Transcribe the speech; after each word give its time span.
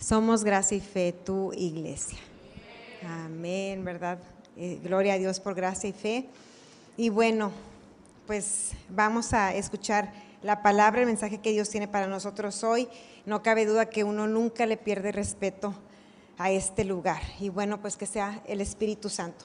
Somos 0.00 0.44
gracia 0.44 0.78
y 0.78 0.80
fe, 0.80 1.12
tu 1.12 1.52
iglesia. 1.52 2.18
Amén, 3.06 3.84
¿verdad? 3.84 4.18
Eh, 4.56 4.80
gloria 4.82 5.12
a 5.12 5.18
Dios 5.18 5.40
por 5.40 5.54
gracia 5.54 5.90
y 5.90 5.92
fe. 5.92 6.26
Y 6.96 7.10
bueno, 7.10 7.52
pues 8.26 8.70
vamos 8.88 9.34
a 9.34 9.54
escuchar 9.54 10.10
la 10.42 10.62
palabra, 10.62 11.02
el 11.02 11.06
mensaje 11.06 11.36
que 11.38 11.52
Dios 11.52 11.68
tiene 11.68 11.86
para 11.86 12.06
nosotros 12.06 12.64
hoy. 12.64 12.88
No 13.26 13.42
cabe 13.42 13.66
duda 13.66 13.90
que 13.90 14.02
uno 14.02 14.26
nunca 14.26 14.64
le 14.64 14.78
pierde 14.78 15.12
respeto 15.12 15.74
a 16.38 16.50
este 16.50 16.84
lugar. 16.84 17.20
Y 17.38 17.50
bueno, 17.50 17.82
pues 17.82 17.98
que 17.98 18.06
sea 18.06 18.40
el 18.46 18.62
Espíritu 18.62 19.10
Santo. 19.10 19.44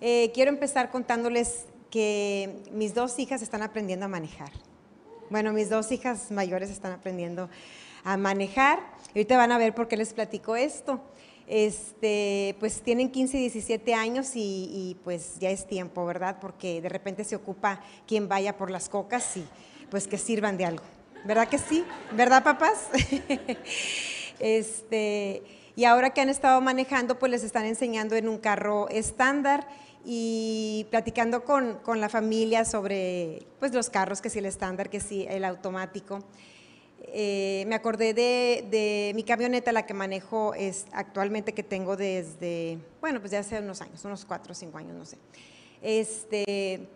Eh, 0.00 0.32
quiero 0.34 0.50
empezar 0.50 0.90
contándoles 0.90 1.66
que 1.90 2.64
mis 2.72 2.92
dos 2.92 3.20
hijas 3.20 3.40
están 3.40 3.62
aprendiendo 3.62 4.06
a 4.06 4.08
manejar. 4.08 4.50
Bueno, 5.30 5.52
mis 5.52 5.70
dos 5.70 5.92
hijas 5.92 6.32
mayores 6.32 6.70
están 6.70 6.90
aprendiendo 6.90 7.48
a 8.02 8.16
manejar. 8.16 8.91
Ahorita 9.14 9.36
van 9.36 9.52
a 9.52 9.58
ver 9.58 9.74
por 9.74 9.88
qué 9.88 9.96
les 9.96 10.14
platico 10.14 10.56
esto. 10.56 11.00
Este, 11.46 12.56
pues 12.60 12.80
tienen 12.80 13.10
15 13.10 13.36
y 13.36 13.40
17 13.40 13.92
años 13.92 14.30
y, 14.34 14.96
pues 15.04 15.38
ya 15.38 15.50
es 15.50 15.66
tiempo, 15.66 16.06
¿verdad? 16.06 16.38
Porque 16.40 16.80
de 16.80 16.88
repente 16.88 17.24
se 17.24 17.36
ocupa 17.36 17.82
quien 18.06 18.26
vaya 18.26 18.56
por 18.56 18.70
las 18.70 18.88
cocas 18.88 19.36
y 19.36 19.44
pues 19.90 20.06
que 20.06 20.16
sirvan 20.16 20.56
de 20.56 20.64
algo. 20.64 20.84
¿Verdad 21.26 21.48
que 21.48 21.58
sí? 21.58 21.84
¿Verdad, 22.12 22.42
papás? 22.42 22.88
este, 24.38 25.42
y 25.76 25.84
ahora 25.84 26.10
que 26.10 26.22
han 26.22 26.30
estado 26.30 26.60
manejando, 26.62 27.18
pues 27.18 27.30
les 27.30 27.44
están 27.44 27.66
enseñando 27.66 28.16
en 28.16 28.28
un 28.28 28.38
carro 28.38 28.88
estándar 28.88 29.68
y 30.06 30.86
platicando 30.90 31.44
con, 31.44 31.74
con 31.82 32.00
la 32.00 32.08
familia 32.08 32.64
sobre 32.64 33.46
pues 33.60 33.74
los 33.74 33.90
carros, 33.90 34.22
que 34.22 34.30
si 34.30 34.38
el 34.38 34.46
estándar, 34.46 34.88
que 34.88 35.00
si 35.00 35.26
el 35.26 35.44
automático. 35.44 36.20
Eh, 37.04 37.64
me 37.66 37.74
acordé 37.74 38.14
de, 38.14 39.12
mi 39.14 39.24
camioneta, 39.24 39.72
la 39.72 39.86
que 39.86 39.94
manejo 39.94 40.54
es 40.54 40.86
actualmente, 40.92 41.52
que 41.52 41.62
tengo 41.62 41.96
desde, 41.96 42.78
bueno, 43.00 43.20
pues 43.20 43.32
ya 43.32 43.40
hace 43.40 43.58
unos 43.58 43.80
años, 43.80 44.04
unos 44.04 44.24
cuatro 44.24 44.52
o 44.52 44.54
cinco 44.54 44.78
años, 44.78 44.94
no 44.94 45.04
sé. 45.04 45.18
Este, 45.82 46.86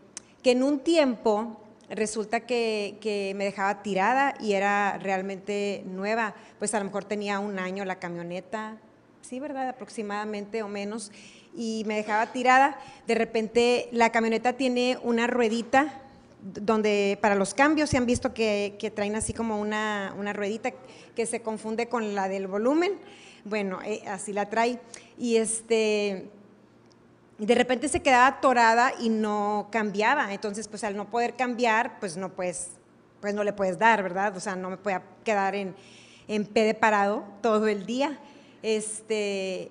que 0.42 0.52
en 0.52 0.62
un 0.62 0.78
tiempo 0.78 1.60
resulta 1.90 2.40
que, 2.40 2.98
que, 3.00 3.32
me 3.36 3.44
dejaba 3.44 3.82
tirada 3.82 4.34
y 4.40 4.52
era 4.52 4.98
realmente 4.98 5.82
nueva, 5.86 6.34
pues 6.58 6.72
a 6.74 6.78
lo 6.78 6.84
mejor 6.84 7.04
tenía 7.04 7.40
un 7.40 7.58
año 7.58 7.84
la 7.84 7.98
camioneta, 7.98 8.78
sí, 9.22 9.40
¿verdad? 9.40 9.68
Aproximadamente 9.68 10.62
o 10.62 10.68
menos, 10.68 11.10
y 11.52 11.82
me 11.86 11.96
dejaba 11.96 12.32
tirada. 12.32 12.78
De 13.08 13.16
repente 13.16 13.88
la 13.90 14.12
camioneta 14.12 14.52
tiene 14.52 14.98
una 15.02 15.26
ruedita 15.26 16.02
donde 16.42 17.18
para 17.20 17.34
los 17.34 17.54
cambios 17.54 17.90
se 17.90 17.96
han 17.96 18.06
visto 18.06 18.32
que, 18.34 18.92
traen 18.94 19.16
así 19.16 19.32
como 19.32 19.60
una, 19.60 20.32
ruedita 20.32 20.72
que 21.14 21.26
se 21.26 21.42
confunde 21.42 21.88
con 21.88 22.14
la 22.14 22.28
del 22.28 22.46
volumen. 22.46 22.98
Bueno, 23.44 23.78
eh, 23.84 24.02
así 24.06 24.32
la 24.32 24.48
trae. 24.48 24.80
Y 25.18 25.36
este, 25.36 26.30
de 27.38 27.54
repente 27.54 27.88
se 27.88 28.00
quedaba 28.00 28.26
atorada 28.26 28.92
y 29.00 29.08
no 29.08 29.68
cambiaba. 29.70 30.32
Entonces, 30.32 30.68
pues 30.68 30.84
al 30.84 30.96
no 30.96 31.10
poder 31.10 31.36
cambiar, 31.36 31.98
pues 32.00 32.16
no 32.16 32.32
puedes, 32.32 32.70
pues 33.20 33.34
no 33.34 33.44
le 33.44 33.52
puedes 33.52 33.78
dar, 33.78 34.02
¿verdad? 34.02 34.36
O 34.36 34.40
sea, 34.40 34.56
no 34.56 34.70
me 34.70 34.76
puede 34.76 35.00
quedar 35.24 35.54
en, 35.54 35.74
en 36.28 36.44
P 36.44 36.64
de 36.64 36.74
parado 36.74 37.24
todo 37.40 37.68
el 37.68 37.86
día. 37.86 38.18
Este, 38.62 39.70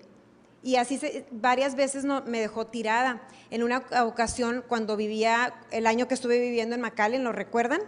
y 0.66 0.78
así 0.78 1.00
varias 1.30 1.76
veces 1.76 2.06
no, 2.06 2.24
me 2.24 2.40
dejó 2.40 2.66
tirada. 2.66 3.22
En 3.52 3.62
una 3.62 3.84
ocasión, 4.04 4.66
cuando 4.68 4.98
vivía, 4.98 5.54
el 5.70 5.86
año 5.86 6.08
que 6.08 6.16
estuve 6.16 6.40
viviendo 6.40 6.74
en 6.74 6.82
McAllen, 6.82 7.24
¿lo 7.24 7.32
recuerdan? 7.32 7.82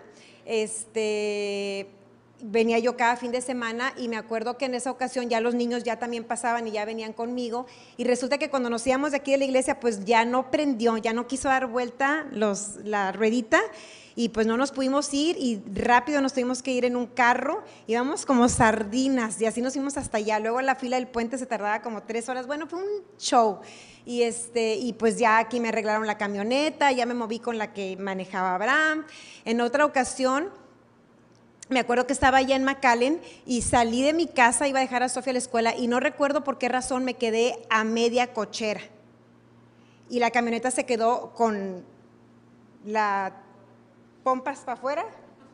Este, 0.46 1.88
venía 2.42 2.80
yo 2.80 2.98
cada 2.98 3.16
fin 3.16 3.32
de 3.32 3.42
semana 3.42 3.94
y 3.98 4.08
me 4.08 4.18
acuerdo 4.18 4.58
que 4.58 4.66
en 4.66 4.76
esa 4.76 4.92
ocasión 4.92 5.30
ya 5.30 5.42
los 5.42 5.56
niños 5.56 5.84
ya 5.84 5.98
también 5.98 6.24
pasaban 6.24 6.68
y 6.68 6.72
ya 6.72 6.86
venían 6.86 7.14
conmigo 7.14 7.66
y 7.98 8.04
resulta 8.04 8.38
que 8.38 8.50
cuando 8.50 8.70
nos 8.70 8.86
íbamos 8.86 9.12
de 9.12 9.18
aquí 9.18 9.32
de 9.32 9.38
la 9.38 9.46
iglesia 9.46 9.80
pues 9.80 10.06
ya 10.06 10.26
no 10.26 10.52
prendió, 10.52 10.98
ya 10.98 11.14
no 11.14 11.28
quiso 11.28 11.50
dar 11.50 11.68
vuelta 11.68 12.28
los, 12.32 12.78
la 12.84 13.12
ruedita 13.12 13.60
y 14.18 14.30
pues 14.30 14.48
no 14.48 14.58
nos 14.58 14.72
pudimos 14.72 15.14
ir 15.14 15.38
y 15.38 15.62
rápido 15.72 16.22
nos 16.22 16.34
tuvimos 16.34 16.64
que 16.64 16.72
ir 16.72 16.86
en 16.86 16.96
un 16.96 17.06
carro, 17.06 17.64
íbamos 17.86 18.26
como 18.26 18.50
sardinas 18.50 19.40
y 19.40 19.46
así 19.46 19.62
nos 19.62 19.74
fuimos 19.74 19.96
hasta 19.96 20.18
allá. 20.18 20.40
Luego 20.40 20.60
la 20.62 20.74
fila 20.74 20.98
del 20.98 21.08
puente 21.08 21.38
se 21.38 21.46
tardaba 21.46 21.84
como 21.84 22.02
tres 22.02 22.28
horas, 22.28 22.48
bueno, 22.48 22.66
fue 22.66 22.80
un 22.80 23.04
show. 23.20 23.60
Y, 24.06 24.24
este, 24.24 24.74
y 24.74 24.94
pues 24.94 25.20
ya 25.20 25.38
aquí 25.38 25.60
me 25.60 25.68
arreglaron 25.68 26.08
la 26.08 26.18
camioneta, 26.18 26.92
ya 26.92 27.06
me 27.06 27.14
moví 27.14 27.38
con 27.38 27.60
la 27.60 27.74
que 27.74 27.96
manejaba 27.98 28.56
Abraham. 28.56 29.06
En 29.46 29.62
otra 29.62 29.86
ocasión, 29.86 30.50
me 31.70 31.80
acuerdo 31.80 32.08
que 32.08 32.14
estaba 32.14 32.38
allá 32.38 32.56
en 32.56 32.64
McAllen 32.64 33.22
y 33.46 33.62
salí 33.62 34.02
de 34.02 34.14
mi 34.14 34.28
casa, 34.28 34.68
iba 34.68 34.80
a 34.80 34.82
dejar 34.82 35.04
a 35.04 35.10
Sofía 35.10 35.32
a 35.32 35.34
la 35.34 35.40
escuela 35.40 35.76
y 35.76 35.88
no 35.88 36.00
recuerdo 36.00 36.44
por 36.44 36.58
qué 36.58 36.70
razón 36.70 37.04
me 37.04 37.16
quedé 37.16 37.66
a 37.70 37.84
media 37.84 38.34
cochera. 38.34 38.82
Y 40.10 40.20
la 40.20 40.32
camioneta 40.32 40.72
se 40.72 40.86
quedó 40.86 41.34
con 41.34 41.84
la 42.86 43.34
pompas 44.24 44.60
para 44.60 44.74
afuera 44.74 45.06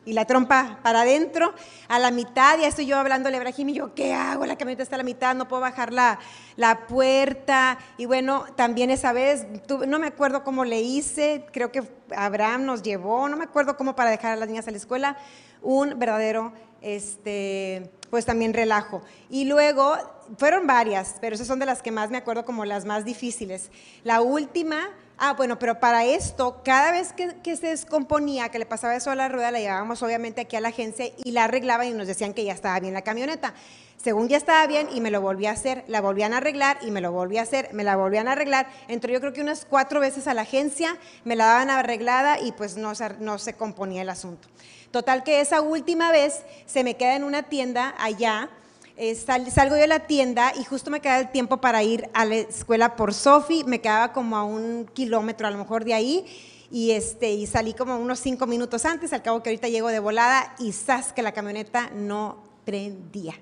y 0.04 0.12
la 0.12 0.26
trompa 0.26 0.78
para 0.82 1.02
adentro, 1.02 1.54
a 1.88 1.98
la 1.98 2.10
mitad, 2.10 2.58
ya 2.58 2.68
estoy 2.68 2.86
yo 2.86 2.98
hablándole 2.98 3.36
a 3.36 3.40
Ibrahim 3.40 3.70
y 3.70 3.74
yo, 3.74 3.94
¿qué 3.94 4.12
hago? 4.12 4.44
La 4.44 4.56
camioneta 4.56 4.82
está 4.82 4.96
a 4.96 4.98
la 4.98 5.04
mitad, 5.04 5.34
no 5.34 5.48
puedo 5.48 5.62
bajar 5.62 5.92
la, 5.92 6.18
la 6.56 6.86
puerta. 6.86 7.78
Y 7.96 8.04
bueno, 8.04 8.44
también 8.54 8.90
esa 8.90 9.12
vez, 9.12 9.46
no 9.86 9.98
me 9.98 10.06
acuerdo 10.06 10.44
cómo 10.44 10.64
le 10.64 10.80
hice, 10.82 11.46
creo 11.52 11.72
que 11.72 11.82
Abraham 12.14 12.66
nos 12.66 12.82
llevó, 12.82 13.28
no 13.28 13.36
me 13.36 13.44
acuerdo 13.44 13.76
cómo 13.76 13.96
para 13.96 14.10
dejar 14.10 14.32
a 14.32 14.36
las 14.36 14.48
niñas 14.48 14.68
a 14.68 14.72
la 14.72 14.76
escuela, 14.76 15.16
un 15.64 15.98
verdadero, 15.98 16.52
este, 16.80 17.90
pues 18.10 18.24
también 18.24 18.54
relajo. 18.54 19.02
Y 19.28 19.46
luego, 19.46 19.96
fueron 20.38 20.66
varias, 20.66 21.16
pero 21.20 21.34
esas 21.34 21.46
son 21.46 21.58
de 21.58 21.66
las 21.66 21.82
que 21.82 21.90
más 21.90 22.10
me 22.10 22.18
acuerdo 22.18 22.44
como 22.44 22.64
las 22.64 22.84
más 22.84 23.04
difíciles. 23.04 23.70
La 24.04 24.20
última 24.20 24.90
Ah, 25.16 25.34
bueno, 25.34 25.60
pero 25.60 25.78
para 25.78 26.04
esto, 26.04 26.60
cada 26.64 26.90
vez 26.90 27.12
que, 27.12 27.56
se 27.56 27.68
descomponía, 27.68 28.48
que 28.48 28.58
le 28.58 28.66
pasaba 28.66 28.96
eso 28.96 29.12
a 29.12 29.14
la 29.14 29.28
rueda, 29.28 29.52
la 29.52 29.60
llevábamos 29.60 30.02
obviamente 30.02 30.40
aquí 30.40 30.56
a 30.56 30.60
la 30.60 30.68
agencia 30.68 31.06
y 31.16 31.30
la 31.30 31.44
arreglaban 31.44 31.86
y 31.86 31.92
nos 31.92 32.08
decían 32.08 32.34
que 32.34 32.44
ya 32.44 32.52
estaba 32.52 32.80
bien 32.80 32.94
la 32.94 33.02
camioneta. 33.02 33.54
Según 33.96 34.28
ya 34.28 34.36
estaba 34.36 34.66
bien 34.66 34.88
y 34.92 35.00
me 35.00 35.12
lo 35.12 35.20
volví 35.20 35.46
a 35.46 35.52
hacer, 35.52 35.84
la 35.86 36.00
volvían 36.00 36.34
a 36.34 36.38
arreglar 36.38 36.78
y 36.82 36.90
me 36.90 37.00
lo 37.00 37.12
volví 37.12 37.38
a 37.38 37.42
hacer, 37.42 37.72
me 37.72 37.84
la 37.84 37.94
volvían 37.94 38.26
a 38.26 38.32
arreglar. 38.32 38.66
Entró 38.88 39.12
yo 39.12 39.20
creo 39.20 39.32
que 39.32 39.40
unas 39.40 39.64
cuatro 39.64 40.00
veces 40.00 40.26
a 40.26 40.34
la 40.34 40.42
agencia, 40.42 40.98
me 41.24 41.36
la 41.36 41.46
daban 41.46 41.70
arreglada 41.70 42.40
y 42.40 42.50
pues 42.50 42.76
no, 42.76 42.92
no 43.20 43.38
se 43.38 43.54
componía 43.54 44.02
el 44.02 44.10
asunto. 44.10 44.48
Total 44.94 45.24
que 45.24 45.40
esa 45.40 45.60
última 45.60 46.12
vez 46.12 46.44
se 46.66 46.84
me 46.84 46.94
queda 46.94 47.16
en 47.16 47.24
una 47.24 47.42
tienda 47.42 47.96
allá 47.98 48.48
eh, 48.96 49.16
salgo 49.16 49.74
yo 49.74 49.80
de 49.80 49.88
la 49.88 50.06
tienda 50.06 50.52
y 50.56 50.62
justo 50.62 50.88
me 50.88 51.00
queda 51.00 51.18
el 51.18 51.32
tiempo 51.32 51.56
para 51.56 51.82
ir 51.82 52.08
a 52.14 52.24
la 52.24 52.36
escuela 52.36 52.94
por 52.94 53.12
Sofi, 53.12 53.64
me 53.64 53.80
quedaba 53.80 54.12
como 54.12 54.36
a 54.36 54.44
un 54.44 54.88
kilómetro 54.94 55.48
a 55.48 55.50
lo 55.50 55.58
mejor 55.58 55.84
de 55.84 55.94
ahí 55.94 56.24
y, 56.70 56.92
este, 56.92 57.32
y 57.32 57.48
salí 57.48 57.74
como 57.74 57.96
unos 57.98 58.20
cinco 58.20 58.46
minutos 58.46 58.84
antes, 58.84 59.12
al 59.12 59.20
cabo 59.20 59.42
que 59.42 59.50
ahorita 59.50 59.66
llego 59.66 59.88
de 59.88 59.98
volada 59.98 60.54
y 60.60 60.70
sabes 60.70 61.12
que 61.12 61.22
la 61.22 61.32
camioneta 61.32 61.90
no 61.92 62.44
prendía. 62.64 63.34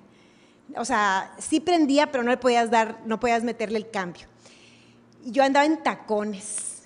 O 0.75 0.85
sea, 0.85 1.35
sí 1.37 1.59
prendía, 1.59 2.11
pero 2.11 2.23
no 2.23 2.31
le 2.31 2.37
podías 2.37 2.71
dar, 2.71 2.99
no 3.05 3.19
podías 3.19 3.43
meterle 3.43 3.77
el 3.77 3.91
cambio. 3.91 4.25
Yo 5.23 5.43
andaba 5.43 5.67
en 5.67 5.83
tacones 5.83 6.81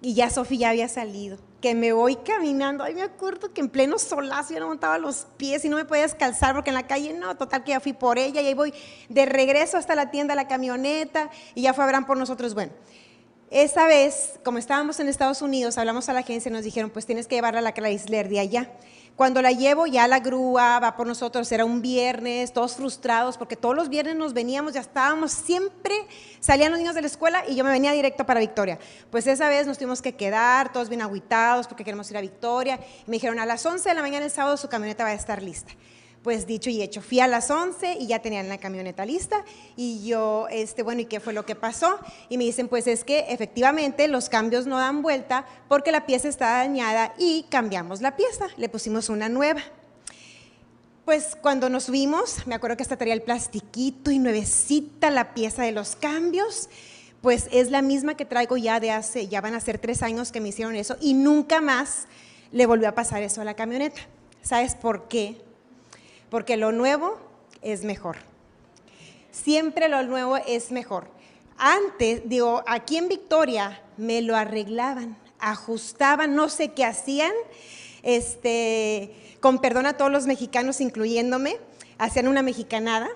y 0.00 0.14
ya 0.14 0.28
Sofi 0.28 0.58
ya 0.58 0.70
había 0.70 0.88
salido 0.88 1.38
me 1.74 1.92
voy 1.92 2.16
caminando, 2.16 2.84
ay, 2.84 2.94
me 2.94 3.02
acuerdo 3.02 3.52
que 3.52 3.60
en 3.60 3.68
pleno 3.68 3.98
solazo 3.98 4.54
yo 4.54 4.60
no 4.60 4.68
montaba 4.68 4.98
los 4.98 5.26
pies 5.36 5.64
y 5.64 5.68
no 5.68 5.76
me 5.76 5.84
podía 5.84 6.02
descalzar 6.02 6.54
porque 6.54 6.70
en 6.70 6.74
la 6.74 6.86
calle 6.86 7.12
no, 7.12 7.36
total 7.36 7.64
que 7.64 7.70
ya 7.70 7.80
fui 7.80 7.92
por 7.92 8.18
ella 8.18 8.40
y 8.40 8.46
ahí 8.46 8.54
voy 8.54 8.72
de 9.08 9.26
regreso 9.26 9.76
hasta 9.76 9.94
la 9.94 10.10
tienda, 10.10 10.34
la 10.34 10.48
camioneta 10.48 11.30
y 11.54 11.62
ya 11.62 11.74
fue 11.74 11.84
Abraham 11.84 12.06
por 12.06 12.16
nosotros. 12.16 12.54
Bueno, 12.54 12.72
esa 13.50 13.86
vez, 13.86 14.40
como 14.44 14.58
estábamos 14.58 14.98
en 14.98 15.08
Estados 15.08 15.40
Unidos, 15.40 15.78
hablamos 15.78 16.08
a 16.08 16.12
la 16.12 16.20
agencia 16.20 16.48
y 16.48 16.52
nos 16.52 16.64
dijeron, 16.64 16.90
pues 16.90 17.06
tienes 17.06 17.28
que 17.28 17.36
llevarla 17.36 17.60
a 17.60 17.62
la 17.62 17.74
Chrysler 17.74 18.28
de 18.28 18.40
allá. 18.40 18.70
Cuando 19.16 19.40
la 19.40 19.50
llevo 19.50 19.86
ya 19.86 20.06
la 20.06 20.20
grúa 20.20 20.78
va 20.78 20.94
por 20.94 21.06
nosotros, 21.06 21.50
era 21.50 21.64
un 21.64 21.80
viernes, 21.80 22.52
todos 22.52 22.76
frustrados 22.76 23.38
porque 23.38 23.56
todos 23.56 23.74
los 23.74 23.88
viernes 23.88 24.14
nos 24.14 24.34
veníamos, 24.34 24.74
ya 24.74 24.82
estábamos, 24.82 25.32
siempre 25.32 25.94
salían 26.38 26.70
los 26.70 26.78
niños 26.78 26.94
de 26.94 27.00
la 27.00 27.06
escuela 27.06 27.42
y 27.48 27.56
yo 27.56 27.64
me 27.64 27.70
venía 27.70 27.92
directo 27.92 28.26
para 28.26 28.40
Victoria. 28.40 28.78
Pues 29.10 29.26
esa 29.26 29.48
vez 29.48 29.66
nos 29.66 29.78
tuvimos 29.78 30.02
que 30.02 30.14
quedar, 30.14 30.70
todos 30.70 30.90
bien 30.90 31.00
aguitados 31.00 31.66
porque 31.66 31.82
queremos 31.82 32.10
ir 32.10 32.18
a 32.18 32.20
Victoria. 32.20 32.78
me 33.06 33.14
dijeron, 33.14 33.38
a 33.38 33.46
las 33.46 33.64
11 33.64 33.88
de 33.88 33.94
la 33.94 34.02
mañana 34.02 34.26
el 34.26 34.30
sábado 34.30 34.58
su 34.58 34.68
camioneta 34.68 35.04
va 35.04 35.10
a 35.10 35.14
estar 35.14 35.42
lista 35.42 35.72
pues 36.26 36.44
dicho 36.44 36.70
y 36.70 36.82
hecho, 36.82 37.02
fui 37.02 37.20
a 37.20 37.28
las 37.28 37.52
11 37.52 37.98
y 38.00 38.08
ya 38.08 38.18
tenían 38.18 38.48
la 38.48 38.58
camioneta 38.58 39.06
lista 39.06 39.44
y 39.76 40.04
yo, 40.04 40.48
este, 40.50 40.82
bueno, 40.82 41.02
¿y 41.02 41.04
qué 41.04 41.20
fue 41.20 41.32
lo 41.32 41.46
que 41.46 41.54
pasó? 41.54 42.00
Y 42.28 42.36
me 42.36 42.42
dicen, 42.42 42.66
pues 42.66 42.88
es 42.88 43.04
que 43.04 43.26
efectivamente 43.28 44.08
los 44.08 44.28
cambios 44.28 44.66
no 44.66 44.76
dan 44.76 45.02
vuelta 45.02 45.46
porque 45.68 45.92
la 45.92 46.04
pieza 46.04 46.26
está 46.26 46.48
dañada 46.56 47.14
y 47.16 47.44
cambiamos 47.48 48.00
la 48.00 48.16
pieza, 48.16 48.46
le 48.56 48.68
pusimos 48.68 49.08
una 49.08 49.28
nueva. 49.28 49.60
Pues 51.04 51.38
cuando 51.40 51.68
nos 51.68 51.84
subimos, 51.84 52.44
me 52.44 52.56
acuerdo 52.56 52.76
que 52.76 52.82
hasta 52.82 52.96
traía 52.96 53.14
el 53.14 53.22
plastiquito 53.22 54.10
y 54.10 54.18
nuevecita 54.18 55.10
la 55.10 55.32
pieza 55.32 55.62
de 55.62 55.70
los 55.70 55.94
cambios, 55.94 56.68
pues 57.22 57.46
es 57.52 57.70
la 57.70 57.82
misma 57.82 58.16
que 58.16 58.24
traigo 58.24 58.56
ya 58.56 58.80
de 58.80 58.90
hace, 58.90 59.28
ya 59.28 59.40
van 59.40 59.54
a 59.54 59.60
ser 59.60 59.78
tres 59.78 60.02
años 60.02 60.32
que 60.32 60.40
me 60.40 60.48
hicieron 60.48 60.74
eso 60.74 60.96
y 61.00 61.14
nunca 61.14 61.60
más 61.60 62.08
le 62.50 62.66
volvió 62.66 62.88
a 62.88 62.96
pasar 62.96 63.22
eso 63.22 63.42
a 63.42 63.44
la 63.44 63.54
camioneta. 63.54 64.00
¿Sabes 64.42 64.74
por 64.74 65.06
qué? 65.06 65.46
Porque 66.30 66.56
lo 66.56 66.72
nuevo 66.72 67.18
es 67.62 67.84
mejor. 67.84 68.16
siempre 69.30 69.88
lo 69.88 70.02
nuevo 70.02 70.38
es 70.38 70.72
mejor. 70.72 71.08
Antes, 71.58 72.22
digo, 72.26 72.62
aquí 72.66 72.96
en 72.96 73.08
Victoria 73.08 73.82
me 73.96 74.22
lo 74.22 74.36
arreglaban, 74.36 75.16
ajustaban, 75.38 76.34
no 76.34 76.48
sé 76.48 76.72
qué 76.72 76.84
hacían, 76.84 77.32
este, 78.02 79.14
con 79.40 79.58
perdón 79.60 79.86
a 79.86 79.96
todos 79.96 80.10
los 80.10 80.26
mexicanos, 80.26 80.80
incluyéndome, 80.80 81.58
hacían 81.98 82.28
una 82.28 82.42
mexicanada 82.42 83.08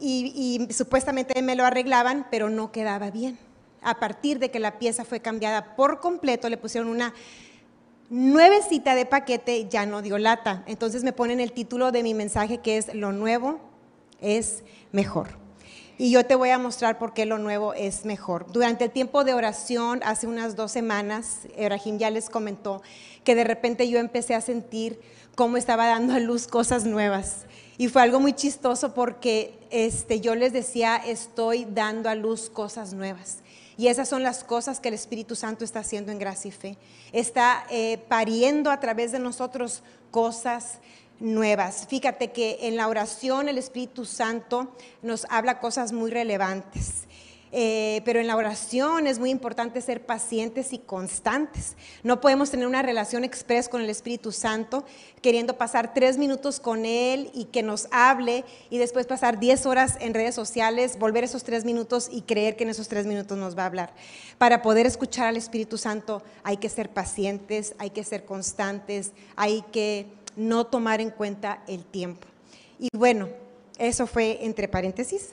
y, 0.00 0.66
supuestamente 0.70 1.40
me 1.42 1.56
lo 1.56 1.64
arreglaban, 1.64 2.26
pero 2.30 2.50
no 2.50 2.72
quedaba 2.72 3.10
bien. 3.10 3.38
A 3.82 3.98
partir 4.00 4.38
de 4.38 4.50
que 4.50 4.58
la 4.58 4.78
pieza 4.78 5.04
fue 5.04 5.20
cambiada 5.20 5.76
por 5.76 6.00
completo, 6.00 6.48
le 6.48 6.56
pusieron 6.56 6.88
una 6.88 7.14
nuevecita 8.10 8.94
de 8.94 9.06
paquete, 9.06 9.68
ya 9.68 9.86
no 9.86 10.02
dio 10.02 10.18
lata. 10.18 10.62
Entonces 10.66 11.04
me 11.04 11.12
ponen 11.12 11.40
el 11.40 11.52
título 11.52 11.92
de 11.92 12.02
mi 12.02 12.14
mensaje 12.14 12.58
que 12.58 12.76
es 12.76 12.94
Lo 12.94 13.12
nuevo 13.12 13.60
es 14.20 14.64
mejor. 14.92 15.28
Y 15.98 16.10
yo 16.10 16.26
te 16.26 16.34
voy 16.34 16.50
a 16.50 16.58
mostrar 16.58 16.98
por 16.98 17.14
qué 17.14 17.24
lo 17.24 17.38
nuevo 17.38 17.72
es 17.72 18.04
mejor. 18.04 18.46
Durante 18.52 18.84
el 18.84 18.90
tiempo 18.90 19.24
de 19.24 19.32
oración, 19.32 20.02
hace 20.04 20.26
unas 20.26 20.54
dos 20.54 20.70
semanas, 20.70 21.48
Ebrahim 21.56 21.98
ya 21.98 22.10
les 22.10 22.28
comentó 22.28 22.82
que 23.24 23.34
de 23.34 23.44
repente 23.44 23.88
yo 23.88 23.98
empecé 23.98 24.34
a 24.34 24.42
sentir 24.42 25.00
cómo 25.34 25.56
estaba 25.56 25.86
dando 25.86 26.12
a 26.12 26.18
luz 26.18 26.48
cosas 26.48 26.84
nuevas. 26.84 27.46
Y 27.78 27.88
fue 27.88 28.02
algo 28.02 28.20
muy 28.20 28.34
chistoso 28.34 28.92
porque 28.92 29.58
este, 29.70 30.20
yo 30.20 30.34
les 30.34 30.52
decía, 30.52 30.96
estoy 30.96 31.66
dando 31.70 32.10
a 32.10 32.14
luz 32.14 32.50
cosas 32.50 32.92
nuevas. 32.92 33.38
Y 33.78 33.88
esas 33.88 34.08
son 34.08 34.22
las 34.22 34.42
cosas 34.42 34.80
que 34.80 34.88
el 34.88 34.94
Espíritu 34.94 35.34
Santo 35.34 35.64
está 35.64 35.80
haciendo 35.80 36.10
en 36.10 36.18
gracia 36.18 36.48
y 36.48 36.52
fe. 36.52 36.78
Está 37.12 37.66
eh, 37.70 37.98
pariendo 38.08 38.70
a 38.70 38.80
través 38.80 39.12
de 39.12 39.18
nosotros 39.18 39.82
cosas 40.10 40.78
nuevas. 41.20 41.86
Fíjate 41.88 42.32
que 42.32 42.58
en 42.62 42.76
la 42.76 42.88
oración 42.88 43.48
el 43.48 43.58
Espíritu 43.58 44.04
Santo 44.04 44.74
nos 45.02 45.26
habla 45.30 45.60
cosas 45.60 45.92
muy 45.92 46.10
relevantes. 46.10 47.05
Eh, 47.58 48.02
pero 48.04 48.20
en 48.20 48.26
la 48.26 48.36
oración 48.36 49.06
es 49.06 49.18
muy 49.18 49.30
importante 49.30 49.80
ser 49.80 50.04
pacientes 50.04 50.74
y 50.74 50.78
constantes. 50.78 51.74
No 52.02 52.20
podemos 52.20 52.50
tener 52.50 52.66
una 52.66 52.82
relación 52.82 53.24
express 53.24 53.70
con 53.70 53.80
el 53.80 53.88
Espíritu 53.88 54.30
Santo 54.30 54.84
queriendo 55.22 55.56
pasar 55.56 55.94
tres 55.94 56.18
minutos 56.18 56.60
con 56.60 56.84
Él 56.84 57.30
y 57.32 57.46
que 57.46 57.62
nos 57.62 57.88
hable 57.92 58.44
y 58.68 58.76
después 58.76 59.06
pasar 59.06 59.40
diez 59.40 59.64
horas 59.64 59.96
en 60.00 60.12
redes 60.12 60.34
sociales, 60.34 60.98
volver 60.98 61.24
esos 61.24 61.44
tres 61.44 61.64
minutos 61.64 62.10
y 62.12 62.20
creer 62.20 62.56
que 62.56 62.64
en 62.64 62.68
esos 62.68 62.88
tres 62.88 63.06
minutos 63.06 63.38
nos 63.38 63.56
va 63.56 63.62
a 63.62 63.66
hablar. 63.66 63.94
Para 64.36 64.60
poder 64.60 64.84
escuchar 64.84 65.26
al 65.26 65.38
Espíritu 65.38 65.78
Santo 65.78 66.22
hay 66.42 66.58
que 66.58 66.68
ser 66.68 66.90
pacientes, 66.90 67.74
hay 67.78 67.88
que 67.88 68.04
ser 68.04 68.26
constantes, 68.26 69.12
hay 69.34 69.62
que 69.72 70.08
no 70.36 70.66
tomar 70.66 71.00
en 71.00 71.08
cuenta 71.08 71.62
el 71.68 71.86
tiempo. 71.86 72.26
Y 72.78 72.90
bueno, 72.94 73.30
eso 73.78 74.06
fue 74.06 74.44
entre 74.44 74.68
paréntesis. 74.68 75.32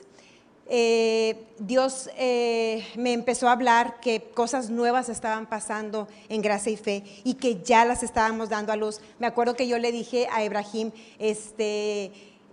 Eh, 0.66 1.46
Dios 1.58 2.08
eh, 2.16 2.86
me 2.96 3.12
empezó 3.12 3.48
a 3.48 3.52
hablar 3.52 4.00
que 4.00 4.22
cosas 4.34 4.70
nuevas 4.70 5.08
estaban 5.08 5.46
pasando 5.46 6.08
en 6.28 6.40
gracia 6.40 6.72
y 6.72 6.76
fe 6.76 7.04
y 7.22 7.34
que 7.34 7.62
ya 7.62 7.84
las 7.84 8.02
estábamos 8.02 8.48
dando 8.48 8.72
a 8.72 8.76
luz. 8.76 9.00
Me 9.18 9.26
acuerdo 9.26 9.54
que 9.54 9.68
yo 9.68 9.78
le 9.78 9.92
dije 9.92 10.26
a 10.32 10.42
Ibrahim, 10.42 10.90
este, 11.18 12.12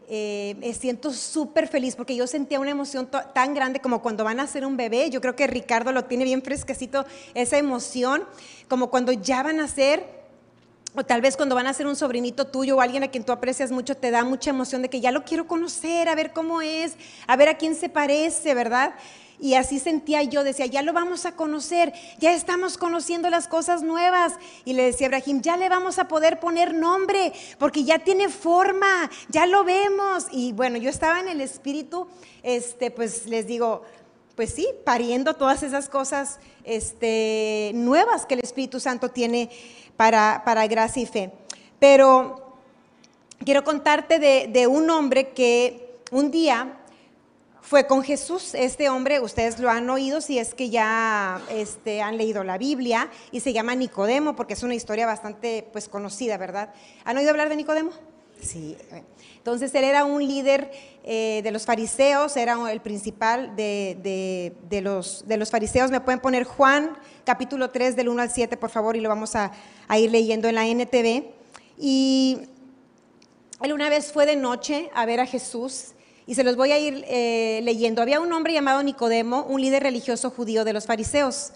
eh, 0.09 0.55
me 0.59 0.73
siento 0.73 1.13
súper 1.13 1.69
feliz 1.69 1.95
porque 1.95 2.15
yo 2.15 2.27
sentía 2.27 2.59
una 2.59 2.71
emoción 2.71 3.09
tan 3.33 3.53
grande 3.53 3.79
como 3.79 4.01
cuando 4.01 4.25
van 4.25 4.41
a 4.41 4.47
ser 4.47 4.65
un 4.65 4.75
bebé. 4.75 5.09
Yo 5.09 5.21
creo 5.21 5.37
que 5.37 5.47
Ricardo 5.47 5.93
lo 5.93 6.03
tiene 6.05 6.25
bien 6.25 6.41
fresquecito, 6.41 7.05
esa 7.33 7.57
emoción, 7.57 8.25
como 8.67 8.89
cuando 8.89 9.13
ya 9.13 9.41
van 9.41 9.61
a 9.61 9.69
ser 9.69 10.20
o 10.95 11.03
tal 11.03 11.21
vez 11.21 11.37
cuando 11.37 11.55
van 11.55 11.67
a 11.67 11.73
ser 11.73 11.87
un 11.87 11.95
sobrinito 11.95 12.47
tuyo 12.47 12.77
o 12.77 12.81
alguien 12.81 13.03
a 13.03 13.07
quien 13.09 13.23
tú 13.23 13.31
aprecias 13.31 13.71
mucho, 13.71 13.95
te 13.95 14.11
da 14.11 14.23
mucha 14.23 14.49
emoción 14.49 14.81
de 14.81 14.89
que 14.89 14.99
ya 14.99 15.11
lo 15.11 15.23
quiero 15.23 15.47
conocer, 15.47 16.09
a 16.09 16.15
ver 16.15 16.33
cómo 16.33 16.61
es, 16.61 16.95
a 17.27 17.35
ver 17.35 17.49
a 17.49 17.57
quién 17.57 17.75
se 17.75 17.87
parece, 17.87 18.53
¿verdad? 18.53 18.93
Y 19.39 19.55
así 19.55 19.79
sentía 19.79 20.21
yo, 20.21 20.43
decía, 20.43 20.67
ya 20.67 20.83
lo 20.83 20.93
vamos 20.93 21.25
a 21.25 21.35
conocer, 21.35 21.93
ya 22.19 22.31
estamos 22.31 22.77
conociendo 22.77 23.27
las 23.31 23.47
cosas 23.47 23.81
nuevas. 23.81 24.33
Y 24.65 24.73
le 24.73 24.83
decía 24.83 25.07
a 25.07 25.09
Ibrahim, 25.09 25.41
ya 25.41 25.57
le 25.57 25.67
vamos 25.67 25.97
a 25.97 26.07
poder 26.07 26.39
poner 26.39 26.75
nombre, 26.75 27.33
porque 27.57 27.83
ya 27.83 27.97
tiene 27.97 28.29
forma, 28.29 29.09
ya 29.29 29.47
lo 29.47 29.63
vemos. 29.63 30.27
Y 30.31 30.53
bueno, 30.53 30.77
yo 30.77 30.91
estaba 30.91 31.19
en 31.19 31.27
el 31.27 31.41
espíritu, 31.41 32.07
este, 32.43 32.91
pues 32.91 33.25
les 33.25 33.47
digo, 33.47 33.81
pues 34.35 34.53
sí, 34.53 34.67
pariendo 34.85 35.33
todas 35.33 35.63
esas 35.63 35.89
cosas 35.89 36.39
este, 36.63 37.71
nuevas 37.73 38.25
que 38.25 38.35
el 38.35 38.41
Espíritu 38.41 38.79
Santo 38.79 39.09
tiene 39.09 39.49
para, 39.97 40.67
gracia 40.67 41.01
y 41.01 41.05
fe. 41.05 41.31
Pero 41.79 42.55
quiero 43.43 43.63
contarte 43.63 44.19
de, 44.19 44.67
un 44.67 44.89
hombre 44.89 45.29
que 45.29 45.99
un 46.11 46.31
día 46.31 46.77
fue 47.61 47.87
con 47.87 48.03
Jesús. 48.03 48.53
Este 48.53 48.89
hombre, 48.89 49.19
ustedes 49.19 49.59
lo 49.59 49.69
han 49.69 49.89
oído 49.89 50.21
si 50.21 50.39
es 50.39 50.53
que 50.53 50.69
ya 50.69 51.41
este, 51.49 52.01
han 52.01 52.17
leído 52.17 52.43
la 52.43 52.57
Biblia, 52.57 53.09
y 53.31 53.39
se 53.39 53.53
llama 53.53 53.75
Nicodemo, 53.75 54.35
porque 54.35 54.53
es 54.53 54.63
una 54.63 54.75
historia 54.75 55.05
bastante 55.05 55.67
pues, 55.71 55.87
conocida, 55.87 56.37
¿verdad? 56.37 56.73
¿Han 57.05 57.17
oído 57.17 57.29
hablar 57.29 57.49
de 57.49 57.55
Nicodemo? 57.55 57.91
Sí. 58.41 58.75
Entonces 59.41 59.73
él 59.73 59.85
era 59.85 60.05
un 60.05 60.23
líder 60.23 60.69
eh, 61.03 61.41
de 61.43 61.49
los 61.49 61.65
fariseos, 61.65 62.37
era 62.37 62.71
el 62.71 62.79
principal 62.79 63.55
de, 63.55 64.53
los, 64.83 65.49
fariseos. 65.49 65.89
Me 65.89 65.99
pueden 65.99 66.19
poner 66.19 66.43
Juan 66.43 66.95
capítulo 67.25 67.71
3 67.71 67.95
del 67.95 68.09
1 68.09 68.21
al 68.21 68.29
7, 68.29 68.55
por 68.57 68.69
favor, 68.69 68.95
y 68.95 68.99
lo 68.99 69.09
vamos 69.09 69.35
a, 69.35 69.51
ir 69.97 70.11
leyendo 70.11 70.47
en 70.47 70.53
la 70.53 70.67
NTV. 70.67 71.23
Y 71.79 72.37
él 73.63 73.73
una 73.73 73.89
vez 73.89 74.11
fue 74.11 74.27
de 74.27 74.35
noche 74.35 74.91
a 74.93 75.07
ver 75.07 75.19
a 75.19 75.25
Jesús 75.25 75.93
y 76.27 76.35
se 76.35 76.43
los 76.43 76.55
voy 76.55 76.71
a 76.71 76.77
ir 76.77 77.03
eh, 77.07 77.61
leyendo. 77.63 78.03
Había 78.03 78.19
un 78.19 78.31
hombre 78.33 78.53
llamado 78.53 78.83
Nicodemo, 78.83 79.45
un 79.45 79.59
líder 79.59 79.81
religioso 79.81 80.29
judío 80.29 80.63
de 80.65 80.73
los 80.73 80.85
fariseos. 80.85 81.53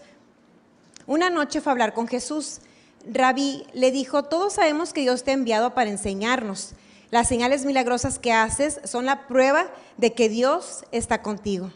Una 1.06 1.30
noche 1.30 1.62
fue 1.62 1.70
a 1.70 1.74
hablar 1.74 1.94
con 1.94 2.08
Jesús. 2.08 2.62
Rabí 3.08 3.68
le 3.74 3.92
dijo, 3.92 4.24
todos 4.24 4.54
sabemos 4.54 4.92
que 4.92 5.02
Dios 5.02 5.24
te 5.24 5.30
ha 5.30 5.36
enviado 5.36 5.76
para 5.76 5.92
enseñarnos. 5.92 6.74
Las 7.12 7.28
señales 7.28 7.66
milagrosas 7.66 8.20
que 8.20 8.32
haces 8.32 8.80
son 8.84 9.06
la 9.06 9.28
prueba 9.28 9.68
de 9.98 10.14
que 10.14 10.30
Dios 10.30 10.84
está 10.92 11.22
contigo. 11.22 11.72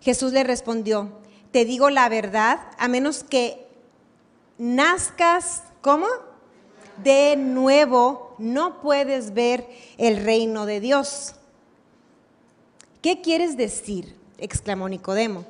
Jesús 0.00 0.32
le 0.32 0.44
respondió, 0.44 1.10
te 1.50 1.64
digo 1.64 1.90
la 1.90 2.08
verdad, 2.08 2.60
a 2.78 2.88
menos 2.88 3.24
que 3.24 3.66
nazcas, 4.58 5.64
¿cómo? 5.80 6.06
De 7.02 7.36
nuevo, 7.36 8.34
no 8.38 8.80
puedes 8.80 9.34
ver 9.34 9.68
el 9.98 10.24
reino 10.24 10.66
de 10.66 10.80
Dios. 10.80 11.34
¿Qué 13.00 13.20
quieres 13.20 13.56
decir? 13.56 14.16
exclamó 14.38 14.88
Nicodemo. 14.88 15.44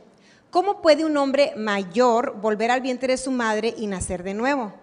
¿Cómo 0.51 0.83
puede 0.83 1.05
un 1.05 1.17
hombre 1.17 1.55
mayor 1.57 2.39
volver 2.41 2.71
al 2.71 2.83
vientre 2.83 3.13
de 3.13 3.17
su 3.17 3.31
madre 3.31 3.75
y 3.77 3.87
nacer 3.87 4.23
de 4.23 4.35
nuevo? 4.35 4.75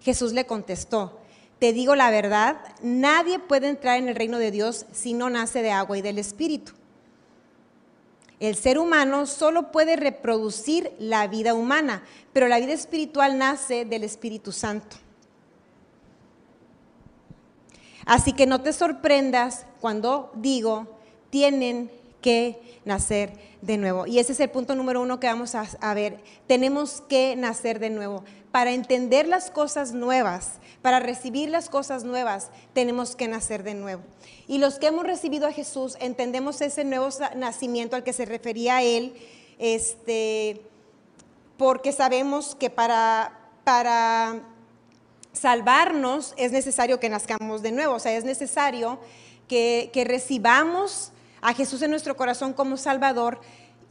Jesús 0.00 0.32
le 0.32 0.46
contestó, 0.46 1.20
te 1.58 1.72
digo 1.72 1.96
la 1.96 2.10
verdad, 2.10 2.60
nadie 2.82 3.38
puede 3.38 3.68
entrar 3.68 3.98
en 3.98 4.08
el 4.08 4.14
reino 4.14 4.38
de 4.38 4.50
Dios 4.50 4.86
si 4.92 5.14
no 5.14 5.28
nace 5.28 5.62
de 5.62 5.72
agua 5.72 5.98
y 5.98 6.02
del 6.02 6.18
Espíritu. 6.18 6.72
El 8.40 8.54
ser 8.54 8.78
humano 8.78 9.26
solo 9.26 9.72
puede 9.72 9.96
reproducir 9.96 10.92
la 11.00 11.26
vida 11.26 11.54
humana, 11.54 12.04
pero 12.32 12.46
la 12.46 12.60
vida 12.60 12.72
espiritual 12.72 13.36
nace 13.36 13.84
del 13.84 14.04
Espíritu 14.04 14.52
Santo. 14.52 14.96
Así 18.06 18.32
que 18.32 18.46
no 18.46 18.60
te 18.60 18.72
sorprendas 18.72 19.66
cuando 19.80 20.30
digo, 20.34 20.86
tienen 21.30 21.90
que 22.20 22.80
nacer 22.84 23.32
de 23.62 23.76
nuevo. 23.76 24.06
Y 24.06 24.18
ese 24.18 24.32
es 24.32 24.40
el 24.40 24.50
punto 24.50 24.74
número 24.74 25.00
uno 25.00 25.20
que 25.20 25.26
vamos 25.26 25.54
a, 25.54 25.94
ver. 25.94 26.20
Tenemos 26.46 27.02
que 27.02 27.36
nacer 27.36 27.78
de 27.78 27.90
nuevo. 27.90 28.24
Para 28.50 28.72
entender 28.72 29.28
las 29.28 29.50
cosas 29.50 29.92
nuevas, 29.92 30.52
para 30.82 31.00
recibir 31.00 31.50
las 31.50 31.68
cosas 31.68 32.04
nuevas, 32.04 32.50
tenemos 32.72 33.14
que 33.14 33.28
nacer 33.28 33.62
de 33.62 33.74
nuevo. 33.74 34.02
Y 34.46 34.58
los 34.58 34.78
que 34.78 34.86
hemos 34.86 35.04
recibido 35.04 35.46
a 35.46 35.52
Jesús 35.52 35.96
entendemos 36.00 36.60
ese 36.60 36.84
nuevo 36.84 37.08
nacimiento 37.36 37.96
al 37.96 38.04
que 38.04 38.12
se 38.12 38.24
refería 38.24 38.82
él, 38.82 39.14
este, 39.58 40.62
porque 41.58 41.92
sabemos 41.92 42.54
que 42.54 42.70
para, 42.70 43.38
para 43.64 44.40
salvarnos 45.32 46.32
es 46.38 46.52
necesario 46.52 47.00
que 47.00 47.10
nazcamos 47.10 47.60
de 47.60 47.72
nuevo, 47.72 47.94
o 47.94 47.98
sea, 47.98 48.16
es 48.16 48.24
necesario 48.24 48.98
que, 49.46 49.90
que 49.92 50.04
recibamos 50.04 51.12
a 51.40 51.54
Jesús 51.54 51.82
en 51.82 51.90
nuestro 51.90 52.16
corazón 52.16 52.52
como 52.52 52.76
Salvador 52.76 53.40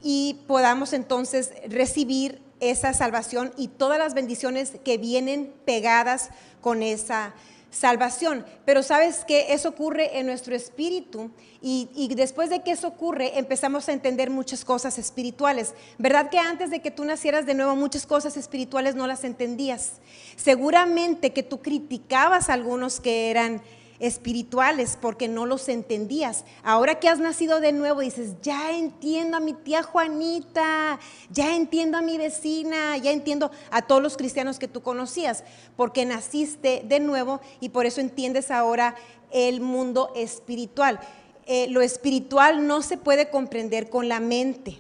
y 0.02 0.42
podamos 0.48 0.94
entonces 0.94 1.52
recibir 1.68 2.42
esa 2.60 2.94
salvación 2.94 3.54
y 3.58 3.68
todas 3.68 4.00
las 4.00 4.14
bendiciones 4.14 4.74
que 4.84 4.98
vienen 4.98 5.54
pegadas 5.66 6.30
con 6.62 6.82
esa 6.82 7.34
salvación. 7.70 8.46
Pero 8.66 8.82
sabes 8.82 9.26
que 9.26 9.54
eso 9.54 9.70
ocurre 9.70 10.18
en 10.20 10.26
nuestro 10.26 10.56
espíritu 10.56 11.32
y, 11.62 12.10
después 12.16 12.50
de 12.50 12.62
que 12.62 12.72
eso 12.72 12.88
ocurre 12.88 13.38
empezamos 13.38 13.90
a 13.90 13.94
entender 13.94 14.30
muchas 14.30 14.64
cosas 14.64 14.98
espirituales. 14.98 15.74
¿Verdad 15.98 16.30
que 16.30 16.40
antes 16.40 16.70
de 16.70 16.82
que 16.82 16.92
tú 16.92 17.04
nacieras 17.06 17.46
de 17.46 17.54
nuevo 17.54 17.76
muchas 17.76 18.06
cosas 18.06 18.38
espirituales 18.38 18.96
no 18.96 19.06
las 19.06 19.24
entendías? 19.24 19.94
Seguramente 20.36 21.34
que 21.34 21.44
tú 21.44 21.62
criticabas 21.62 22.50
a 22.50 22.54
algunos 22.54 23.00
que 23.00 23.30
eran 23.30 23.62
espirituales 24.00 24.98
porque 25.02 25.28
no 25.28 25.46
los 25.46 25.70
entendías. 25.70 26.46
Ahora 26.64 27.00
que 27.00 27.10
has 27.10 27.20
nacido 27.20 27.60
de 27.60 27.72
nuevo, 27.72 28.02
dices, 28.02 28.36
ya 28.42 28.72
entiendo 28.72 29.38
a 29.38 29.40
mi 29.40 29.54
tía 29.54 29.84
Juanita, 29.84 31.00
ya 31.30 31.56
entiendo 31.56 31.98
a 31.98 32.02
mi 32.02 32.18
vecina, 32.18 32.98
ya 32.98 33.12
entiendo 33.12 33.52
a 33.72 33.82
todos 33.82 34.02
los 34.02 34.18
cristianos 34.18 34.60
que 34.60 34.68
tú 34.68 34.82
conocías, 34.82 35.44
porque 35.76 36.06
naciste 36.06 36.84
de 36.86 37.00
nuevo 37.00 37.42
y 37.60 37.70
por 37.70 37.86
eso 37.86 38.02
entiendes 38.02 38.52
ahora 38.52 38.96
el 39.32 39.62
mundo 39.62 40.12
espiritual. 40.16 41.00
Eh, 41.46 41.68
lo 41.70 41.82
espiritual 41.82 42.68
no 42.68 42.82
se 42.82 42.98
puede 42.98 43.30
comprender 43.30 43.90
con 43.90 44.10
la 44.10 44.20
mente. 44.20 44.80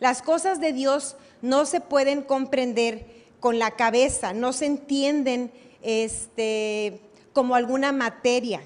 Las 0.00 0.22
cosas 0.22 0.60
de 0.60 0.72
Dios 0.72 1.16
no 1.42 1.66
se 1.66 1.80
pueden 1.80 2.22
comprender 2.22 3.06
con 3.40 3.58
la 3.58 3.72
cabeza, 3.72 4.32
no 4.32 4.52
se 4.52 4.66
entienden 4.66 5.52
este, 5.82 7.00
como 7.38 7.54
alguna 7.54 7.92
materia, 7.92 8.60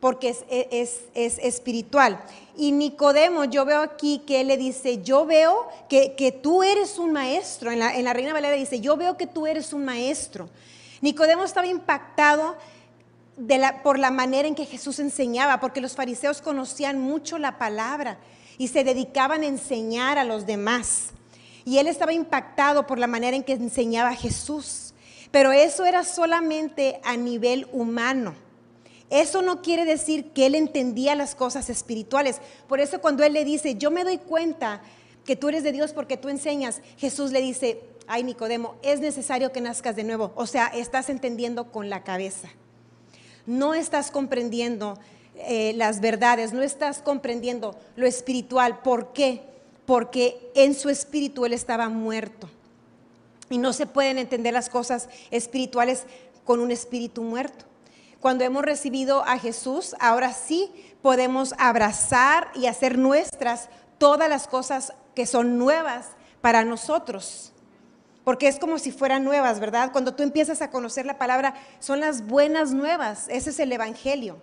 porque 0.00 0.30
es, 0.50 1.02
espiritual. 1.14 2.20
Y 2.56 2.72
Nicodemo, 2.72 3.44
yo 3.44 3.64
veo 3.64 3.80
aquí 3.80 4.24
que 4.26 4.40
él 4.40 4.48
le 4.48 4.56
dice, 4.56 5.02
yo 5.04 5.24
veo 5.24 5.68
que, 5.88 6.40
tú 6.42 6.64
eres 6.64 6.98
un 6.98 7.12
maestro. 7.12 7.70
En 7.70 7.78
la, 7.78 7.94
en 7.94 8.06
la 8.06 8.12
Reina 8.12 8.32
Valera 8.32 8.56
dice, 8.56 8.80
yo 8.80 8.96
veo 8.96 9.16
que 9.16 9.28
tú 9.28 9.46
eres 9.46 9.72
un 9.72 9.84
maestro. 9.84 10.48
Nicodemo 11.00 11.44
estaba 11.44 11.68
impactado 11.68 12.56
por 13.84 14.00
la 14.00 14.10
manera 14.10 14.48
en 14.48 14.56
que 14.56 14.66
Jesús 14.66 14.98
enseñaba, 14.98 15.60
porque 15.60 15.80
los 15.80 15.94
fariseos 15.94 16.42
conocían 16.42 17.00
mucho 17.00 17.38
la 17.38 17.56
palabra 17.56 18.18
y 18.58 18.66
se 18.66 18.82
dedicaban 18.82 19.42
a 19.42 19.46
enseñar 19.46 20.18
a 20.18 20.24
los 20.24 20.44
demás. 20.44 21.10
Y 21.64 21.78
él 21.78 21.86
estaba 21.86 22.12
impactado 22.12 22.88
por 22.88 22.98
la 22.98 23.06
manera 23.06 23.36
en 23.36 23.44
que 23.44 23.52
enseñaba 23.52 24.12
Jesús. 24.16 24.89
Pero 25.30 25.52
eso 25.52 25.84
era 25.84 26.04
solamente 26.04 27.00
a 27.04 27.16
nivel 27.16 27.68
humano. 27.72 28.34
Eso 29.10 29.42
no 29.42 29.60
quiere 29.60 29.84
decir 29.84 30.30
que 30.32 30.46
él 30.46 30.54
entendía 30.54 31.16
las 31.16 31.34
cosas 31.34 31.68
espirituales. 31.68 32.40
Por 32.68 32.80
eso 32.80 33.00
cuando 33.00 33.24
él 33.24 33.32
le 33.32 33.44
dice, 33.44 33.74
yo 33.74 33.90
me 33.90 34.04
doy 34.04 34.18
cuenta 34.18 34.82
que 35.24 35.36
tú 35.36 35.48
eres 35.48 35.64
de 35.64 35.72
Dios 35.72 35.92
porque 35.92 36.16
tú 36.16 36.28
enseñas, 36.28 36.80
Jesús 36.96 37.32
le 37.32 37.40
dice, 37.40 37.82
ay 38.06 38.22
Nicodemo, 38.22 38.76
es 38.82 39.00
necesario 39.00 39.52
que 39.52 39.60
nazcas 39.60 39.96
de 39.96 40.04
nuevo. 40.04 40.32
O 40.36 40.46
sea, 40.46 40.68
estás 40.68 41.10
entendiendo 41.10 41.72
con 41.72 41.90
la 41.90 42.04
cabeza. 42.04 42.48
No 43.46 43.74
estás 43.74 44.10
comprendiendo 44.10 44.98
eh, 45.34 45.72
las 45.74 46.00
verdades, 46.00 46.52
no 46.52 46.62
estás 46.62 47.02
comprendiendo 47.02 47.76
lo 47.96 48.06
espiritual. 48.06 48.80
¿Por 48.80 49.12
qué? 49.12 49.42
Porque 49.86 50.52
en 50.54 50.74
su 50.74 50.88
espíritu 50.88 51.44
él 51.46 51.52
estaba 51.52 51.88
muerto. 51.88 52.48
Y 53.50 53.58
no 53.58 53.74
se 53.74 53.86
pueden 53.86 54.16
entender 54.16 54.54
las 54.54 54.70
cosas 54.70 55.10
espirituales 55.30 56.04
con 56.44 56.60
un 56.60 56.70
espíritu 56.70 57.22
muerto. 57.22 57.66
Cuando 58.20 58.44
hemos 58.44 58.64
recibido 58.64 59.22
a 59.24 59.38
Jesús, 59.38 59.94
ahora 60.00 60.32
sí 60.32 60.70
podemos 61.02 61.54
abrazar 61.58 62.50
y 62.54 62.66
hacer 62.66 62.96
nuestras 62.96 63.68
todas 63.98 64.28
las 64.28 64.46
cosas 64.46 64.92
que 65.14 65.26
son 65.26 65.58
nuevas 65.58 66.08
para 66.40 66.64
nosotros. 66.64 67.52
Porque 68.24 68.48
es 68.48 68.58
como 68.58 68.78
si 68.78 68.92
fueran 68.92 69.24
nuevas, 69.24 69.60
¿verdad? 69.60 69.92
Cuando 69.92 70.14
tú 70.14 70.22
empiezas 70.22 70.62
a 70.62 70.70
conocer 70.70 71.06
la 71.06 71.18
palabra, 71.18 71.54
son 71.78 72.00
las 72.00 72.26
buenas 72.26 72.72
nuevas. 72.72 73.26
Ese 73.28 73.50
es 73.50 73.58
el 73.58 73.72
Evangelio. 73.72 74.36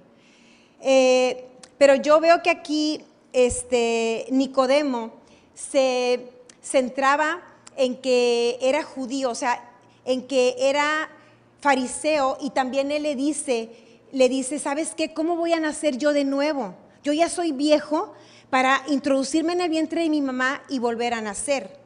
Eh, 0.82 1.48
pero 1.78 1.96
yo 1.96 2.20
veo 2.20 2.42
que 2.42 2.50
aquí 2.50 3.06
este, 3.34 4.26
Nicodemo 4.32 5.14
se 5.54 6.32
centraba 6.62 7.42
en 7.78 8.02
que 8.02 8.58
era 8.62 8.84
judío, 8.84 9.30
o 9.30 9.36
sea, 9.36 9.64
en 10.06 10.28
que 10.28 10.56
era 10.60 11.10
fariseo 11.62 12.38
y 12.42 12.50
también 12.50 12.92
él 12.92 13.04
le 13.04 13.16
dice, 13.16 13.70
le 14.12 14.30
dice, 14.30 14.60
¿sabes 14.60 14.94
qué? 14.96 15.14
¿Cómo 15.14 15.36
voy 15.36 15.54
a 15.54 15.60
nacer 15.60 15.98
yo 15.98 16.14
de 16.14 16.24
nuevo? 16.24 16.76
Yo 17.04 17.14
ya 17.14 17.30
soy 17.30 17.52
viejo 17.52 18.14
para 18.50 18.82
introducirme 18.88 19.54
en 19.54 19.62
el 19.62 19.70
vientre 19.70 20.02
de 20.04 20.10
mi 20.10 20.22
mamá 20.22 20.62
y 20.70 20.80
volver 20.80 21.14
a 21.14 21.22
nacer. 21.22 21.78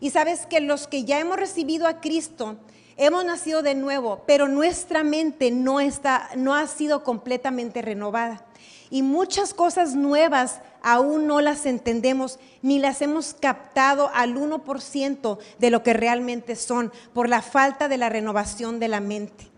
Y 0.00 0.10
sabes 0.10 0.46
que 0.46 0.60
los 0.60 0.86
que 0.86 1.04
ya 1.04 1.18
hemos 1.18 1.36
recibido 1.36 1.86
a 1.86 2.00
Cristo, 2.00 2.56
hemos 2.96 3.24
nacido 3.24 3.62
de 3.62 3.74
nuevo, 3.74 4.22
pero 4.26 4.48
nuestra 4.48 5.02
mente 5.04 5.50
no 5.50 5.80
está 5.80 6.30
no 6.36 6.54
ha 6.54 6.66
sido 6.66 7.02
completamente 7.02 7.82
renovada. 7.82 8.44
Y 8.90 9.02
muchas 9.02 9.54
cosas 9.54 9.94
nuevas 9.94 10.60
aún 10.82 11.26
no 11.26 11.40
las 11.40 11.66
entendemos 11.66 12.38
ni 12.62 12.78
las 12.78 13.02
hemos 13.02 13.34
captado 13.34 14.10
al 14.14 14.36
1% 14.36 15.38
de 15.58 15.70
lo 15.70 15.82
que 15.82 15.92
realmente 15.92 16.56
son 16.56 16.92
por 17.12 17.28
la 17.28 17.42
falta 17.42 17.88
de 17.88 17.98
la 17.98 18.08
renovación 18.08 18.80
de 18.80 18.88
la 18.88 19.00
mente. 19.00 19.48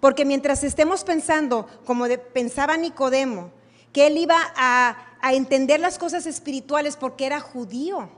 Porque 0.00 0.24
mientras 0.24 0.62
estemos 0.64 1.04
pensando, 1.04 1.66
como 1.84 2.06
pensaba 2.32 2.76
Nicodemo, 2.76 3.50
que 3.92 4.06
él 4.06 4.18
iba 4.18 4.36
a, 4.56 5.16
a 5.20 5.34
entender 5.34 5.80
las 5.80 5.98
cosas 5.98 6.26
espirituales 6.26 6.96
porque 6.96 7.26
era 7.26 7.40
judío, 7.40 8.08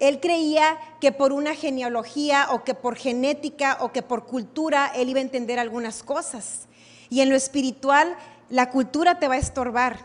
él 0.00 0.20
creía 0.20 0.78
que 1.00 1.12
por 1.12 1.32
una 1.32 1.54
genealogía 1.54 2.48
o 2.50 2.64
que 2.64 2.74
por 2.74 2.96
genética 2.96 3.78
o 3.80 3.92
que 3.92 4.02
por 4.02 4.26
cultura 4.26 4.92
él 4.94 5.08
iba 5.08 5.20
a 5.20 5.22
entender 5.22 5.58
algunas 5.58 6.02
cosas. 6.02 6.66
Y 7.10 7.20
en 7.20 7.30
lo 7.30 7.36
espiritual 7.36 8.16
la 8.54 8.70
cultura 8.70 9.18
te 9.18 9.26
va 9.26 9.34
a 9.34 9.38
estorbar. 9.38 9.98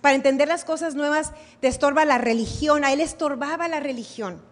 Para 0.00 0.16
entender 0.16 0.48
las 0.48 0.64
cosas 0.64 0.96
nuevas 0.96 1.30
te 1.60 1.68
estorba 1.68 2.04
la 2.04 2.18
religión. 2.18 2.84
A 2.84 2.92
él 2.92 3.00
estorbaba 3.00 3.68
la 3.68 3.78
religión 3.78 4.42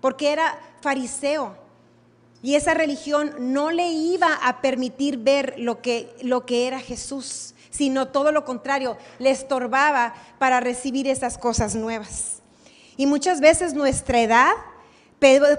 porque 0.00 0.30
era 0.30 0.56
fariseo. 0.80 1.56
Y 2.40 2.54
esa 2.54 2.72
religión 2.72 3.34
no 3.52 3.72
le 3.72 3.88
iba 3.88 4.32
a 4.34 4.60
permitir 4.60 5.18
ver 5.18 5.54
lo 5.58 5.82
que, 5.82 6.14
lo 6.22 6.46
que 6.46 6.68
era 6.68 6.78
Jesús, 6.78 7.56
sino 7.68 8.06
todo 8.08 8.30
lo 8.30 8.44
contrario, 8.44 8.96
le 9.18 9.30
estorbaba 9.30 10.14
para 10.38 10.60
recibir 10.60 11.08
esas 11.08 11.36
cosas 11.36 11.74
nuevas. 11.74 12.42
Y 12.96 13.06
muchas 13.06 13.40
veces 13.40 13.74
nuestra 13.74 14.20
edad 14.20 14.52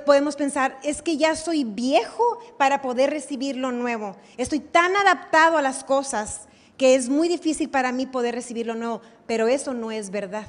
podemos 0.06 0.38
pensar, 0.38 0.78
es 0.84 1.02
que 1.02 1.18
ya 1.18 1.36
soy 1.36 1.66
viejo 1.66 2.40
para 2.58 2.82
poder 2.82 3.10
recibir 3.10 3.58
lo 3.58 3.74
nuevo. 3.74 4.16
Estoy 4.38 4.60
tan 4.62 4.96
adaptado 4.96 5.58
a 5.58 5.62
las 5.62 5.84
cosas 5.84 6.48
que 6.78 6.96
es 6.96 7.10
muy 7.10 7.28
difícil 7.28 7.70
para 7.70 7.92
mí 7.92 8.06
poder 8.06 8.36
recibir 8.36 8.68
lo 8.68 8.76
nuevo, 8.76 9.02
pero 9.28 9.48
eso 9.48 9.74
no 9.74 9.92
es 9.92 10.10
verdad. 10.10 10.48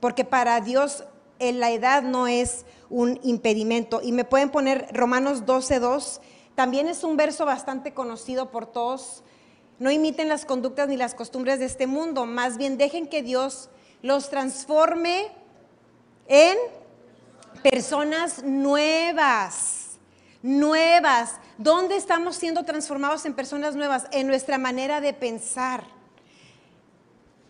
Porque 0.00 0.24
para 0.24 0.60
Dios 0.60 1.04
la 1.40 1.72
edad 1.72 2.02
no 2.02 2.28
es 2.28 2.64
un 2.88 3.18
impedimento. 3.24 4.00
Y 4.02 4.12
me 4.12 4.24
pueden 4.24 4.50
poner 4.50 4.86
Romanos 4.92 5.44
12.2, 5.44 6.20
también 6.54 6.86
es 6.86 7.02
un 7.02 7.16
verso 7.16 7.44
bastante 7.44 7.92
conocido 7.92 8.50
por 8.50 8.66
todos. 8.66 9.24
No 9.78 9.90
imiten 9.90 10.28
las 10.28 10.44
conductas 10.44 10.88
ni 10.88 10.96
las 10.96 11.14
costumbres 11.14 11.58
de 11.58 11.64
este 11.64 11.88
mundo, 11.88 12.26
más 12.26 12.58
bien 12.58 12.78
dejen 12.78 13.08
que 13.08 13.22
Dios 13.22 13.70
los 14.02 14.28
transforme 14.28 15.28
en 16.28 16.56
personas 17.62 18.44
nuevas, 18.44 19.81
nuevas. 20.42 21.36
¿Dónde 21.58 21.96
estamos 21.96 22.36
siendo 22.36 22.64
transformados 22.64 23.24
en 23.24 23.34
personas 23.34 23.76
nuevas? 23.76 24.06
En 24.10 24.26
nuestra 24.26 24.58
manera 24.58 25.00
de 25.00 25.12
pensar. 25.12 25.84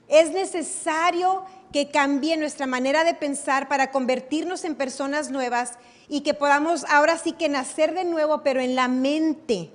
Es 0.09 0.31
necesario 0.31 1.45
que 1.73 1.91
cambie 1.91 2.37
nuestra 2.37 2.67
manera 2.67 3.03
de 3.03 3.15
pensar 3.15 3.67
para 3.67 3.91
convertirnos 3.91 4.65
en 4.65 4.75
personas 4.75 5.31
nuevas 5.31 5.73
y 6.09 6.21
que 6.21 6.35
podamos 6.35 6.85
ahora 6.91 7.17
sí 7.17 7.33
que 7.33 7.49
nacer 7.49 7.95
de 7.95 8.05
nuevo, 8.05 8.43
pero 8.43 8.61
en 8.61 8.75
la 8.75 8.89
mente, 8.89 9.71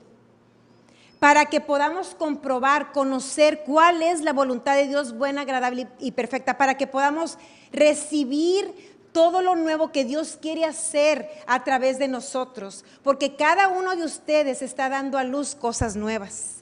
para 1.19 1.45
que 1.45 1.59
podamos 1.59 2.13
comprobar, 2.13 2.91
conocer 2.91 3.63
cuál 3.65 4.03
es 4.03 4.21
la 4.21 4.33
voluntad 4.33 4.75
de 4.75 4.87
Dios 4.87 5.17
buena, 5.17 5.41
agradable 5.41 5.87
y 5.99 6.11
perfecta, 6.11 6.57
para 6.57 6.77
que 6.77 6.85
podamos 6.85 7.39
recibir 7.71 8.96
todo 9.17 9.41
lo 9.41 9.55
nuevo 9.55 9.91
que 9.91 10.05
Dios 10.05 10.37
quiere 10.39 10.63
hacer 10.63 11.27
a 11.47 11.63
través 11.63 11.97
de 11.97 12.07
nosotros, 12.07 12.85
porque 13.01 13.35
cada 13.35 13.67
uno 13.67 13.95
de 13.95 14.03
ustedes 14.03 14.61
está 14.61 14.89
dando 14.89 15.17
a 15.17 15.23
luz 15.23 15.55
cosas 15.55 15.95
nuevas. 15.95 16.57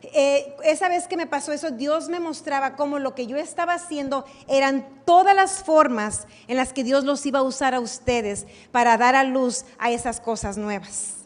Eh, 0.00 0.56
esa 0.64 0.88
vez 0.88 1.06
que 1.06 1.18
me 1.18 1.26
pasó 1.26 1.52
eso, 1.52 1.70
Dios 1.70 2.08
me 2.08 2.18
mostraba 2.18 2.74
cómo 2.74 2.98
lo 2.98 3.14
que 3.14 3.26
yo 3.26 3.36
estaba 3.36 3.74
haciendo 3.74 4.24
eran 4.48 5.02
todas 5.04 5.36
las 5.36 5.62
formas 5.62 6.26
en 6.48 6.56
las 6.56 6.72
que 6.72 6.84
Dios 6.84 7.04
los 7.04 7.26
iba 7.26 7.40
a 7.40 7.42
usar 7.42 7.74
a 7.74 7.80
ustedes 7.80 8.46
para 8.72 8.96
dar 8.96 9.14
a 9.14 9.22
luz 9.22 9.66
a 9.78 9.90
esas 9.90 10.22
cosas 10.22 10.56
nuevas. 10.56 11.16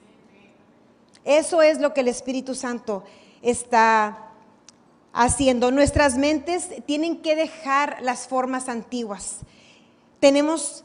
Eso 1.25 1.62
es 1.62 1.78
lo 1.78 1.95
que 1.95 2.00
el 2.00 2.09
Espíritu 2.09 2.57
Santo 2.57 3.04
está 3.43 4.33
haciendo. 5.12 5.71
Nuestras 5.71 6.19
mentes 6.19 6.71
tienen 6.85 7.23
que 7.23 7.37
dejar 7.37 8.02
las 8.02 8.26
formas 8.26 8.69
antiguas 8.69 9.45
tenemos 10.25 10.85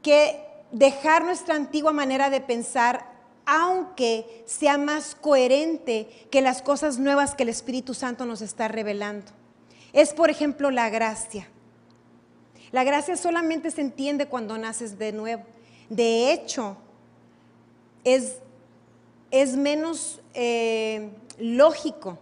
que 0.00 0.40
dejar 0.72 1.22
nuestra 1.22 1.54
antigua 1.54 1.92
manera 1.92 2.30
de 2.30 2.40
pensar, 2.40 3.12
aunque 3.44 4.42
sea 4.46 4.78
más 4.78 5.14
coherente 5.14 6.08
que 6.30 6.40
las 6.40 6.62
cosas 6.62 6.98
nuevas 6.98 7.34
que 7.34 7.42
el 7.42 7.50
Espíritu 7.50 7.92
Santo 7.92 8.24
nos 8.24 8.40
está 8.40 8.68
revelando. 8.68 9.32
Es, 9.92 10.14
por 10.14 10.30
ejemplo, 10.30 10.70
la 10.70 10.88
gracia. 10.88 11.46
La 12.72 12.82
gracia 12.82 13.18
solamente 13.18 13.70
se 13.70 13.82
entiende 13.82 14.28
cuando 14.28 14.56
naces 14.56 14.98
de 14.98 15.12
nuevo. 15.12 15.44
De 15.90 16.32
hecho, 16.32 16.78
es 18.02 18.36
es 19.30 19.58
menos 19.58 20.22
eh, 20.32 21.10
lógico. 21.38 22.18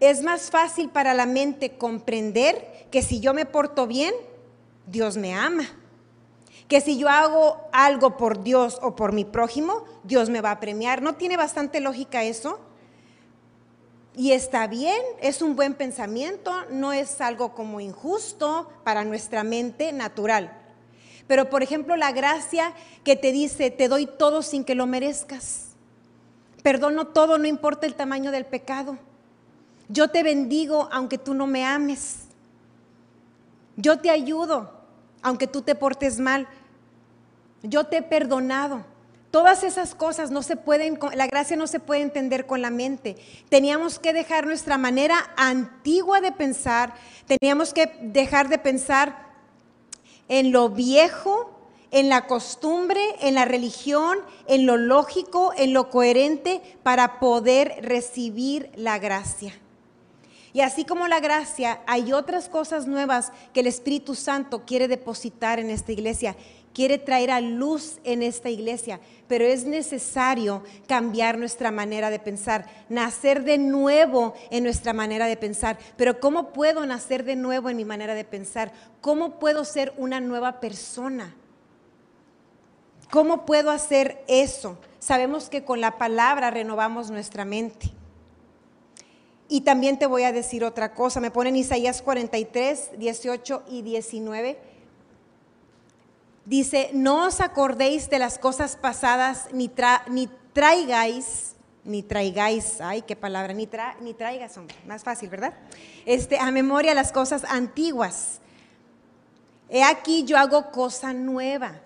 Es 0.00 0.22
más 0.22 0.50
fácil 0.50 0.90
para 0.90 1.14
la 1.14 1.24
mente 1.24 1.78
comprender 1.78 2.88
que 2.90 3.00
si 3.00 3.20
yo 3.20 3.32
me 3.32 3.46
porto 3.46 3.86
bien, 3.86 4.12
Dios 4.90 5.16
me 5.16 5.34
ama. 5.34 5.64
Que 6.68 6.80
si 6.80 6.98
yo 6.98 7.08
hago 7.08 7.68
algo 7.72 8.16
por 8.16 8.42
Dios 8.42 8.78
o 8.82 8.94
por 8.94 9.12
mi 9.12 9.24
prójimo, 9.24 9.84
Dios 10.04 10.30
me 10.30 10.40
va 10.40 10.52
a 10.52 10.60
premiar. 10.60 11.02
¿No 11.02 11.14
tiene 11.14 11.36
bastante 11.36 11.80
lógica 11.80 12.22
eso? 12.22 12.60
Y 14.16 14.32
está 14.32 14.66
bien, 14.66 15.00
es 15.20 15.40
un 15.40 15.56
buen 15.56 15.74
pensamiento, 15.74 16.52
no 16.70 16.92
es 16.92 17.20
algo 17.20 17.54
como 17.54 17.80
injusto 17.80 18.68
para 18.84 19.04
nuestra 19.04 19.44
mente 19.44 19.92
natural. 19.92 20.56
Pero 21.26 21.48
por 21.48 21.62
ejemplo, 21.62 21.96
la 21.96 22.10
gracia 22.12 22.74
que 23.04 23.14
te 23.14 23.30
dice, 23.30 23.70
te 23.70 23.88
doy 23.88 24.06
todo 24.06 24.42
sin 24.42 24.64
que 24.64 24.74
lo 24.74 24.86
merezcas. 24.86 25.68
Perdono 26.62 27.06
todo, 27.06 27.38
no 27.38 27.46
importa 27.46 27.86
el 27.86 27.94
tamaño 27.94 28.32
del 28.32 28.46
pecado. 28.46 28.98
Yo 29.88 30.08
te 30.08 30.22
bendigo 30.22 30.88
aunque 30.92 31.18
tú 31.18 31.34
no 31.34 31.46
me 31.46 31.64
ames. 31.64 32.24
Yo 33.76 34.00
te 34.00 34.10
ayudo 34.10 34.79
aunque 35.22 35.46
tú 35.46 35.62
te 35.62 35.74
portes 35.74 36.18
mal. 36.18 36.46
Yo 37.62 37.84
te 37.84 37.98
he 37.98 38.02
perdonado. 38.02 38.84
Todas 39.30 39.62
esas 39.62 39.94
cosas 39.94 40.32
no 40.32 40.42
se 40.42 40.56
pueden, 40.56 40.98
la 41.14 41.28
gracia 41.28 41.56
no 41.56 41.68
se 41.68 41.78
puede 41.78 42.02
entender 42.02 42.46
con 42.46 42.62
la 42.62 42.70
mente. 42.70 43.16
Teníamos 43.48 44.00
que 44.00 44.12
dejar 44.12 44.44
nuestra 44.46 44.76
manera 44.76 45.30
antigua 45.36 46.20
de 46.20 46.32
pensar, 46.32 46.94
teníamos 47.26 47.72
que 47.72 47.92
dejar 48.02 48.48
de 48.48 48.58
pensar 48.58 49.30
en 50.28 50.50
lo 50.50 50.70
viejo, 50.70 51.56
en 51.92 52.08
la 52.08 52.26
costumbre, 52.26 53.00
en 53.20 53.36
la 53.36 53.44
religión, 53.44 54.18
en 54.48 54.66
lo 54.66 54.76
lógico, 54.76 55.52
en 55.56 55.74
lo 55.74 55.90
coherente, 55.90 56.60
para 56.82 57.20
poder 57.20 57.78
recibir 57.82 58.70
la 58.74 58.98
gracia. 58.98 59.52
Y 60.52 60.62
así 60.62 60.84
como 60.84 61.06
la 61.06 61.20
gracia, 61.20 61.80
hay 61.86 62.12
otras 62.12 62.48
cosas 62.48 62.86
nuevas 62.86 63.32
que 63.52 63.60
el 63.60 63.66
Espíritu 63.68 64.14
Santo 64.14 64.64
quiere 64.66 64.88
depositar 64.88 65.60
en 65.60 65.70
esta 65.70 65.92
iglesia, 65.92 66.36
quiere 66.74 66.98
traer 66.98 67.30
a 67.30 67.40
luz 67.40 67.98
en 68.04 68.22
esta 68.22 68.50
iglesia, 68.50 69.00
pero 69.28 69.44
es 69.44 69.64
necesario 69.64 70.64
cambiar 70.88 71.38
nuestra 71.38 71.70
manera 71.70 72.10
de 72.10 72.18
pensar, 72.18 72.66
nacer 72.88 73.44
de 73.44 73.58
nuevo 73.58 74.34
en 74.50 74.64
nuestra 74.64 74.92
manera 74.92 75.26
de 75.26 75.36
pensar. 75.36 75.78
Pero 75.96 76.18
¿cómo 76.18 76.52
puedo 76.52 76.84
nacer 76.84 77.24
de 77.24 77.36
nuevo 77.36 77.70
en 77.70 77.76
mi 77.76 77.84
manera 77.84 78.14
de 78.14 78.24
pensar? 78.24 78.72
¿Cómo 79.00 79.38
puedo 79.38 79.64
ser 79.64 79.92
una 79.96 80.20
nueva 80.20 80.60
persona? 80.60 81.34
¿Cómo 83.10 83.44
puedo 83.44 83.70
hacer 83.70 84.24
eso? 84.28 84.78
Sabemos 84.98 85.48
que 85.48 85.64
con 85.64 85.80
la 85.80 85.98
palabra 85.98 86.50
renovamos 86.50 87.10
nuestra 87.10 87.44
mente. 87.44 87.90
Y 89.50 89.60
también 89.60 89.98
te 89.98 90.06
voy 90.06 90.22
a 90.22 90.32
decir 90.32 90.64
otra 90.64 90.94
cosa. 90.94 91.20
Me 91.20 91.30
ponen 91.30 91.56
Isaías 91.56 92.00
43, 92.00 92.98
18 92.98 93.64
y 93.68 93.82
19. 93.82 94.58
Dice, 96.46 96.90
no 96.94 97.26
os 97.26 97.42
acordéis 97.42 98.08
de 98.08 98.18
las 98.18 98.38
cosas 98.38 98.76
pasadas, 98.76 99.48
ni, 99.52 99.68
traigáis, 100.54 101.56
ni 101.84 102.02
traigáis, 102.02 102.80
ay, 102.80 103.02
qué 103.02 103.14
palabra, 103.14 103.52
ni, 103.52 103.68
ni 104.00 104.14
traigas, 104.14 104.56
hombre, 104.56 104.74
más 104.86 105.04
fácil, 105.04 105.28
¿verdad? 105.28 105.52
Este, 106.06 106.38
a 106.38 106.50
memoria 106.50 106.94
las 106.94 107.12
cosas 107.12 107.44
antiguas 107.44 108.40
He 109.70 109.84
aquí 109.84 110.24
yo 110.24 110.36
hago 110.36 110.72
cosa 110.72 111.12
nueva. 111.14 111.80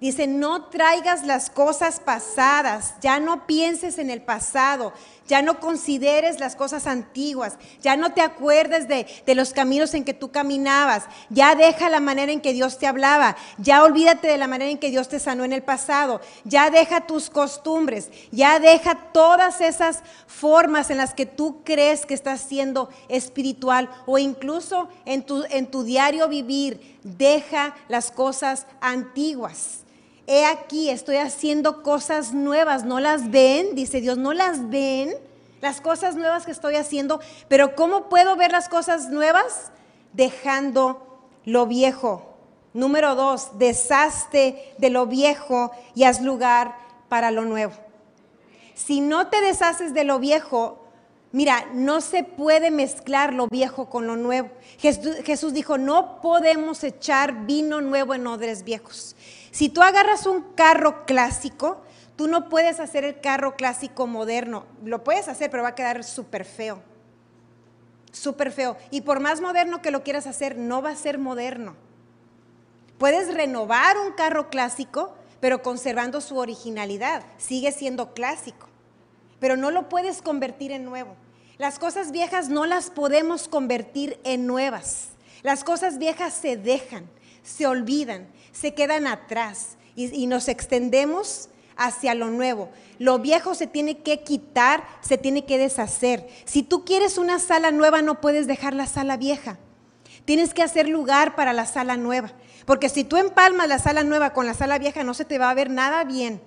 Dice, 0.00 0.26
no 0.26 0.66
traigas 0.66 1.24
las 1.26 1.50
cosas 1.50 2.00
pasadas, 2.00 2.94
ya 3.00 3.20
no 3.20 3.46
pienses 3.46 3.98
en 3.98 4.10
el 4.10 4.22
pasado, 4.22 4.92
ya 5.28 5.42
no 5.42 5.60
consideres 5.60 6.40
las 6.40 6.56
cosas 6.56 6.86
antiguas, 6.86 7.54
ya 7.82 7.96
no 7.96 8.12
te 8.12 8.20
acuerdes 8.20 8.88
de, 8.88 9.06
de, 9.24 9.34
los 9.34 9.52
caminos 9.52 9.94
en 9.94 10.04
que 10.04 10.14
tú 10.14 10.30
caminabas, 10.30 11.04
ya 11.30 11.54
deja 11.54 11.90
la 11.90 12.00
manera 12.00 12.32
en 12.32 12.40
que 12.40 12.52
Dios 12.52 12.78
te 12.78 12.86
hablaba, 12.86 13.36
ya 13.58 13.82
olvídate 13.82 14.28
de 14.28 14.38
la 14.38 14.46
manera 14.46 14.70
en 14.70 14.78
que 14.78 14.90
Dios 14.90 15.08
te 15.08 15.18
sanó 15.18 15.44
en 15.44 15.52
el 15.52 15.62
pasado, 15.62 16.20
ya 16.44 16.70
deja 16.70 17.06
tus 17.06 17.30
costumbres, 17.30 18.10
ya 18.30 18.58
deja 18.60 18.94
todas 19.12 19.60
esas 19.60 20.02
formas 20.26 20.90
en 20.90 20.98
las 20.98 21.14
que 21.14 21.26
tú 21.26 21.62
crees 21.64 22.06
que 22.06 22.14
estás 22.14 22.40
siendo 22.40 22.88
espiritual 23.08 23.90
o 24.06 24.18
incluso 24.18 24.88
en 25.04 25.24
tu, 25.24 25.44
en 25.50 25.66
tu 25.70 25.82
diario 25.82 26.28
vivir, 26.28 26.98
deja 27.02 27.74
las 27.88 28.10
cosas 28.10 28.66
antiguas 28.80 29.86
he 30.26 30.44
aquí, 30.44 30.90
estoy 30.90 31.16
haciendo 31.16 31.82
cosas 31.82 32.32
nuevas, 32.32 32.84
¿no 32.84 33.00
las 33.00 33.30
ven? 33.30 33.74
Dice 33.74 34.00
Dios, 34.00 34.18
¿no 34.18 34.32
las 34.32 34.68
ven? 34.68 35.14
Las 35.60 35.80
cosas 35.80 36.16
nuevas 36.16 36.44
que 36.44 36.52
estoy 36.52 36.76
haciendo, 36.76 37.20
pero 37.48 37.74
¿cómo 37.74 38.08
puedo 38.08 38.36
ver 38.36 38.52
las 38.52 38.68
cosas 38.68 39.08
nuevas? 39.08 39.70
Dejando 40.12 41.20
lo 41.44 41.66
viejo. 41.66 42.34
Número 42.74 43.14
dos, 43.14 43.58
deshazte 43.58 44.74
de 44.78 44.90
lo 44.90 45.06
viejo 45.06 45.70
y 45.94 46.04
haz 46.04 46.20
lugar 46.20 46.76
para 47.08 47.30
lo 47.30 47.44
nuevo. 47.44 47.72
Si 48.74 49.00
no 49.00 49.28
te 49.28 49.40
deshaces 49.40 49.94
de 49.94 50.04
lo 50.04 50.18
viejo, 50.18 50.82
Mira, 51.36 51.66
no 51.74 52.00
se 52.00 52.24
puede 52.24 52.70
mezclar 52.70 53.34
lo 53.34 53.46
viejo 53.48 53.90
con 53.90 54.06
lo 54.06 54.16
nuevo. 54.16 54.48
Jesús, 54.78 55.52
dijo, 55.52 55.76
no 55.76 56.22
podemos 56.22 56.82
echar 56.82 57.44
vino 57.44 57.82
nuevo 57.82 58.14
en 58.14 58.26
odres 58.26 58.64
viejos. 58.64 59.14
Si 59.56 59.70
tú 59.70 59.80
agarras 59.80 60.26
un 60.26 60.42
carro 60.54 61.06
clásico, 61.06 61.80
tú 62.14 62.28
no 62.28 62.50
puedes 62.50 62.78
hacer 62.78 63.04
el 63.04 63.22
carro 63.22 63.56
clásico 63.56 64.06
moderno. 64.06 64.66
Lo 64.84 65.02
puedes 65.02 65.28
hacer, 65.28 65.50
pero 65.50 65.62
va 65.62 65.70
a 65.70 65.74
quedar 65.74 66.04
súper 66.04 66.44
feo. 66.44 66.82
Súper 68.12 68.52
feo. 68.52 68.76
Y 68.90 69.00
por 69.00 69.18
más 69.18 69.40
moderno 69.40 69.80
que 69.80 69.90
lo 69.90 70.02
quieras 70.02 70.26
hacer, 70.26 70.58
no 70.58 70.82
va 70.82 70.90
a 70.90 70.94
ser 70.94 71.16
moderno. 71.16 71.74
Puedes 72.98 73.32
renovar 73.32 73.96
un 73.96 74.12
carro 74.12 74.50
clásico, 74.50 75.14
pero 75.40 75.62
conservando 75.62 76.20
su 76.20 76.36
originalidad. 76.36 77.22
Sigue 77.38 77.72
siendo 77.72 78.12
clásico. 78.12 78.68
Pero 79.40 79.56
no 79.56 79.70
lo 79.70 79.88
puedes 79.88 80.20
convertir 80.20 80.70
en 80.70 80.84
nuevo. 80.84 81.16
Las 81.56 81.78
cosas 81.78 82.12
viejas 82.12 82.50
no 82.50 82.66
las 82.66 82.90
podemos 82.90 83.48
convertir 83.48 84.20
en 84.22 84.46
nuevas. 84.46 85.12
Las 85.42 85.64
cosas 85.64 85.96
viejas 85.96 86.34
se 86.34 86.58
dejan, 86.58 87.08
se 87.46 87.66
olvidan 87.66 88.26
se 88.58 88.72
quedan 88.74 89.06
atrás 89.06 89.76
y, 89.94 90.26
nos 90.26 90.48
extendemos 90.48 91.48
hacia 91.76 92.14
lo 92.14 92.30
nuevo. 92.30 92.70
Lo 92.98 93.18
viejo 93.18 93.54
se 93.54 93.66
tiene 93.66 93.98
que 93.98 94.22
quitar, 94.22 94.84
se 95.00 95.18
tiene 95.18 95.44
que 95.44 95.58
deshacer. 95.58 96.26
Si 96.44 96.62
tú 96.62 96.84
quieres 96.84 97.18
una 97.18 97.38
sala 97.38 97.70
nueva, 97.70 98.02
no 98.02 98.20
puedes 98.20 98.46
dejar 98.46 98.74
la 98.74 98.86
sala 98.86 99.16
vieja. 99.16 99.58
Tienes 100.24 100.54
que 100.54 100.62
hacer 100.62 100.88
lugar 100.88 101.36
para 101.36 101.52
la 101.52 101.66
sala 101.66 101.96
nueva. 101.96 102.32
Porque 102.64 102.88
si 102.88 103.04
tú 103.04 103.16
empalmas 103.18 103.68
la 103.68 103.78
sala 103.78 104.04
nueva 104.04 104.32
con 104.32 104.46
la 104.46 104.54
sala 104.54 104.78
vieja, 104.78 105.04
no 105.04 105.14
se 105.14 105.24
te 105.24 105.38
va 105.38 105.50
a 105.50 105.54
ver 105.54 105.70
nada 105.70 106.04
bien. 106.04 106.40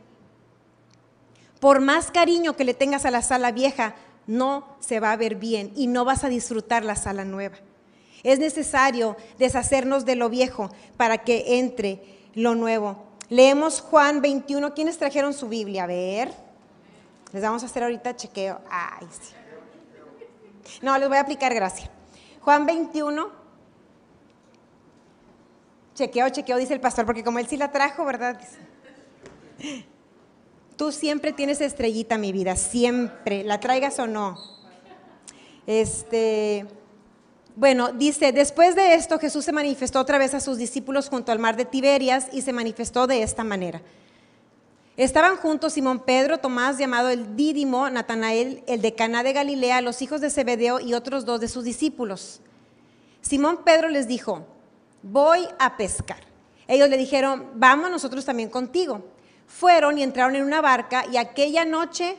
Por 1.59 1.79
más 1.79 2.09
cariño 2.11 2.55
que 2.55 2.65
le 2.65 2.73
tengas 2.73 3.05
a 3.05 3.11
la 3.11 3.21
sala 3.21 3.51
vieja, 3.51 3.95
no 4.25 4.77
se 4.79 4.99
va 4.99 5.11
a 5.11 5.17
ver 5.17 5.35
bien 5.35 5.71
y 5.75 5.87
no 5.87 6.05
vas 6.05 6.23
a 6.23 6.29
disfrutar 6.29 6.83
la 6.83 6.95
sala 6.95 7.23
nueva. 7.23 7.57
Es 8.23 8.39
necesario 8.39 9.15
deshacernos 9.37 10.05
de 10.05 10.15
lo 10.15 10.29
viejo 10.29 10.69
para 10.97 11.19
que 11.19 11.59
entre 11.59 12.01
lo 12.35 12.55
nuevo. 12.55 13.03
Leemos 13.29 13.81
Juan 13.81 14.21
21. 14.21 14.73
¿Quiénes 14.73 14.97
trajeron 14.97 15.33
su 15.33 15.47
Biblia? 15.47 15.83
A 15.83 15.87
ver. 15.87 16.33
Les 17.31 17.41
vamos 17.41 17.63
a 17.63 17.67
hacer 17.67 17.83
ahorita 17.83 18.15
chequeo. 18.15 18.59
Ay, 18.69 19.07
sí. 19.11 19.33
No, 20.81 20.97
les 20.97 21.07
voy 21.07 21.17
a 21.17 21.21
aplicar 21.21 21.53
gracia. 21.53 21.89
Juan 22.41 22.65
21. 22.65 23.39
Chequeo, 25.95 26.29
chequeo, 26.29 26.57
dice 26.57 26.73
el 26.73 26.79
pastor, 26.79 27.05
porque 27.05 27.23
como 27.23 27.39
él 27.39 27.47
sí 27.47 27.57
la 27.57 27.71
trajo, 27.71 28.05
¿verdad? 28.05 28.39
Tú 30.77 30.93
siempre 30.93 31.33
tienes 31.33 31.59
estrellita, 31.59 32.17
mi 32.17 32.31
vida, 32.31 32.55
siempre, 32.55 33.43
la 33.43 33.59
traigas 33.59 33.99
o 33.99 34.07
no. 34.07 34.37
Este, 35.67 36.65
bueno, 37.55 37.91
dice, 37.91 38.31
después 38.31 38.75
de 38.75 38.93
esto 38.93 39.19
Jesús 39.19 39.43
se 39.43 39.51
manifestó 39.51 39.99
otra 39.99 40.17
vez 40.17 40.33
a 40.33 40.39
sus 40.39 40.57
discípulos 40.57 41.09
junto 41.09 41.31
al 41.31 41.39
mar 41.39 41.57
de 41.57 41.65
Tiberias 41.65 42.27
y 42.31 42.41
se 42.41 42.53
manifestó 42.53 43.07
de 43.07 43.21
esta 43.21 43.43
manera. 43.43 43.81
Estaban 44.95 45.37
juntos 45.37 45.73
Simón 45.73 45.99
Pedro, 45.99 46.39
Tomás 46.39 46.77
llamado 46.77 47.09
el 47.09 47.35
Dídimo, 47.35 47.89
Natanael, 47.89 48.63
el 48.67 48.81
de 48.81 48.95
Caná 48.95 49.23
de 49.23 49.33
Galilea, 49.33 49.81
los 49.81 50.01
hijos 50.01 50.19
de 50.21 50.29
Zebedeo 50.29 50.79
y 50.79 50.93
otros 50.93 51.25
dos 51.25 51.39
de 51.39 51.47
sus 51.47 51.63
discípulos. 51.63 52.41
Simón 53.21 53.61
Pedro 53.63 53.89
les 53.89 54.07
dijo, 54.07 54.45
voy 55.01 55.47
a 55.57 55.77
pescar. 55.77 56.19
Ellos 56.67 56.89
le 56.89 56.97
dijeron, 56.97 57.49
vamos 57.55 57.89
nosotros 57.89 58.25
también 58.25 58.49
contigo. 58.49 59.03
Fueron 59.47 59.97
y 59.97 60.03
entraron 60.03 60.35
en 60.35 60.43
una 60.43 60.61
barca 60.61 61.05
y 61.11 61.17
aquella 61.17 61.65
noche 61.65 62.17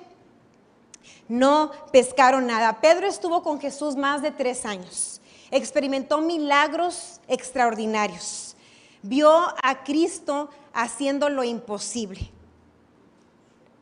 no 1.29 1.71
pescaron 1.93 2.47
nada. 2.47 2.81
Pedro 2.81 3.07
estuvo 3.07 3.43
con 3.43 3.61
Jesús 3.61 3.95
más 3.97 4.23
de 4.23 4.31
tres 4.33 4.64
años 4.64 5.20
experimentó 5.51 6.21
milagros 6.21 7.21
extraordinarios, 7.29 8.57
vio 9.03 9.31
a 9.63 9.85
Cristo 9.85 10.51
haciendo 10.73 11.29
lo 11.29 11.45
imposible. 11.45 12.31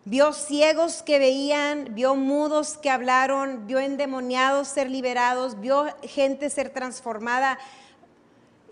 Vio 0.04 0.32
ciegos 0.32 1.02
que 1.02 1.18
veían, 1.18 1.94
vio 1.94 2.14
mudos 2.14 2.78
que 2.78 2.88
hablaron, 2.88 3.66
vio 3.66 3.78
endemoniados 3.78 4.68
ser 4.68 4.90
liberados, 4.90 5.60
vio 5.60 5.84
gente 6.02 6.48
ser 6.48 6.70
transformada. 6.70 7.58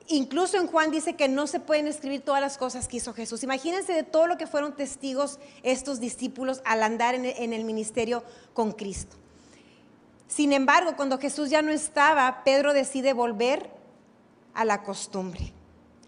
Incluso 0.09 0.57
en 0.57 0.67
Juan 0.67 0.91
dice 0.91 1.15
que 1.15 1.29
no 1.29 1.47
se 1.47 1.61
pueden 1.61 1.89
escribir 1.89 2.23
todas 2.23 2.41
las 2.41 2.57
cosas 2.57 2.89
que 2.89 2.97
hizo 2.97 3.13
Jesús. 3.13 3.43
Imagínense 3.43 3.93
de 3.93 4.03
todo 4.03 4.27
lo 4.27 4.39
que 4.39 4.47
fueron 4.47 4.77
testigos 4.77 5.39
estos 5.63 6.01
discípulos 6.01 6.63
al 6.65 6.83
andar 6.83 7.15
en 7.15 7.53
el 7.53 7.65
ministerio 7.65 8.23
con 8.55 8.73
Cristo. 8.73 9.17
Sin 10.29 10.53
embargo, 10.53 10.97
cuando 10.97 11.19
Jesús 11.19 11.51
ya 11.51 11.62
no 11.62 11.71
estaba, 11.71 12.43
Pedro 12.45 12.73
decide 12.73 13.12
volver 13.12 13.71
a 14.55 14.65
la 14.65 14.83
costumbre, 14.83 15.53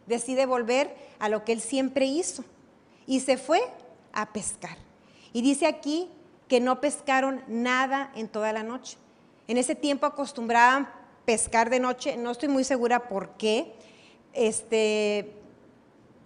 decide 0.07 0.46
volver 0.46 0.94
a 1.18 1.28
lo 1.28 1.44
que 1.44 1.52
él 1.52 1.61
siempre 1.61 2.07
hizo 2.07 2.44
y 3.07 3.20
se 3.20 3.37
fue 3.37 3.61
a 4.12 4.33
pescar. 4.33 4.76
Y 5.33 5.42
dice 5.42 5.66
aquí 5.66 6.09
que 6.48 6.61
no 6.61 6.81
pescaron 6.81 7.42
nada 7.46 8.11
en 8.14 8.28
toda 8.28 8.52
la 8.52 8.62
noche. 8.62 8.96
En 9.46 9.57
ese 9.57 9.74
tiempo 9.74 10.07
acostumbraban 10.07 10.88
pescar 11.24 11.70
de 11.70 11.78
noche, 11.78 12.16
no 12.16 12.31
estoy 12.31 12.48
muy 12.48 12.64
segura 12.64 13.09
por 13.09 13.31
qué. 13.37 13.74
Este, 14.33 15.33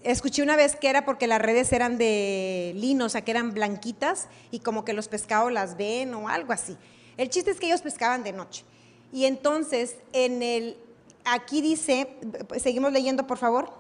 escuché 0.03 0.43
una 0.43 0.57
vez 0.57 0.77
que 0.77 0.89
era 0.89 1.05
porque 1.05 1.27
las 1.27 1.43
redes 1.43 1.73
eran 1.73 1.99
de 1.99 2.73
lino, 2.77 3.07
o 3.07 3.09
sea, 3.09 3.23
que 3.23 3.33
eran 3.33 3.53
blanquitas 3.53 4.29
y 4.51 4.61
como 4.61 4.85
que 4.85 4.93
los 4.93 5.09
pescados 5.09 5.53
las 5.53 5.77
ven 5.77 6.15
o 6.15 6.29
algo 6.29 6.53
así. 6.53 6.77
El 7.17 7.31
chiste 7.31 7.51
es 7.51 7.61
que 7.61 7.67
ellos 7.67 7.83
pescaban 7.83 8.23
de 8.25 8.33
noche. 8.33 8.65
Y 9.13 9.27
entonces, 9.27 9.97
en 10.13 10.43
el, 10.43 10.79
aquí 11.25 11.61
dice, 11.61 12.17
seguimos 12.59 12.93
leyendo 12.93 13.27
por 13.27 13.39
favor. 13.39 13.73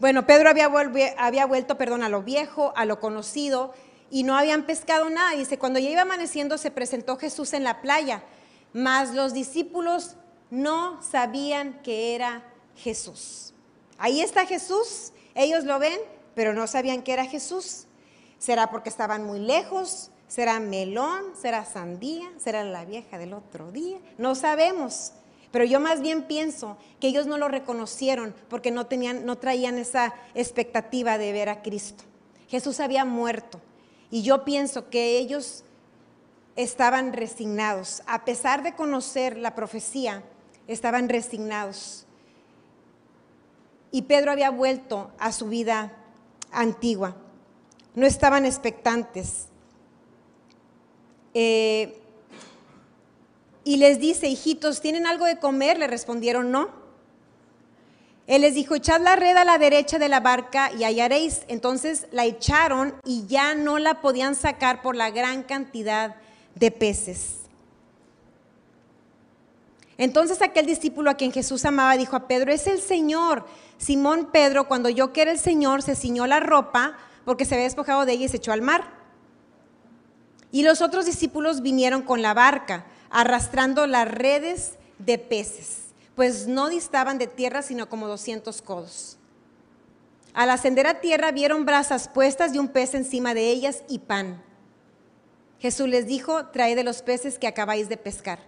Bueno, 0.00 0.26
Pedro 0.26 0.50
había, 0.50 0.68
había 1.16 1.46
vuelto, 1.46 1.78
perdón, 1.78 2.02
a 2.02 2.08
lo 2.08 2.22
viejo, 2.22 2.72
a 2.74 2.84
lo 2.84 2.98
conocido, 2.98 3.72
y 4.10 4.24
no 4.24 4.36
habían 4.36 4.64
pescado 4.64 5.08
nada. 5.08 5.36
Dice, 5.36 5.58
cuando 5.58 5.78
ya 5.78 5.90
iba 5.90 6.02
amaneciendo 6.02 6.58
se 6.58 6.70
presentó 6.70 7.16
Jesús 7.16 7.52
en 7.52 7.62
la 7.62 7.80
playa, 7.80 8.24
mas 8.72 9.14
los 9.14 9.32
discípulos 9.32 10.16
no 10.50 11.02
sabían 11.02 11.80
que 11.82 12.14
era 12.14 12.42
Jesús. 12.76 13.54
Ahí 13.98 14.20
está 14.20 14.44
Jesús, 14.44 15.12
ellos 15.34 15.64
lo 15.64 15.78
ven, 15.78 15.98
pero 16.34 16.52
no 16.52 16.66
sabían 16.66 17.02
que 17.02 17.12
era 17.12 17.24
Jesús. 17.24 17.86
¿Será 18.38 18.70
porque 18.70 18.88
estaban 18.88 19.24
muy 19.24 19.38
lejos? 19.38 20.10
¿Será 20.32 20.60
melón? 20.60 21.24
¿Será 21.38 21.66
sandía? 21.66 22.32
¿Será 22.38 22.64
la 22.64 22.86
vieja 22.86 23.18
del 23.18 23.34
otro 23.34 23.70
día? 23.70 23.98
No 24.16 24.34
sabemos. 24.34 25.12
Pero 25.50 25.66
yo 25.66 25.78
más 25.78 26.00
bien 26.00 26.22
pienso 26.22 26.78
que 27.00 27.08
ellos 27.08 27.26
no 27.26 27.36
lo 27.36 27.48
reconocieron 27.48 28.34
porque 28.48 28.70
no, 28.70 28.86
tenían, 28.86 29.26
no 29.26 29.36
traían 29.36 29.76
esa 29.76 30.14
expectativa 30.32 31.18
de 31.18 31.32
ver 31.32 31.50
a 31.50 31.60
Cristo. 31.60 32.04
Jesús 32.48 32.80
había 32.80 33.04
muerto. 33.04 33.60
Y 34.10 34.22
yo 34.22 34.42
pienso 34.42 34.88
que 34.88 35.18
ellos 35.18 35.64
estaban 36.56 37.12
resignados. 37.12 38.02
A 38.06 38.24
pesar 38.24 38.62
de 38.62 38.74
conocer 38.74 39.36
la 39.36 39.54
profecía, 39.54 40.22
estaban 40.66 41.10
resignados. 41.10 42.06
Y 43.90 44.00
Pedro 44.00 44.32
había 44.32 44.48
vuelto 44.48 45.10
a 45.18 45.30
su 45.30 45.48
vida 45.48 45.92
antigua. 46.50 47.16
No 47.94 48.06
estaban 48.06 48.46
expectantes. 48.46 49.51
Eh, 51.34 51.98
y 53.64 53.76
les 53.76 54.00
dice, 54.00 54.28
hijitos, 54.28 54.80
¿tienen 54.80 55.06
algo 55.06 55.24
de 55.24 55.38
comer? 55.38 55.78
Le 55.78 55.86
respondieron, 55.86 56.50
no. 56.50 56.82
Él 58.26 58.42
les 58.42 58.54
dijo, 58.54 58.74
echad 58.74 59.00
la 59.00 59.16
red 59.16 59.36
a 59.36 59.44
la 59.44 59.58
derecha 59.58 59.98
de 59.98 60.08
la 60.08 60.20
barca 60.20 60.72
y 60.72 60.84
hallaréis. 60.84 61.42
Entonces 61.48 62.06
la 62.12 62.24
echaron 62.24 62.94
y 63.04 63.26
ya 63.26 63.54
no 63.54 63.78
la 63.78 64.00
podían 64.00 64.34
sacar 64.34 64.82
por 64.82 64.96
la 64.96 65.10
gran 65.10 65.42
cantidad 65.42 66.16
de 66.54 66.70
peces. 66.70 67.40
Entonces 69.98 70.42
aquel 70.42 70.66
discípulo 70.66 71.10
a 71.10 71.14
quien 71.14 71.32
Jesús 71.32 71.64
amaba 71.64 71.96
dijo 71.96 72.16
a 72.16 72.26
Pedro, 72.26 72.52
es 72.52 72.66
el 72.66 72.80
Señor. 72.80 73.46
Simón 73.78 74.30
Pedro, 74.32 74.66
cuando 74.66 74.88
yo 74.88 75.12
que 75.12 75.22
era 75.22 75.32
el 75.32 75.38
Señor, 75.38 75.82
se 75.82 75.94
ciñó 75.94 76.26
la 76.26 76.40
ropa 76.40 76.96
porque 77.24 77.44
se 77.44 77.54
había 77.54 77.64
despojado 77.64 78.04
de 78.04 78.12
ella 78.12 78.24
y 78.24 78.28
se 78.28 78.38
echó 78.38 78.52
al 78.52 78.62
mar. 78.62 79.01
Y 80.52 80.62
los 80.62 80.82
otros 80.82 81.06
discípulos 81.06 81.62
vinieron 81.62 82.02
con 82.02 82.22
la 82.22 82.34
barca 82.34 82.84
arrastrando 83.10 83.86
las 83.86 84.06
redes 84.06 84.74
de 84.98 85.18
peces, 85.18 85.78
pues 86.14 86.46
no 86.46 86.68
distaban 86.68 87.18
de 87.18 87.26
tierra 87.26 87.62
sino 87.62 87.88
como 87.88 88.06
200 88.06 88.62
codos. 88.62 89.16
Al 90.34 90.50
ascender 90.50 90.86
a 90.86 91.00
tierra 91.00 91.32
vieron 91.32 91.64
brasas 91.64 92.08
puestas 92.08 92.54
y 92.54 92.58
un 92.58 92.68
pez 92.68 92.94
encima 92.94 93.34
de 93.34 93.50
ellas 93.50 93.82
y 93.88 93.98
pan. 93.98 94.42
Jesús 95.58 95.88
les 95.88 96.06
dijo, 96.06 96.46
trae 96.46 96.74
de 96.74 96.84
los 96.84 97.02
peces 97.02 97.38
que 97.38 97.46
acabáis 97.46 97.88
de 97.88 97.96
pescar. 97.96 98.38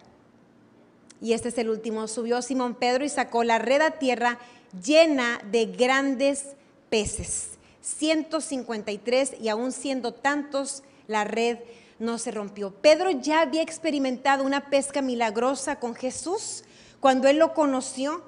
Y 1.20 1.32
este 1.32 1.50
es 1.50 1.58
el 1.58 1.70
último. 1.70 2.08
Subió 2.08 2.42
Simón 2.42 2.74
Pedro 2.74 3.04
y 3.04 3.08
sacó 3.08 3.44
la 3.44 3.58
red 3.58 3.80
a 3.82 3.92
tierra 3.92 4.38
llena 4.82 5.40
de 5.50 5.66
grandes 5.66 6.56
peces. 6.90 7.50
153 7.82 9.34
y 9.40 9.48
aún 9.48 9.72
siendo 9.72 10.12
tantos, 10.12 10.82
la 11.06 11.24
red 11.24 11.58
no 11.98 12.18
se 12.18 12.30
rompió. 12.30 12.72
Pedro 12.72 13.11
ya 13.11 13.40
había 13.40 13.62
experimentado 13.62 14.44
una 14.44 14.68
pesca 14.70 15.02
milagrosa 15.02 15.76
con 15.76 15.94
Jesús 15.94 16.64
cuando 17.00 17.28
él 17.28 17.38
lo 17.38 17.54
conoció. 17.54 18.22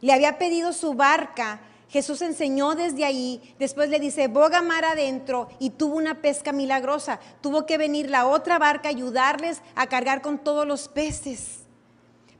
Le 0.00 0.12
había 0.12 0.38
pedido 0.38 0.72
su 0.72 0.94
barca. 0.94 1.60
Jesús 1.88 2.22
enseñó 2.22 2.74
desde 2.74 3.04
ahí, 3.04 3.54
después 3.58 3.88
le 3.88 4.00
dice, 4.00 4.26
boga 4.26 4.62
mar 4.62 4.84
adentro 4.84 5.48
y 5.60 5.70
tuvo 5.70 5.96
una 5.96 6.20
pesca 6.20 6.52
milagrosa. 6.52 7.20
Tuvo 7.40 7.66
que 7.66 7.78
venir 7.78 8.10
la 8.10 8.26
otra 8.26 8.58
barca 8.58 8.88
a 8.88 8.92
ayudarles 8.92 9.62
a 9.76 9.86
cargar 9.86 10.20
con 10.20 10.38
todos 10.38 10.66
los 10.66 10.88
peces. 10.88 11.60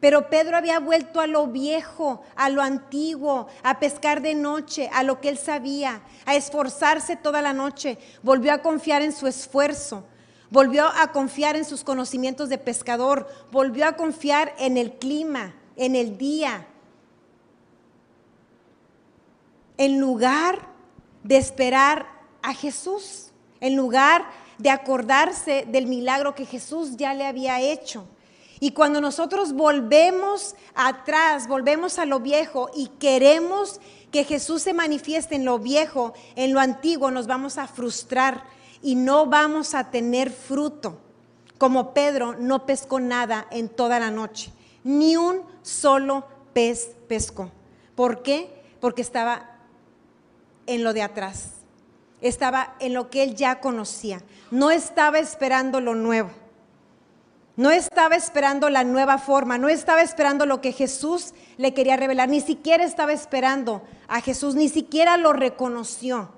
Pero 0.01 0.29
Pedro 0.29 0.59
había 0.59 0.81
vuelto 0.81 1.21
a 1.21 1.27
lo 1.27 1.47
viejo, 1.47 2.21
a 2.37 2.51
lo 2.51 2.61
antiguo, 2.61 3.47
a 3.63 3.79
pescar 3.79 4.21
de 4.21 4.35
noche, 4.35 4.91
a 4.93 5.03
lo 5.03 5.21
que 5.21 5.31
él 5.31 5.39
sabía, 5.39 6.03
a 6.27 6.35
esforzarse 6.35 7.17
toda 7.17 7.41
la 7.41 7.55
noche. 7.55 7.97
Volvió 8.23 8.53
a 8.53 8.59
confiar 8.59 9.01
en 9.01 9.13
su 9.13 9.27
esfuerzo 9.27 10.05
volvió 10.51 10.87
a 10.87 11.13
confiar 11.13 11.57
en 11.57 11.65
sus 11.65 11.85
conocimientos 11.85 12.49
de 12.49 12.59
pescador, 12.59 13.29
volvió 13.51 13.87
a 13.87 13.97
confiar 13.97 14.55
en 14.59 14.77
el 14.77 14.93
clima, 14.95 15.55
en 15.77 15.97
el 15.97 16.19
día. 16.19 16.67
En 19.77 19.99
lugar 19.99 20.69
de 21.23 21.37
esperar 21.37 22.07
a 22.43 22.55
Jesús, 22.55 23.33
en 23.61 23.77
lugar 23.77 24.27
de 24.59 24.71
acordarse 24.71 25.65
del 25.67 25.87
milagro 25.87 26.35
que 26.35 26.47
Jesús 26.47 26.97
ya 26.97 27.15
le 27.15 27.27
había 27.27 27.61
hecho. 27.61 28.07
Y 28.61 28.71
cuando 28.71 29.01
nosotros 29.01 29.53
volvemos 29.53 30.55
atrás, 30.75 31.49
volvemos 31.49 31.99
a 31.99 32.07
lo 32.07 32.21
viejo 32.21 32.71
y 32.75 32.87
queremos 32.99 33.81
que 34.11 34.25
Jesús 34.25 34.63
se 34.63 34.75
manifieste 34.75 35.35
en 35.35 35.45
lo 35.45 35.59
viejo, 35.59 36.15
en 36.37 36.55
lo 36.55 36.61
antiguo, 36.61 37.11
nos 37.11 37.27
vamos 37.27 37.59
a 37.59 37.67
frustrar 37.67 38.45
y 38.85 38.97
no 38.97 39.25
vamos 39.27 39.75
a 39.75 39.91
tener 39.91 40.31
fruto. 40.31 41.01
Como 41.57 41.95
Pedro 41.95 42.37
no 42.39 42.67
pescó 42.67 43.01
nada 43.01 43.47
en 43.51 43.71
toda 43.71 43.99
la 43.99 44.11
noche, 44.11 44.53
ni 44.85 45.17
un 45.17 45.43
solo 45.63 46.27
pez 46.53 46.91
pescó. 47.09 47.51
¿Por 47.97 48.23
qué? 48.23 48.63
Porque 48.81 49.01
estaba 49.01 49.51
en 50.67 50.85
lo 50.85 50.93
de 50.93 51.03
atrás, 51.03 51.53
estaba 52.21 52.77
en 52.79 52.93
lo 52.93 53.09
que 53.09 53.23
él 53.23 53.35
ya 53.35 53.61
conocía, 53.61 54.21
no 54.51 54.71
estaba 54.71 55.19
esperando 55.19 55.81
lo 55.81 55.95
nuevo. 55.95 56.31
No 57.57 57.71
estaba 57.71 58.17
esperando 58.17 58.69
la 58.69 58.83
nueva 58.83 59.17
forma, 59.17 59.59
no 59.59 59.69
estaba 59.69 60.03
esperando 60.03 60.45
lo 60.45 60.61
que 60.61 60.73
Jesús 60.73 61.35
le 61.57 61.73
quería 61.73 61.97
revelar, 61.97 62.29
ni 62.29 62.41
siquiera 62.41 62.83
estaba 62.83 63.13
esperando 63.13 63.81
a 64.09 64.21
Jesús, 64.21 64.57
ni 64.57 64.69
siquiera 64.69 65.17
lo 65.17 65.33
reconoció. 65.33 66.31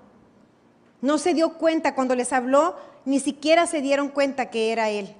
No 1.02 1.18
se 1.18 1.34
dio 1.34 1.54
cuenta 1.54 1.94
cuando 1.94 2.14
les 2.14 2.32
habló, 2.32 2.76
ni 3.04 3.20
siquiera 3.20 3.66
se 3.66 3.82
dieron 3.82 4.08
cuenta 4.08 4.50
que 4.50 4.72
era 4.72 4.90
Él. 4.90 5.14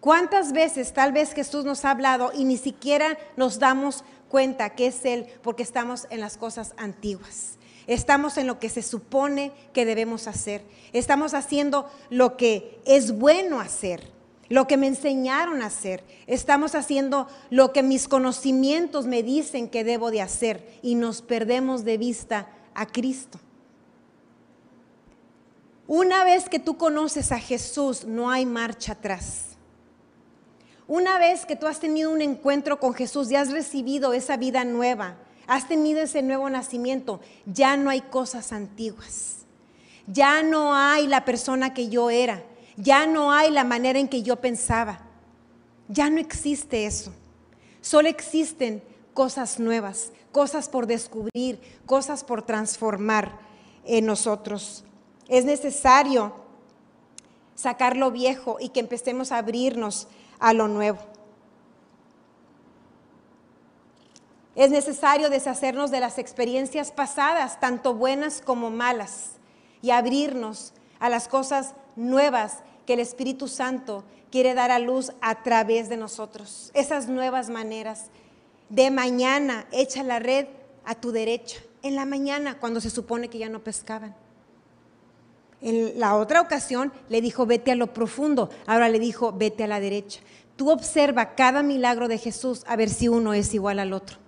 ¿Cuántas 0.00 0.52
veces 0.52 0.92
tal 0.92 1.12
vez 1.12 1.32
Jesús 1.32 1.64
nos 1.64 1.84
ha 1.84 1.90
hablado 1.90 2.30
y 2.32 2.44
ni 2.44 2.56
siquiera 2.56 3.18
nos 3.36 3.58
damos 3.58 4.04
cuenta 4.28 4.70
que 4.70 4.86
es 4.86 5.04
Él 5.04 5.26
porque 5.42 5.62
estamos 5.62 6.06
en 6.10 6.20
las 6.20 6.36
cosas 6.36 6.72
antiguas? 6.76 7.58
Estamos 7.88 8.36
en 8.36 8.46
lo 8.46 8.58
que 8.60 8.68
se 8.68 8.82
supone 8.82 9.50
que 9.72 9.86
debemos 9.86 10.28
hacer. 10.28 10.62
Estamos 10.92 11.34
haciendo 11.34 11.90
lo 12.10 12.36
que 12.36 12.80
es 12.84 13.18
bueno 13.18 13.60
hacer, 13.60 14.12
lo 14.48 14.66
que 14.66 14.76
me 14.76 14.86
enseñaron 14.86 15.62
a 15.62 15.66
hacer. 15.66 16.04
Estamos 16.26 16.74
haciendo 16.74 17.28
lo 17.50 17.72
que 17.72 17.82
mis 17.82 18.06
conocimientos 18.06 19.06
me 19.06 19.22
dicen 19.22 19.68
que 19.68 19.84
debo 19.84 20.10
de 20.10 20.20
hacer 20.20 20.78
y 20.82 20.94
nos 20.94 21.22
perdemos 21.22 21.84
de 21.84 21.96
vista 21.96 22.50
a 22.74 22.86
Cristo. 22.86 23.40
Una 25.88 26.22
vez 26.22 26.50
que 26.50 26.58
tú 26.58 26.76
conoces 26.76 27.32
a 27.32 27.40
Jesús, 27.40 28.04
no 28.04 28.30
hay 28.30 28.44
marcha 28.44 28.92
atrás. 28.92 29.56
Una 30.86 31.18
vez 31.18 31.46
que 31.46 31.56
tú 31.56 31.66
has 31.66 31.80
tenido 31.80 32.10
un 32.10 32.20
encuentro 32.20 32.78
con 32.78 32.92
Jesús 32.92 33.30
y 33.30 33.36
has 33.36 33.50
recibido 33.50 34.12
esa 34.12 34.36
vida 34.36 34.64
nueva, 34.64 35.16
has 35.46 35.66
tenido 35.66 36.00
ese 36.00 36.20
nuevo 36.20 36.50
nacimiento, 36.50 37.20
ya 37.46 37.78
no 37.78 37.88
hay 37.88 38.02
cosas 38.02 38.52
antiguas. 38.52 39.46
Ya 40.06 40.42
no 40.42 40.74
hay 40.74 41.06
la 41.06 41.24
persona 41.24 41.72
que 41.72 41.88
yo 41.88 42.10
era. 42.10 42.44
Ya 42.76 43.06
no 43.06 43.32
hay 43.32 43.50
la 43.50 43.64
manera 43.64 43.98
en 43.98 44.08
que 44.08 44.22
yo 44.22 44.36
pensaba. 44.36 45.00
Ya 45.88 46.10
no 46.10 46.18
existe 46.18 46.84
eso. 46.84 47.12
Solo 47.80 48.08
existen 48.08 48.82
cosas 49.14 49.58
nuevas, 49.58 50.12
cosas 50.32 50.68
por 50.68 50.86
descubrir, 50.86 51.60
cosas 51.86 52.24
por 52.24 52.42
transformar 52.42 53.38
en 53.84 54.06
nosotros. 54.06 54.84
Es 55.28 55.44
necesario 55.44 56.32
sacar 57.54 57.96
lo 57.96 58.10
viejo 58.10 58.56
y 58.60 58.70
que 58.70 58.80
empecemos 58.80 59.32
a 59.32 59.38
abrirnos 59.38 60.08
a 60.38 60.52
lo 60.52 60.68
nuevo. 60.68 60.98
Es 64.54 64.70
necesario 64.70 65.30
deshacernos 65.30 65.90
de 65.90 66.00
las 66.00 66.18
experiencias 66.18 66.90
pasadas, 66.90 67.60
tanto 67.60 67.94
buenas 67.94 68.40
como 68.40 68.70
malas, 68.70 69.32
y 69.82 69.90
abrirnos 69.90 70.72
a 70.98 71.08
las 71.08 71.28
cosas 71.28 71.74
nuevas 71.94 72.58
que 72.84 72.94
el 72.94 73.00
Espíritu 73.00 73.46
Santo 73.46 74.02
quiere 74.30 74.54
dar 74.54 74.70
a 74.70 74.78
luz 74.78 75.12
a 75.20 75.42
través 75.42 75.88
de 75.88 75.96
nosotros. 75.96 76.70
Esas 76.74 77.08
nuevas 77.08 77.50
maneras. 77.50 78.06
De 78.68 78.90
mañana, 78.90 79.66
echa 79.72 80.02
la 80.02 80.18
red 80.18 80.46
a 80.84 80.94
tu 80.94 81.12
derecha. 81.12 81.60
En 81.82 81.94
la 81.94 82.04
mañana, 82.04 82.58
cuando 82.58 82.80
se 82.80 82.90
supone 82.90 83.28
que 83.28 83.38
ya 83.38 83.48
no 83.48 83.62
pescaban. 83.62 84.16
En 85.60 85.98
la 85.98 86.14
otra 86.16 86.40
ocasión 86.40 86.92
le 87.08 87.20
dijo, 87.20 87.46
vete 87.46 87.72
a 87.72 87.76
lo 87.76 87.92
profundo. 87.92 88.50
Ahora 88.66 88.88
le 88.88 88.98
dijo, 88.98 89.32
vete 89.32 89.64
a 89.64 89.68
la 89.68 89.80
derecha. 89.80 90.20
Tú 90.56 90.70
observa 90.70 91.34
cada 91.34 91.62
milagro 91.62 92.08
de 92.08 92.18
Jesús 92.18 92.64
a 92.66 92.76
ver 92.76 92.90
si 92.90 93.08
uno 93.08 93.34
es 93.34 93.54
igual 93.54 93.78
al 93.78 93.92
otro. 93.92 94.18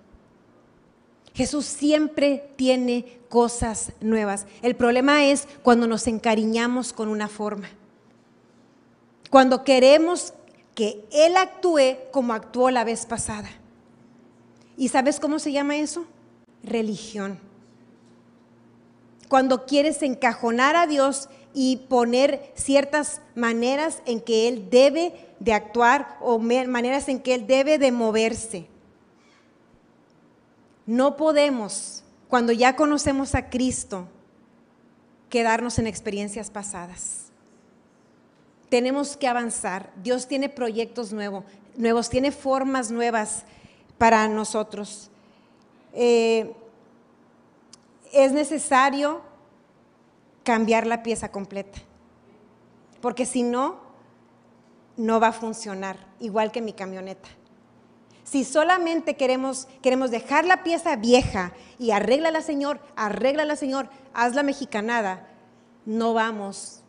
Jesús 1.33 1.65
siempre 1.65 2.51
tiene 2.57 3.19
cosas 3.29 3.93
nuevas. 4.01 4.45
El 4.61 4.75
problema 4.75 5.25
es 5.25 5.47
cuando 5.63 5.87
nos 5.87 6.07
encariñamos 6.07 6.91
con 6.91 7.07
una 7.07 7.29
forma. 7.29 7.69
Cuando 9.29 9.63
queremos 9.63 10.33
que 10.75 11.05
Él 11.11 11.37
actúe 11.37 11.97
como 12.11 12.33
actuó 12.33 12.69
la 12.69 12.83
vez 12.83 13.05
pasada. 13.05 13.49
¿Y 14.75 14.89
sabes 14.89 15.19
cómo 15.19 15.39
se 15.39 15.51
llama 15.51 15.77
eso? 15.77 16.05
Religión. 16.63 17.39
Cuando 19.31 19.65
quieres 19.65 20.01
encajonar 20.01 20.75
a 20.75 20.87
Dios 20.87 21.29
y 21.53 21.77
poner 21.87 22.51
ciertas 22.53 23.21
maneras 23.33 24.01
en 24.05 24.19
que 24.19 24.49
Él 24.49 24.69
debe 24.69 25.33
de 25.39 25.53
actuar 25.53 26.17
o 26.19 26.37
maneras 26.37 27.07
en 27.07 27.21
que 27.21 27.35
Él 27.35 27.47
debe 27.47 27.77
de 27.77 27.93
moverse. 27.93 28.67
No 30.85 31.15
podemos, 31.15 32.03
cuando 32.27 32.51
ya 32.51 32.75
conocemos 32.75 33.33
a 33.33 33.49
Cristo, 33.49 34.09
quedarnos 35.29 35.79
en 35.79 35.87
experiencias 35.87 36.51
pasadas. 36.51 37.27
Tenemos 38.67 39.15
que 39.15 39.29
avanzar. 39.29 39.93
Dios 40.03 40.27
tiene 40.27 40.49
proyectos 40.49 41.13
nuevos, 41.13 41.45
nuevos 41.77 42.09
tiene 42.09 42.33
formas 42.33 42.91
nuevas 42.91 43.45
para 43.97 44.27
nosotros. 44.27 45.09
Eh, 45.93 46.53
es 48.11 48.31
necesario 48.31 49.21
cambiar 50.43 50.87
la 50.87 51.03
pieza 51.03 51.31
completa, 51.31 51.79
porque 53.01 53.25
si 53.25 53.43
no, 53.43 53.79
no 54.97 55.19
va 55.19 55.27
a 55.27 55.33
funcionar, 55.33 55.97
igual 56.19 56.51
que 56.51 56.61
mi 56.61 56.73
camioneta. 56.73 57.29
Si 58.23 58.43
solamente 58.43 59.17
queremos, 59.17 59.67
queremos 59.81 60.11
dejar 60.11 60.45
la 60.45 60.63
pieza 60.63 60.95
vieja 60.95 61.53
y 61.79 61.91
arréglala, 61.91 62.41
Señor, 62.41 62.79
arréglala, 62.95 63.55
Señor, 63.55 63.89
haz 64.13 64.35
la 64.35 64.43
mexicanada, 64.43 65.27
no 65.85 66.13
vamos 66.13 66.83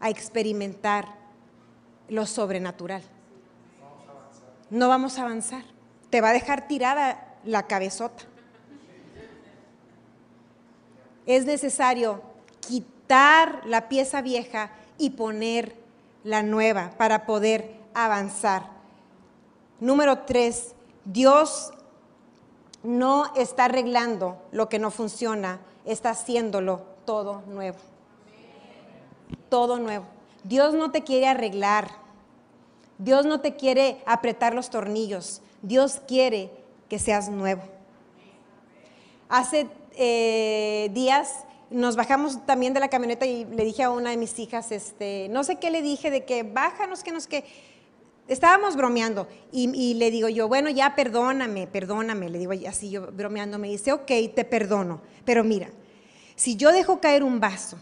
a 0.00 0.10
experimentar 0.10 1.06
lo 2.08 2.26
sobrenatural. 2.26 3.02
No 4.70 4.88
vamos 4.88 5.18
a 5.18 5.22
avanzar. 5.22 5.64
Te 6.10 6.20
va 6.20 6.30
a 6.30 6.32
dejar 6.32 6.66
tirada 6.68 7.36
la 7.44 7.66
cabezota. 7.66 8.24
Es 11.26 11.44
necesario 11.44 12.22
quitar 12.60 13.62
la 13.66 13.88
pieza 13.88 14.22
vieja 14.22 14.70
y 14.98 15.10
poner 15.10 15.74
la 16.24 16.42
nueva 16.42 16.92
para 16.96 17.26
poder 17.26 17.76
avanzar. 17.94 18.68
Número 19.80 20.20
tres, 20.20 20.74
Dios 21.04 21.72
no 22.82 23.32
está 23.36 23.66
arreglando 23.66 24.40
lo 24.52 24.68
que 24.68 24.78
no 24.78 24.90
funciona, 24.90 25.60
está 25.84 26.10
haciéndolo 26.10 26.82
todo 27.04 27.42
nuevo. 27.46 27.78
Todo 29.48 29.78
nuevo. 29.78 30.06
Dios 30.44 30.74
no 30.74 30.90
te 30.90 31.02
quiere 31.02 31.26
arreglar. 31.26 31.90
Dios 32.98 33.26
no 33.26 33.40
te 33.40 33.56
quiere 33.56 34.02
apretar 34.06 34.54
los 34.54 34.70
tornillos. 34.70 35.42
Dios 35.62 36.00
quiere 36.06 36.50
que 36.88 36.98
seas 36.98 37.28
nuevo. 37.28 37.62
Hace 39.28 39.68
eh, 39.96 40.90
días 40.92 41.44
nos 41.70 41.96
bajamos 41.96 42.46
también 42.46 42.74
de 42.74 42.80
la 42.80 42.88
camioneta 42.88 43.26
y 43.26 43.44
le 43.44 43.64
dije 43.64 43.82
a 43.82 43.90
una 43.90 44.10
de 44.10 44.16
mis 44.16 44.38
hijas, 44.38 44.70
este, 44.70 45.28
no 45.30 45.42
sé 45.42 45.56
qué 45.56 45.70
le 45.70 45.82
dije, 45.82 46.10
de 46.10 46.24
que 46.24 46.44
bájanos, 46.44 47.02
que 47.02 47.10
nos 47.10 47.26
que 47.26 47.44
Estábamos 48.28 48.74
bromeando 48.74 49.28
y, 49.52 49.94
le 49.94 50.10
digo 50.10 50.28
yo, 50.28 50.48
bueno, 50.48 50.68
ya 50.68 50.96
perdóname, 50.96 51.68
perdóname, 51.68 52.28
le 52.28 52.38
digo 52.38 52.52
así 52.68 52.90
yo 52.90 53.12
bromeando, 53.12 53.56
me 53.56 53.68
dice, 53.68 53.92
ok, 53.92 54.10
te 54.34 54.44
perdono, 54.44 55.00
pero 55.24 55.44
mira, 55.44 55.68
si 56.34 56.56
yo 56.56 56.72
dejo 56.72 57.00
caer 57.00 57.22
un 57.22 57.38
vaso 57.38 57.78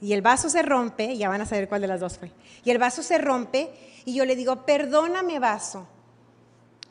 y 0.00 0.12
el 0.12 0.22
vaso 0.22 0.50
se 0.50 0.62
rompe, 0.62 1.16
ya 1.16 1.28
van 1.28 1.40
a 1.40 1.46
saber 1.46 1.68
cuál 1.68 1.82
de 1.82 1.86
las 1.86 2.00
dos 2.00 2.18
fue, 2.18 2.32
y 2.64 2.70
el 2.70 2.78
vaso 2.78 3.04
se 3.04 3.16
rompe 3.16 3.70
y 4.04 4.14
yo 4.14 4.24
le 4.24 4.34
digo, 4.34 4.66
perdóname 4.66 5.38
vaso, 5.38 5.86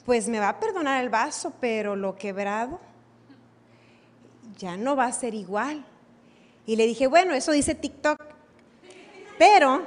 pues 0.06 0.30
me 0.30 0.40
va 0.40 0.48
a 0.48 0.60
perdonar 0.62 1.04
el 1.04 1.10
vaso, 1.10 1.52
pero 1.60 1.98
lo 1.98 2.16
quebrado 2.16 2.80
ya 4.58 4.78
no 4.78 4.96
va 4.96 5.06
a 5.06 5.12
ser 5.12 5.34
igual. 5.34 5.86
Y 6.66 6.76
le 6.76 6.88
dije, 6.88 7.08
bueno, 7.08 7.34
eso 7.34 7.52
dice 7.52 7.76
TikTok, 7.76 8.18
pero 9.38 9.86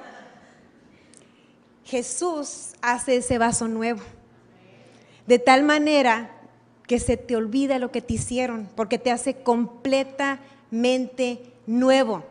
Jesús 1.84 2.74
hace 2.82 3.16
ese 3.16 3.38
vaso 3.38 3.66
nuevo. 3.68 4.02
De 5.26 5.38
tal 5.38 5.62
manera 5.62 6.30
que 6.86 7.00
se 7.00 7.16
te 7.16 7.36
olvida 7.36 7.78
lo 7.78 7.90
que 7.90 8.02
te 8.02 8.14
hicieron, 8.14 8.68
porque 8.76 8.98
te 8.98 9.10
hace 9.10 9.42
completamente 9.42 11.52
nuevo. 11.66 12.24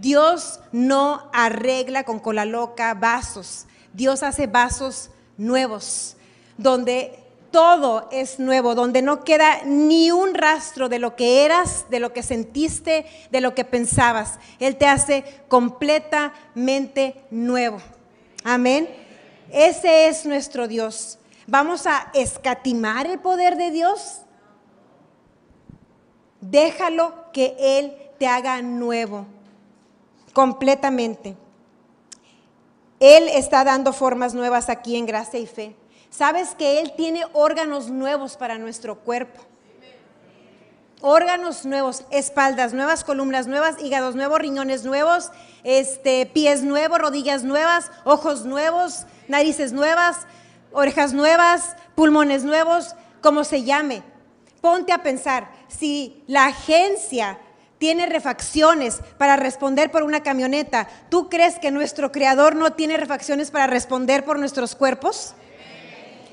Dios 0.00 0.60
no 0.72 1.28
arregla 1.32 2.04
con 2.04 2.20
cola 2.20 2.44
loca 2.44 2.94
vasos. 2.94 3.66
Dios 3.92 4.22
hace 4.22 4.46
vasos 4.46 5.10
nuevos, 5.36 6.16
donde 6.56 7.19
todo 7.50 8.08
es 8.10 8.38
nuevo, 8.38 8.74
donde 8.74 9.02
no 9.02 9.24
queda 9.24 9.62
ni 9.64 10.10
un 10.10 10.34
rastro 10.34 10.88
de 10.88 10.98
lo 10.98 11.16
que 11.16 11.44
eras, 11.44 11.86
de 11.90 12.00
lo 12.00 12.12
que 12.12 12.22
sentiste, 12.22 13.06
de 13.30 13.40
lo 13.40 13.54
que 13.54 13.64
pensabas. 13.64 14.38
Él 14.58 14.76
te 14.76 14.86
hace 14.86 15.24
completamente 15.48 17.24
nuevo. 17.30 17.78
Amén. 18.44 18.88
Ese 19.52 20.08
es 20.08 20.26
nuestro 20.26 20.68
Dios. 20.68 21.18
¿Vamos 21.46 21.86
a 21.86 22.10
escatimar 22.14 23.06
el 23.06 23.18
poder 23.18 23.56
de 23.56 23.70
Dios? 23.70 24.20
Déjalo 26.40 27.30
que 27.32 27.56
Él 27.58 27.96
te 28.18 28.26
haga 28.26 28.62
nuevo, 28.62 29.26
completamente. 30.32 31.36
Él 33.00 33.28
está 33.28 33.64
dando 33.64 33.92
formas 33.92 34.34
nuevas 34.34 34.68
aquí 34.68 34.96
en 34.96 35.06
gracia 35.06 35.40
y 35.40 35.46
fe. 35.46 35.74
Sabes 36.10 36.54
que 36.54 36.80
Él 36.80 36.92
tiene 36.96 37.24
órganos 37.32 37.88
nuevos 37.88 38.36
para 38.36 38.58
nuestro 38.58 38.96
cuerpo 38.96 39.40
órganos 41.00 41.64
nuevos, 41.64 42.04
espaldas 42.10 42.72
nuevas, 42.72 43.04
columnas 43.04 43.46
nuevas, 43.46 43.76
hígados 43.80 44.14
nuevos, 44.14 44.38
riñones 44.38 44.84
nuevos, 44.84 45.30
este, 45.64 46.26
pies 46.26 46.62
nuevos, 46.62 46.98
rodillas 46.98 47.42
nuevas, 47.42 47.90
ojos 48.04 48.44
nuevos, 48.44 49.06
narices 49.28 49.72
nuevas, 49.72 50.18
orejas 50.72 51.12
nuevas, 51.12 51.76
pulmones 51.94 52.44
nuevos, 52.44 52.94
como 53.22 53.44
se 53.44 53.64
llame. 53.64 54.02
Ponte 54.60 54.92
a 54.92 55.02
pensar, 55.02 55.50
si 55.68 56.22
la 56.26 56.46
agencia 56.46 57.38
tiene 57.78 58.04
refacciones 58.04 59.00
para 59.16 59.36
responder 59.36 59.90
por 59.90 60.02
una 60.02 60.22
camioneta, 60.22 60.86
¿tú 61.08 61.30
crees 61.30 61.58
que 61.58 61.70
nuestro 61.70 62.12
creador 62.12 62.54
no 62.54 62.74
tiene 62.74 62.98
refacciones 62.98 63.50
para 63.50 63.66
responder 63.66 64.24
por 64.24 64.38
nuestros 64.38 64.74
cuerpos? 64.74 65.34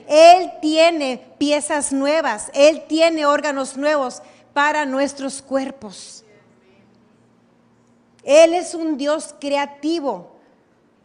Él 0.07 0.51
tiene 0.61 1.21
piezas 1.37 1.91
nuevas, 1.91 2.49
Él 2.53 2.83
tiene 2.87 3.25
órganos 3.25 3.75
nuevos 3.77 4.21
para 4.53 4.85
nuestros 4.85 5.41
cuerpos. 5.41 6.23
Él 8.23 8.53
es 8.53 8.73
un 8.73 8.97
Dios 8.97 9.35
creativo. 9.39 10.31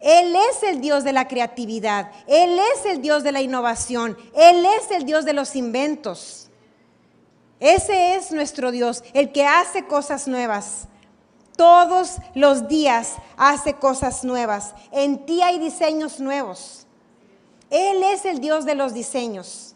Él 0.00 0.34
es 0.50 0.64
el 0.64 0.80
Dios 0.80 1.04
de 1.04 1.12
la 1.12 1.28
creatividad. 1.28 2.10
Él 2.26 2.58
es 2.74 2.84
el 2.84 3.00
Dios 3.00 3.22
de 3.22 3.30
la 3.30 3.40
innovación. 3.40 4.18
Él 4.34 4.66
es 4.66 4.90
el 4.90 5.04
Dios 5.04 5.24
de 5.24 5.32
los 5.32 5.54
inventos. 5.54 6.50
Ese 7.60 8.16
es 8.16 8.32
nuestro 8.32 8.72
Dios, 8.72 9.04
el 9.14 9.30
que 9.30 9.46
hace 9.46 9.86
cosas 9.86 10.26
nuevas. 10.26 10.88
Todos 11.56 12.16
los 12.34 12.66
días 12.66 13.14
hace 13.36 13.74
cosas 13.74 14.24
nuevas. 14.24 14.74
En 14.90 15.24
ti 15.24 15.42
hay 15.42 15.60
diseños 15.60 16.18
nuevos. 16.18 16.88
Él 17.72 18.02
es 18.02 18.26
el 18.26 18.38
Dios 18.38 18.66
de 18.66 18.74
los 18.74 18.92
diseños. 18.92 19.74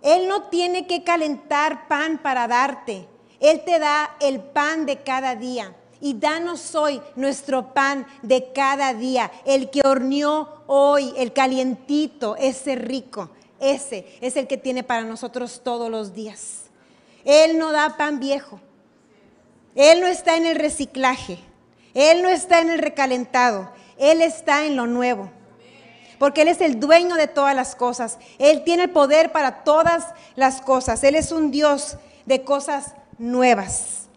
Él 0.00 0.28
no 0.28 0.44
tiene 0.44 0.86
que 0.86 1.04
calentar 1.04 1.88
pan 1.88 2.16
para 2.16 2.48
darte. 2.48 3.06
Él 3.38 3.62
te 3.66 3.78
da 3.78 4.16
el 4.18 4.40
pan 4.40 4.86
de 4.86 5.02
cada 5.02 5.36
día. 5.36 5.76
Y 6.00 6.14
danos 6.14 6.74
hoy 6.74 7.02
nuestro 7.16 7.74
pan 7.74 8.06
de 8.22 8.50
cada 8.54 8.94
día. 8.94 9.30
El 9.44 9.68
que 9.68 9.82
horneó 9.86 10.62
hoy, 10.66 11.12
el 11.18 11.34
calientito, 11.34 12.34
ese 12.36 12.76
rico. 12.76 13.28
Ese 13.60 14.06
es 14.22 14.36
el 14.36 14.46
que 14.46 14.56
tiene 14.56 14.82
para 14.82 15.02
nosotros 15.02 15.60
todos 15.62 15.90
los 15.90 16.14
días. 16.14 16.70
Él 17.26 17.58
no 17.58 17.72
da 17.72 17.98
pan 17.98 18.20
viejo. 18.20 18.58
Él 19.74 20.00
no 20.00 20.06
está 20.06 20.38
en 20.38 20.46
el 20.46 20.56
reciclaje. 20.56 21.40
Él 21.92 22.22
no 22.22 22.30
está 22.30 22.60
en 22.60 22.70
el 22.70 22.78
recalentado. 22.78 23.76
Él 23.98 24.22
está 24.22 24.64
en 24.64 24.76
lo 24.76 24.86
nuevo. 24.86 25.30
Porque 26.18 26.42
Él 26.42 26.48
es 26.48 26.60
el 26.60 26.80
dueño 26.80 27.16
de 27.16 27.26
todas 27.26 27.54
las 27.54 27.76
cosas. 27.76 28.18
Él 28.38 28.64
tiene 28.64 28.84
el 28.84 28.90
poder 28.90 29.32
para 29.32 29.64
todas 29.64 30.14
las 30.34 30.60
cosas. 30.60 31.04
Él 31.04 31.14
es 31.14 31.32
un 31.32 31.50
Dios 31.50 31.98
de 32.24 32.44
cosas 32.44 32.94
nuevas. 33.18 34.08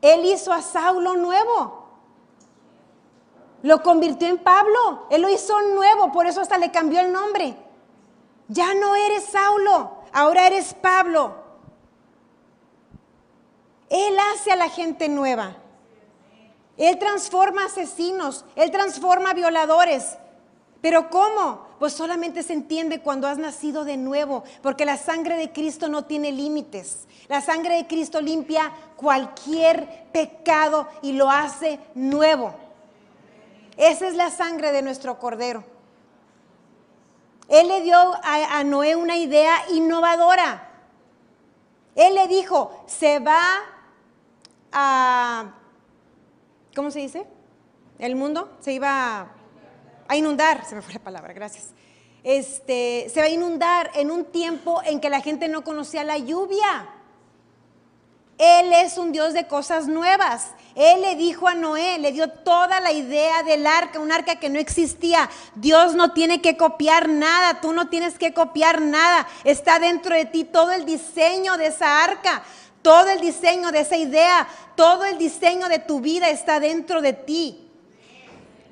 Él 0.00 0.24
hizo 0.26 0.52
a 0.52 0.62
Saulo 0.62 1.14
nuevo. 1.14 1.88
Lo 3.62 3.82
convirtió 3.82 4.28
en 4.28 4.38
Pablo. 4.38 5.06
Él 5.10 5.22
lo 5.22 5.28
hizo 5.28 5.60
nuevo, 5.74 6.12
por 6.12 6.26
eso 6.26 6.40
hasta 6.40 6.58
le 6.58 6.70
cambió 6.70 7.00
el 7.00 7.12
nombre. 7.12 7.56
Ya 8.48 8.74
no 8.74 8.94
eres 8.94 9.24
Saulo, 9.24 9.92
ahora 10.12 10.46
eres 10.46 10.74
Pablo. 10.74 11.34
Él 13.90 14.16
hace 14.32 14.52
a 14.52 14.56
la 14.56 14.68
gente 14.68 15.08
nueva. 15.08 15.56
Él 16.78 16.98
transforma 16.98 17.66
asesinos, 17.66 18.44
Él 18.56 18.70
transforma 18.70 19.34
violadores. 19.34 20.16
Pero 20.80 21.10
¿cómo? 21.10 21.66
Pues 21.80 21.92
solamente 21.92 22.42
se 22.42 22.52
entiende 22.52 23.00
cuando 23.00 23.26
has 23.26 23.36
nacido 23.36 23.84
de 23.84 23.96
nuevo, 23.96 24.44
porque 24.62 24.84
la 24.84 24.96
sangre 24.96 25.36
de 25.36 25.52
Cristo 25.52 25.88
no 25.88 26.04
tiene 26.04 26.30
límites. 26.30 27.06
La 27.28 27.40
sangre 27.40 27.76
de 27.76 27.86
Cristo 27.86 28.20
limpia 28.20 28.72
cualquier 28.96 30.06
pecado 30.12 30.88
y 31.02 31.12
lo 31.12 31.30
hace 31.30 31.80
nuevo. 31.94 32.54
Esa 33.76 34.06
es 34.06 34.14
la 34.14 34.30
sangre 34.30 34.72
de 34.72 34.82
nuestro 34.82 35.18
Cordero. 35.18 35.64
Él 37.48 37.66
le 37.68 37.80
dio 37.80 37.96
a, 37.96 38.62
Noé 38.62 38.94
una 38.94 39.16
idea 39.16 39.54
innovadora. 39.70 40.68
Él 41.96 42.14
le 42.14 42.28
dijo, 42.28 42.84
se 42.86 43.18
va 43.18 43.42
a, 44.70 45.52
¿cómo 46.78 46.92
se 46.92 47.00
dice? 47.00 47.26
El 47.98 48.14
mundo 48.14 48.56
se 48.60 48.72
iba 48.72 49.26
a, 50.06 50.16
inundar, 50.16 50.64
se 50.64 50.76
me 50.76 50.80
fue 50.80 50.94
la 50.94 51.00
palabra, 51.00 51.32
gracias. 51.32 51.70
Este, 52.22 53.10
se 53.12 53.18
va 53.18 53.26
a 53.26 53.30
inundar 53.30 53.90
en 53.96 54.12
un 54.12 54.26
tiempo 54.26 54.80
en 54.84 55.00
que 55.00 55.10
la 55.10 55.20
gente 55.20 55.48
no 55.48 55.64
conocía 55.64 56.04
la 56.04 56.18
lluvia. 56.18 56.88
Él 58.38 58.72
es 58.72 58.96
un 58.96 59.10
Dios 59.10 59.32
de 59.32 59.48
cosas 59.48 59.88
nuevas. 59.88 60.52
Él 60.76 61.00
le 61.00 61.16
dijo 61.16 61.48
a 61.48 61.56
Noé, 61.56 61.98
le 61.98 62.12
dio 62.12 62.30
toda 62.30 62.78
la 62.78 62.92
idea 62.92 63.42
del 63.42 63.66
arca, 63.66 63.98
un 63.98 64.12
arca 64.12 64.36
que 64.36 64.48
no 64.48 64.60
existía. 64.60 65.28
Dios 65.56 65.96
no 65.96 66.12
tiene 66.12 66.40
que 66.40 66.56
copiar 66.56 67.08
nada, 67.08 67.60
tú 67.60 67.72
no 67.72 67.88
tienes 67.88 68.20
que 68.20 68.32
copiar 68.32 68.80
nada. 68.82 69.26
Está 69.42 69.80
dentro 69.80 70.14
de 70.14 70.26
ti 70.26 70.44
todo 70.44 70.70
el 70.70 70.84
diseño 70.84 71.56
de 71.56 71.66
esa 71.66 72.04
arca, 72.04 72.44
todo 72.88 73.10
el 73.10 73.20
diseño 73.20 73.70
de 73.70 73.80
esa 73.80 73.98
idea, 73.98 74.48
todo 74.74 75.04
el 75.04 75.18
diseño 75.18 75.68
de 75.68 75.78
tu 75.78 76.00
vida 76.00 76.30
está 76.30 76.58
dentro 76.58 77.02
de 77.02 77.12
ti. 77.12 77.70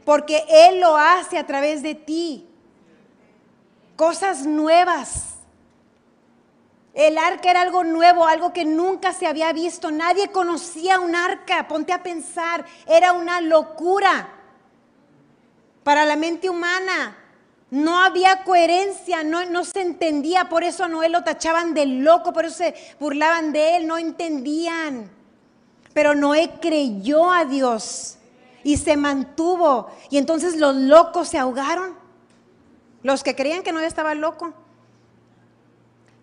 Porque 0.06 0.42
Él 0.48 0.80
lo 0.80 0.96
hace 0.96 1.36
a 1.36 1.46
través 1.46 1.82
de 1.82 1.94
ti. 1.94 2.48
Cosas 3.94 4.46
nuevas. 4.46 5.34
El 6.94 7.18
arca 7.18 7.50
era 7.50 7.60
algo 7.60 7.84
nuevo, 7.84 8.24
algo 8.24 8.54
que 8.54 8.64
nunca 8.64 9.12
se 9.12 9.26
había 9.26 9.52
visto. 9.52 9.90
Nadie 9.90 10.32
conocía 10.32 10.98
un 10.98 11.14
arca. 11.14 11.68
Ponte 11.68 11.92
a 11.92 12.02
pensar, 12.02 12.64
era 12.86 13.12
una 13.12 13.42
locura 13.42 14.30
para 15.84 16.06
la 16.06 16.16
mente 16.16 16.48
humana. 16.48 17.18
No 17.70 18.00
había 18.00 18.44
coherencia, 18.44 19.24
no, 19.24 19.64
se 19.64 19.82
entendía, 19.82 20.48
por 20.48 20.62
eso 20.62 20.86
Noé 20.86 21.08
lo 21.08 21.24
tachaban 21.24 21.74
de 21.74 21.86
loco, 21.86 22.32
por 22.32 22.44
eso 22.44 22.58
se 22.58 22.74
burlaban 23.00 23.52
de 23.52 23.76
él, 23.76 23.86
no 23.88 23.98
entendían. 23.98 25.10
Pero 25.92 26.14
Noé 26.14 26.52
creyó 26.60 27.32
a 27.32 27.44
Dios 27.44 28.18
y 28.62 28.76
se 28.76 28.96
mantuvo. 28.96 29.90
Y 30.10 30.18
entonces 30.18 30.56
los 30.56 30.76
locos 30.76 31.28
se 31.28 31.38
ahogaron. 31.38 31.96
Los 33.02 33.24
que 33.24 33.34
creían 33.34 33.62
que 33.62 33.72
Noé 33.72 33.86
estaba 33.86 34.14
loco. 34.14 34.52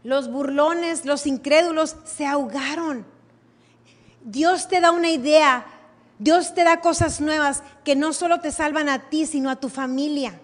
Los 0.03 0.31
burlones, 0.31 1.05
los 1.05 1.27
incrédulos 1.27 1.97
se 2.05 2.25
ahogaron. 2.25 3.05
Dios 4.23 4.69
te 4.69 4.79
da 4.79 4.91
una 4.91 5.09
idea, 5.09 5.65
Dios 6.19 6.53
te 6.53 6.63
da 6.63 6.79
cosas 6.79 7.19
nuevas 7.19 7.63
que 7.83 7.95
no 7.95 8.13
solo 8.13 8.39
te 8.39 8.51
salvan 8.51 8.87
a 8.87 9.09
ti, 9.09 9.25
sino 9.25 9.49
a 9.49 9.57
tu 9.57 9.67
familia. 9.67 10.39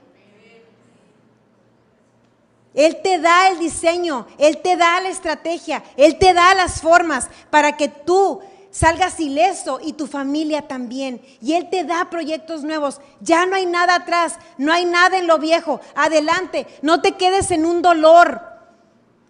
Él 2.74 3.02
te 3.04 3.20
da 3.20 3.50
el 3.50 3.60
diseño, 3.60 4.28
Él 4.38 4.60
te 4.62 4.78
da 4.78 5.02
la 5.02 5.10
estrategia, 5.10 5.84
Él 5.98 6.18
te 6.18 6.34
da 6.34 6.54
las 6.54 6.82
formas 6.82 7.30
para 7.50 7.76
que 7.78 7.88
tú 7.88 8.42
salgas 8.72 9.20
ileso 9.20 9.80
y 9.84 9.94
tu 9.94 10.08
familia 10.08 10.68
también. 10.68 11.22
Y 11.42 11.54
Él 11.54 11.70
te 11.70 11.84
da 11.84 12.10
proyectos 12.10 12.64
nuevos. 12.64 13.02
Ya 13.22 13.46
no 13.46 13.56
hay 13.56 13.66
nada 13.66 13.96
atrás, 13.96 14.38
no 14.58 14.72
hay 14.72 14.86
nada 14.86 15.18
en 15.18 15.28
lo 15.28 15.40
viejo. 15.40 15.82
Adelante, 15.96 16.68
no 16.82 17.02
te 17.02 17.14
quedes 17.14 17.52
en 17.52 17.66
un 17.66 17.82
dolor. 17.82 18.42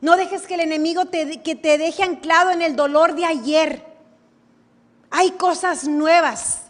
No 0.02 0.16
dejes 0.16 0.48
que 0.48 0.56
el 0.56 0.62
enemigo 0.62 1.06
te, 1.06 1.42
que 1.42 1.56
te 1.56 1.78
deje 1.78 2.04
anclado 2.04 2.52
en 2.52 2.62
el 2.62 2.76
dolor 2.76 3.16
de 3.16 3.26
ayer. 3.26 3.86
Hay 5.10 5.32
cosas 5.32 5.86
nuevas. 5.88 6.64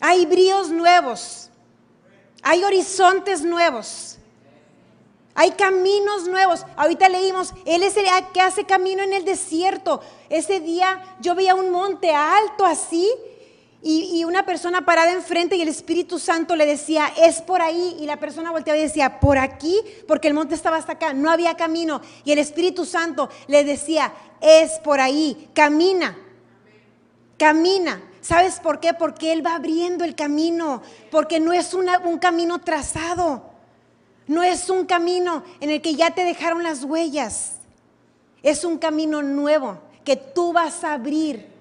Hay 0.00 0.26
bríos 0.26 0.70
nuevos. 0.70 1.50
Hay 2.42 2.64
horizontes 2.64 3.42
nuevos. 3.42 4.18
Hay 5.36 5.50
caminos 5.52 6.26
nuevos. 6.26 6.64
Ahorita 6.76 7.08
leímos, 7.10 7.52
Él 7.66 7.82
es 7.82 7.96
el 7.98 8.06
que 8.32 8.40
hace 8.40 8.64
camino 8.64 9.02
en 9.02 9.12
el 9.12 9.24
desierto. 9.24 10.00
Ese 10.30 10.60
día 10.60 11.16
yo 11.20 11.34
veía 11.34 11.54
un 11.54 11.70
monte 11.70 12.10
alto 12.10 12.64
así 12.64 13.08
y, 13.82 14.24
una 14.24 14.44
persona 14.44 14.84
parada 14.84 15.12
enfrente 15.12 15.54
y 15.54 15.62
el 15.62 15.68
Espíritu 15.68 16.18
Santo 16.18 16.56
le 16.56 16.66
decía, 16.66 17.12
es 17.18 17.42
por 17.42 17.60
ahí. 17.60 17.96
Y 18.00 18.06
la 18.06 18.16
persona 18.16 18.50
volteaba 18.50 18.78
y 18.78 18.82
decía, 18.82 19.20
por 19.20 19.36
aquí, 19.38 19.78
porque 20.08 20.28
el 20.28 20.34
monte 20.34 20.54
estaba 20.54 20.78
hasta 20.78 20.92
acá, 20.92 21.12
no 21.12 21.30
había 21.30 21.54
camino. 21.54 22.00
Y 22.24 22.32
el 22.32 22.38
Espíritu 22.38 22.84
Santo 22.84 23.28
le 23.46 23.62
decía, 23.62 24.12
es 24.40 24.72
por 24.80 25.00
ahí, 25.00 25.50
camina, 25.54 26.18
camina. 27.38 28.02
¿Sabes 28.22 28.58
por 28.58 28.80
qué? 28.80 28.94
Porque 28.94 29.32
Él 29.32 29.46
va 29.46 29.54
abriendo 29.54 30.02
el 30.02 30.16
camino, 30.16 30.82
porque 31.12 31.38
no 31.38 31.52
es 31.52 31.72
un 31.74 32.18
camino 32.18 32.58
trazado, 32.58 33.55
no 34.26 34.42
es 34.42 34.70
un 34.70 34.86
camino 34.86 35.42
en 35.60 35.70
el 35.70 35.80
que 35.80 35.94
ya 35.94 36.10
te 36.10 36.24
dejaron 36.24 36.62
las 36.62 36.84
huellas, 36.84 37.56
es 38.42 38.64
un 38.64 38.78
camino 38.78 39.22
nuevo 39.22 39.78
que 40.04 40.16
tú 40.16 40.52
vas 40.52 40.84
a 40.84 40.94
abrir 40.94 41.56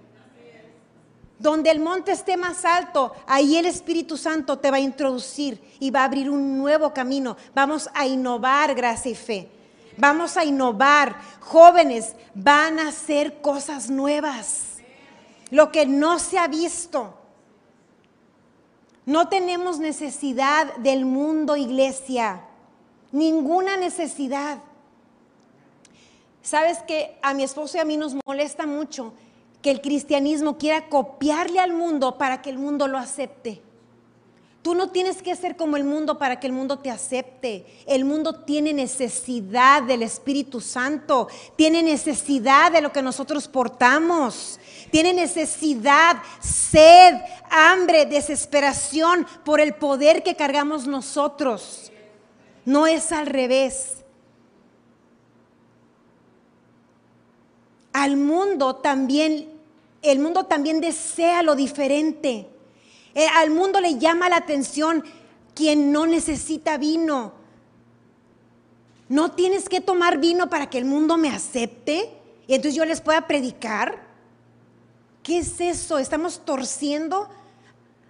donde 1.38 1.70
el 1.70 1.80
monte 1.80 2.12
esté 2.12 2.38
más 2.38 2.64
alto, 2.64 3.12
ahí 3.28 3.58
el 3.58 3.66
Espíritu 3.66 4.18
Santo 4.18 4.58
te 4.58 4.72
va 4.72 4.78
a 4.78 4.82
introducir 4.82 5.62
y 5.80 5.92
va 5.92 6.02
a 6.02 6.06
abrir 6.06 6.30
un 6.30 6.58
nuevo 6.58 6.94
camino. 6.94 7.36
Vamos 7.54 7.90
a 7.94 8.06
innovar 8.06 8.74
gracia 8.74 9.12
y 9.12 9.16
fe. 9.16 9.50
Vamos 9.98 10.38
a 10.38 10.46
innovar. 10.46 11.16
Jóvenes 11.42 12.16
van 12.34 12.80
a 12.80 12.90
hacer 12.90 13.42
cosas 13.42 13.90
nuevas. 13.90 14.78
Lo 15.52 15.72
que 15.72 15.86
no 15.86 16.20
se 16.20 16.38
ha 16.38 16.48
visto. 16.48 17.14
No 19.06 19.28
tenemos 19.28 19.78
necesidad 19.78 20.76
del 20.78 21.06
mundo, 21.06 21.56
iglesia. 21.56 22.42
Ninguna 23.16 23.78
necesidad. 23.78 24.58
Sabes 26.42 26.80
que 26.86 27.18
a 27.22 27.34
mi 27.34 27.44
esposo 27.44 27.78
y 27.78 27.80
a 27.80 27.86
mí 27.86 27.96
nos 27.96 28.14
molesta 28.26 28.66
mucho 28.66 29.14
que 29.62 29.72
el 29.72 29.80
cristianismo 29.80 30.58
quiera 30.58 30.90
copiarle 30.90 31.62
al 31.62 31.72
mundo 31.72 32.18
para 32.18 32.42
que 32.42 32.50
el 32.50 32.58
mundo 32.58 32.90
lo 32.90 32.98
acepte. 32.98 33.62
Tú 34.62 34.76
no 34.76 34.90
tienes 34.90 35.22
que 35.22 35.34
ser 35.38 35.56
como 35.56 35.78
el 35.78 35.86
mundo 35.86 36.18
para 36.18 36.42
que 36.42 36.48
el 36.48 36.52
mundo 36.52 36.80
te 36.80 36.92
acepte. 36.92 37.66
El 37.88 38.04
mundo 38.04 38.44
tiene 38.44 38.74
necesidad 38.74 39.84
del 39.84 40.04
Espíritu 40.04 40.60
Santo, 40.60 41.30
tiene 41.56 41.84
necesidad 41.84 42.74
de 42.74 42.82
lo 42.82 42.92
que 42.92 43.02
nosotros 43.02 43.48
portamos, 43.48 44.60
tiene 44.92 45.14
necesidad, 45.14 46.18
sed, 46.42 47.16
hambre, 47.50 48.08
desesperación 48.08 49.26
por 49.46 49.62
el 49.62 49.74
poder 49.76 50.22
que 50.22 50.36
cargamos 50.36 50.86
nosotros. 50.86 51.94
No 52.66 52.88
es 52.88 53.12
al 53.12 53.28
revés. 53.28 54.06
al 57.96 58.18
mundo 58.18 58.76
también, 58.76 59.48
el 60.02 60.20
mundo 60.20 60.48
también 60.48 60.82
desea 60.82 61.42
lo 61.44 61.56
diferente. 61.56 62.46
Eh, 63.16 63.26
al 63.36 63.52
mundo 63.52 63.80
le 63.80 63.98
llama 63.98 64.28
la 64.28 64.36
atención 64.36 65.02
quien 65.54 65.94
no 65.94 66.06
necesita 66.06 66.78
vino. 66.78 67.32
No 69.08 69.32
tienes 69.32 69.70
que 69.70 69.80
tomar 69.80 70.18
vino 70.18 70.50
para 70.50 70.70
que 70.70 70.78
el 70.78 70.84
mundo 70.84 71.16
me 71.16 71.30
acepte 71.30 72.12
y 72.48 72.54
entonces 72.56 72.76
yo 72.76 72.84
les 72.84 73.00
pueda 73.00 73.28
predicar. 73.28 74.06
¿Qué 75.24 75.38
es 75.38 75.62
eso? 75.62 75.98
¿Estamos 75.98 76.44
torciendo 76.44 77.30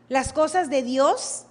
las 0.10 0.34
cosas 0.34 0.68
de 0.68 0.82
Dios? 0.82 1.45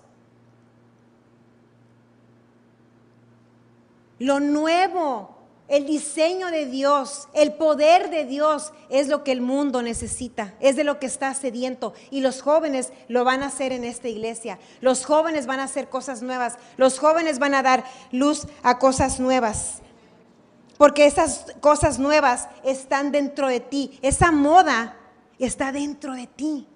Lo 4.19 4.41
nuevo, 4.41 5.35
el 5.67 5.87
diseño 5.87 6.51
de 6.51 6.67
Dios, 6.67 7.29
el 7.33 7.55
poder 7.55 8.11
de 8.11 8.27
Dios 8.27 8.73
es 8.91 9.09
lo 9.09 9.25
que 9.25 9.33
el 9.33 9.41
mundo 9.41 9.83
necesita, 9.83 10.55
es 10.61 10.77
de 10.77 10.85
lo 10.85 10.99
que 10.99 11.07
está 11.07 11.33
sediento. 11.35 11.95
Y 12.11 12.21
los 12.21 12.43
jóvenes 12.43 12.93
lo 13.09 13.25
van 13.25 13.43
a 13.43 13.47
hacer 13.47 13.73
en 13.73 13.85
esta 13.85 14.09
iglesia. 14.09 14.59
Los 14.81 15.05
jóvenes 15.05 15.47
van 15.47 15.61
a 15.61 15.65
hacer 15.65 15.89
cosas 15.89 16.23
nuevas. 16.23 16.59
Los 16.77 16.99
jóvenes 16.99 17.39
van 17.39 17.55
a 17.55 17.63
dar 17.63 17.85
luz 18.13 18.47
a 18.63 18.79
cosas 18.79 19.21
nuevas. 19.21 19.81
Porque 20.77 21.07
esas 21.07 21.47
cosas 21.61 21.99
nuevas 21.99 22.49
están 22.63 23.11
dentro 23.11 23.49
de 23.49 23.61
ti. 23.61 23.99
Esa 24.03 24.33
moda 24.33 24.97
está 25.39 25.73
dentro 25.73 26.13
de 26.15 26.27
ti. 26.27 26.67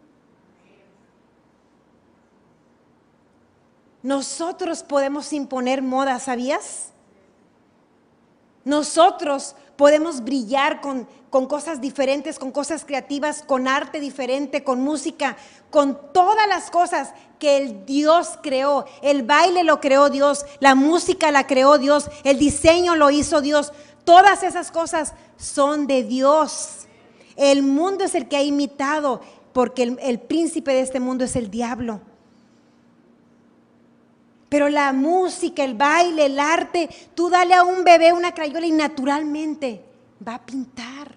Nosotros 4.02 4.82
podemos 4.82 5.32
imponer 5.32 5.82
moda, 5.82 6.18
¿sabías? 6.20 6.92
Nosotros 8.68 9.56
podemos 9.76 10.22
brillar 10.22 10.82
con, 10.82 11.08
cosas 11.46 11.80
diferentes, 11.80 12.38
con 12.38 12.52
cosas 12.52 12.84
creativas, 12.84 13.42
con 13.42 13.66
arte 13.66 13.98
diferente, 13.98 14.62
con 14.62 14.82
música, 14.82 15.38
con 15.70 15.98
todas 16.12 16.46
las 16.46 16.70
cosas 16.70 17.14
que 17.38 17.56
el 17.56 17.86
Dios 17.86 18.38
creó. 18.42 18.84
El 19.00 19.22
baile 19.22 19.64
lo 19.64 19.80
creó 19.80 20.10
Dios, 20.10 20.44
la 20.60 20.74
música 20.74 21.32
la 21.32 21.46
creó 21.46 21.78
Dios, 21.78 22.10
el 22.24 22.38
diseño 22.38 22.94
lo 22.94 23.10
hizo 23.10 23.40
Dios. 23.40 23.72
Todas 24.04 24.42
esas 24.42 24.70
cosas 24.70 25.14
son 25.38 25.86
de 25.86 26.02
Dios. 26.02 26.88
El 27.36 27.62
mundo 27.62 28.04
es 28.04 28.14
el 28.14 28.28
que 28.28 28.36
ha 28.36 28.42
imitado, 28.42 29.22
porque 29.54 29.96
el 29.98 30.20
príncipe 30.20 30.74
de 30.74 30.82
este 30.82 31.00
mundo 31.00 31.24
es 31.24 31.36
el 31.36 31.50
diablo. 31.50 32.02
Pero 34.48 34.68
la 34.68 34.92
música, 34.92 35.62
el 35.64 35.74
baile, 35.74 36.26
el 36.26 36.40
arte, 36.40 36.88
tú 37.14 37.28
dale 37.28 37.54
a 37.54 37.64
un 37.64 37.84
bebé 37.84 38.12
una 38.12 38.32
crayola 38.32 38.66
y 38.66 38.72
naturalmente 38.72 39.82
va 40.26 40.36
a 40.36 40.46
pintar. 40.46 41.16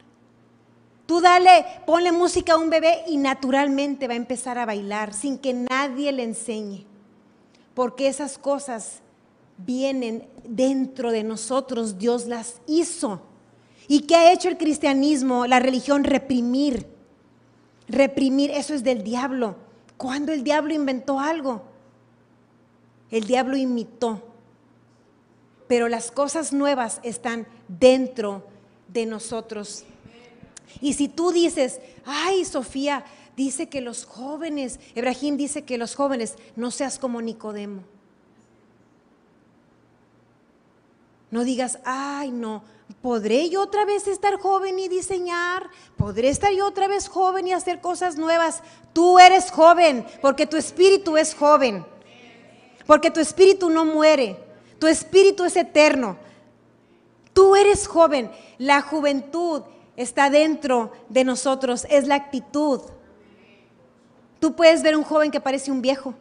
Tú 1.05 1.21
dale, 1.21 1.65
ponle 1.85 2.11
música 2.11 2.53
a 2.53 2.57
un 2.57 2.69
bebé 2.69 3.03
y 3.07 3.17
naturalmente 3.17 4.07
va 4.07 4.13
a 4.13 4.17
empezar 4.17 4.57
a 4.57 4.65
bailar 4.65 5.13
sin 5.13 5.37
que 5.37 5.53
nadie 5.53 6.11
le 6.11 6.23
enseñe. 6.23 6.85
Porque 7.73 8.07
esas 8.07 8.37
cosas 8.37 9.01
vienen 9.57 10.27
dentro 10.43 11.11
de 11.11 11.23
nosotros, 11.23 11.97
Dios 11.97 12.27
las 12.27 12.61
hizo. 12.67 13.21
¿Y 13.87 14.01
qué 14.01 14.15
ha 14.15 14.31
hecho 14.33 14.49
el 14.49 14.57
cristianismo, 14.57 15.47
la 15.47 15.59
religión? 15.59 16.03
Reprimir. 16.03 16.87
Reprimir, 17.87 18.51
eso 18.51 18.73
es 18.73 18.83
del 18.83 19.03
diablo. 19.03 19.55
¿Cuándo 19.97 20.31
el 20.31 20.43
diablo 20.43 20.73
inventó 20.73 21.19
algo? 21.19 21.70
El 23.11 23.25
diablo 23.25 23.57
imitó. 23.57 24.21
Pero 25.67 25.87
las 25.87 26.11
cosas 26.11 26.51
nuevas 26.51 26.99
están 27.03 27.47
dentro 27.67 28.43
de 28.87 29.05
nosotros. 29.05 29.83
Y 30.79 30.93
si 30.93 31.07
tú 31.07 31.31
dices, 31.31 31.79
ay, 32.05 32.45
Sofía, 32.45 33.05
dice 33.35 33.69
que 33.69 33.81
los 33.81 34.05
jóvenes, 34.05 34.79
Ebrahim 34.95 35.37
dice 35.37 35.63
que 35.63 35.77
los 35.77 35.95
jóvenes, 35.95 36.35
no 36.55 36.71
seas 36.71 36.99
como 36.99 37.21
Nicodemo. 37.21 37.83
No 41.29 41.45
digas, 41.45 41.79
ay, 41.85 42.31
no, 42.31 42.63
¿podré 43.01 43.49
yo 43.49 43.61
otra 43.61 43.85
vez 43.85 44.05
estar 44.07 44.37
joven 44.37 44.77
y 44.79 44.89
diseñar? 44.89 45.69
¿Podré 45.95 46.27
estar 46.27 46.51
yo 46.51 46.67
otra 46.67 46.89
vez 46.89 47.07
joven 47.07 47.47
y 47.47 47.53
hacer 47.53 47.79
cosas 47.79 48.17
nuevas? 48.17 48.61
Tú 48.91 49.17
eres 49.17 49.49
joven 49.49 50.05
porque 50.21 50.45
tu 50.45 50.57
espíritu 50.57 51.15
es 51.15 51.33
joven. 51.33 51.85
Porque 52.85 53.11
tu 53.11 53.19
espíritu 53.19 53.69
no 53.69 53.85
muere, 53.85 54.37
tu 54.79 54.87
espíritu 54.87 55.43
es 55.43 55.55
eterno. 55.55 56.17
Tú 57.33 57.55
eres 57.55 57.87
joven, 57.87 58.29
la 58.57 58.81
juventud 58.81 59.61
está 59.95 60.29
dentro 60.29 60.91
de 61.09 61.23
nosotros, 61.23 61.85
es 61.89 62.07
la 62.07 62.15
actitud. 62.15 62.81
Tú 64.39 64.55
puedes 64.55 64.81
ver 64.81 64.97
un 64.97 65.03
joven 65.03 65.31
que 65.31 65.39
parece 65.39 65.71
un 65.71 65.81
viejo. 65.81 66.15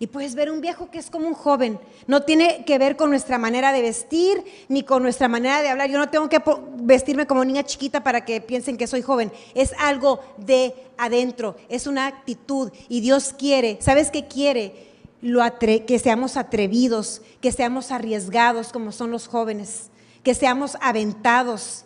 Y 0.00 0.06
puedes 0.06 0.34
ver 0.34 0.50
un 0.50 0.60
viejo 0.60 0.90
que 0.90 0.98
es 0.98 1.10
como 1.10 1.26
un 1.26 1.34
joven. 1.34 1.78
No 2.06 2.22
tiene 2.22 2.64
que 2.64 2.78
ver 2.78 2.96
con 2.96 3.10
nuestra 3.10 3.36
manera 3.36 3.72
de 3.72 3.82
vestir 3.82 4.44
ni 4.68 4.84
con 4.84 5.02
nuestra 5.02 5.26
manera 5.26 5.60
de 5.60 5.68
hablar. 5.68 5.90
Yo 5.90 5.98
no 5.98 6.08
tengo 6.08 6.28
que 6.28 6.40
vestirme 6.88 7.26
como 7.26 7.44
niña 7.44 7.64
chiquita 7.64 8.02
para 8.02 8.24
que 8.24 8.40
piensen 8.40 8.78
que 8.78 8.86
soy 8.86 9.02
joven. 9.02 9.30
Es 9.54 9.74
algo 9.78 10.20
de 10.38 10.74
adentro, 10.96 11.54
es 11.68 11.86
una 11.86 12.06
actitud. 12.06 12.72
Y 12.88 13.00
Dios 13.02 13.34
quiere, 13.38 13.78
¿sabes 13.82 14.10
qué 14.10 14.26
quiere? 14.26 14.88
Lo 15.20 15.42
que 15.58 15.98
seamos 16.02 16.36
atrevidos, 16.36 17.20
que 17.42 17.52
seamos 17.52 17.92
arriesgados 17.92 18.72
como 18.72 18.90
son 18.92 19.10
los 19.10 19.28
jóvenes, 19.28 19.90
que 20.22 20.34
seamos 20.34 20.78
aventados, 20.80 21.84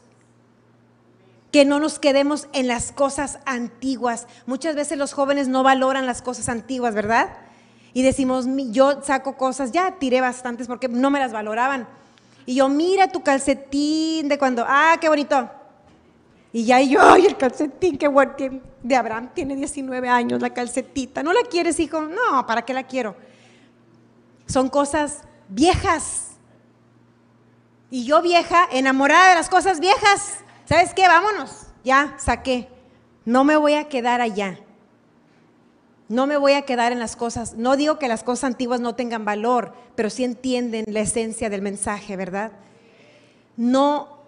que 1.51 1.65
no 1.65 1.81
nos 1.81 1.99
quedemos 1.99 2.47
en 2.53 2.69
las 2.69 2.93
cosas 2.93 3.41
antiguas. 3.45 4.29
Muchas 4.47 4.77
veces 4.77 4.99
los 4.99 5.15
jóvenes 5.15 5.49
no 5.49 5.65
valoran 5.65 6.07
las 6.07 6.23
cosas 6.23 6.49
antiguas, 6.49 6.95
¿verdad? 6.95 7.39
Y 7.93 8.03
decimos, 8.03 8.47
yo 8.71 9.03
saco 9.03 9.37
cosas, 9.37 9.73
ya 9.73 9.99
tiré 9.99 10.21
bastantes 10.21 10.69
porque 10.69 10.87
no 10.89 11.11
me 11.11 11.19
las 11.19 11.33
valoraban. 11.33 11.89
Y 12.47 12.57
yo, 12.57 12.69
mira 12.69 13.09
tu 13.09 13.23
calcetín 13.23 14.29
de 14.29 14.39
cuando, 14.39 14.65
ah, 14.67 14.97
qué 15.01 15.09
bonito. 15.09 15.51
Y 16.53 16.65
ya 16.65 16.81
yo, 16.81 17.01
ay, 17.01 17.27
el 17.27 17.37
calcetín, 17.37 17.97
qué 17.97 18.09
bueno, 18.09 18.35
de 18.83 18.97
Abraham 18.97 19.31
tiene 19.35 19.57
19 19.57 20.09
años, 20.09 20.41
la 20.41 20.51
calcetita. 20.51 21.23
¿No 21.23 21.33
la 21.33 21.43
quieres, 21.43 21.81
hijo? 21.81 22.01
No, 22.03 22.47
¿para 22.47 22.63
qué 22.63 22.75
la 22.75 22.83
quiero? 22.83 23.17
Son 24.47 24.69
cosas 24.69 25.23
viejas. 25.49 26.33
Y 27.91 28.05
yo 28.05 28.23
vieja, 28.23 28.67
enamorada 28.71 29.31
de 29.31 29.35
las 29.37 29.49
cosas 29.49 29.81
viejas. 29.81 30.39
¿Sabes 30.65 30.93
qué? 30.95 31.07
Vámonos. 31.07 31.67
Ya, 31.85 32.17
saqué. 32.19 32.69
No 33.25 33.45
me 33.45 33.57
voy 33.57 33.75
a 33.75 33.89
quedar 33.89 34.21
allá. 34.21 34.59
No 36.13 36.27
me 36.27 36.37
voy 36.37 36.53
a 36.53 36.67
quedar 36.67 36.93
en 36.93 36.99
las 36.99 37.17
cosas, 37.17 37.55
no 37.55 37.75
digo 37.75 37.99
que 37.99 38.07
las 38.07 38.23
cosas 38.23 38.45
antiguas 38.45 38.83
no 38.83 38.95
tengan 38.95 39.25
valor, 39.25 39.73
pero 39.95 40.11
sí 40.11 40.25
entienden 40.25 40.85
la 40.87 41.01
esencia 41.01 41.49
del 41.49 41.63
mensaje, 41.63 42.17
¿verdad? 42.17 42.53
No, 43.57 44.19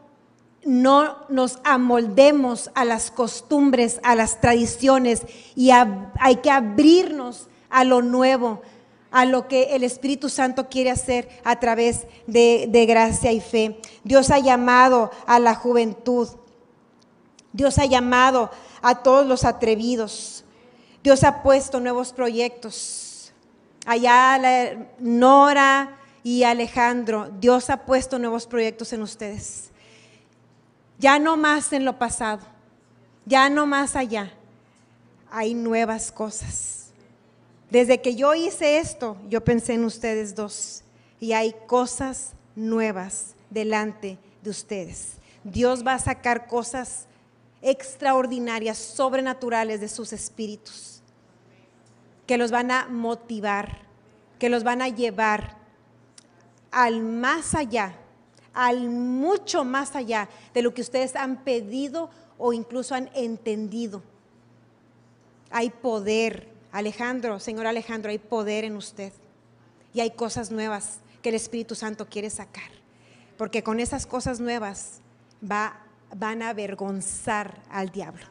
no 0.65 1.19
nos 1.29 1.59
amoldemos 1.63 2.71
a 2.75 2.87
las 2.87 3.11
costumbres, 3.11 4.01
a 4.03 4.15
las 4.15 4.41
tradiciones 4.41 5.27
y 5.55 5.73
hay 5.73 6.37
que 6.43 6.51
abrirnos 6.51 7.49
a 7.69 7.85
lo 7.85 8.01
nuevo, 8.01 8.63
a 9.11 9.27
lo 9.27 9.47
que 9.47 9.77
el 9.77 9.85
Espíritu 9.85 10.31
Santo 10.31 10.71
quiere 10.71 10.91
hacer 10.91 11.29
a 11.45 11.61
través 11.61 12.07
de, 12.27 12.65
de 12.67 12.87
gracia 12.87 13.31
y 13.31 13.43
fe. 13.43 13.79
Dios 14.05 14.31
ha 14.31 14.39
llamado 14.39 15.11
a 15.27 15.39
la 15.39 15.55
juventud. 15.55 16.29
Dios 17.53 17.77
ha 17.77 17.85
llamado 17.85 18.51
a 18.81 19.03
todos 19.03 19.27
los 19.27 19.45
atrevidos. 19.45 20.44
Dios 21.05 21.23
ha 21.23 21.43
puesto 21.43 21.81
nuevos 21.81 22.15
proyectos. 22.15 23.31
Allá 23.85 24.41
Nora 24.99 25.99
y 26.23 26.45
Alejandro, 26.45 27.31
Dios 27.39 27.69
ha 27.69 27.85
puesto 27.85 28.19
nuevos 28.19 28.47
proyectos 28.47 28.91
en 28.95 29.03
ustedes. 29.03 29.71
Ya 30.99 31.19
no 31.19 31.37
más 31.37 31.75
en 31.75 31.85
lo 31.85 31.99
pasado, 31.99 32.41
ya 33.27 33.51
no 33.51 33.67
más 33.67 33.97
allá. 33.97 34.33
Hay 35.31 35.53
nuevas 35.53 36.11
cosas. 36.11 36.87
Desde 37.69 38.01
que 38.01 38.17
yo 38.17 38.35
hice 38.35 38.79
esto, 38.79 39.19
yo 39.29 39.45
pensé 39.45 39.75
en 39.75 39.85
ustedes 39.85 40.35
dos. 40.35 40.85
Y 41.21 41.33
hay 41.33 41.55
cosas 41.67 42.33
nuevas 42.57 43.35
delante 43.51 44.17
de 44.43 44.49
ustedes. 44.49 45.17
Dios 45.43 45.87
va 45.87 45.95
a 45.95 45.99
sacar 45.99 46.47
cosas 46.47 47.09
extraordinarias, 47.65 48.79
sobrenaturales 48.79 49.81
de 49.81 49.89
sus 49.89 50.13
espíritus 50.13 50.95
que 52.27 52.39
los 52.39 52.51
van 52.51 52.71
a 52.71 52.87
motivar, 52.89 53.79
que 54.39 54.49
los 54.49 54.65
van 54.65 54.83
a 54.83 54.89
llevar 54.89 55.57
al 56.71 57.03
más 57.03 57.55
allá, 57.55 57.95
al 58.53 58.89
mucho 58.89 59.65
más 59.65 59.97
allá 59.97 60.29
de 60.53 60.63
lo 60.63 60.75
que 60.75 60.83
ustedes 60.83 61.17
han 61.17 61.45
pedido 61.45 62.11
o 62.39 62.53
incluso 62.53 62.95
han 62.95 63.11
entendido. 63.15 64.03
Hay 65.51 65.71
poder, 65.71 66.49
Alejandro, 66.73 67.39
Señor 67.41 67.67
Alejandro, 67.67 68.11
hay 68.11 68.19
poder 68.19 68.65
en 68.65 68.77
usted. 68.77 69.13
Y 69.93 70.01
hay 70.01 70.11
cosas 70.11 70.51
nuevas 70.51 70.99
que 71.23 71.29
el 71.29 71.37
Espíritu 71.37 71.75
Santo 71.75 72.07
quiere 72.07 72.29
sacar. 72.29 72.71
Porque 73.37 73.63
con 73.63 73.79
esas 73.79 74.07
cosas 74.07 74.41
nuevas 74.41 75.01
va, 75.43 75.81
van 76.15 76.43
a 76.43 76.51
avergonzar 76.51 77.63
al 77.71 77.91
diablo. 77.91 78.27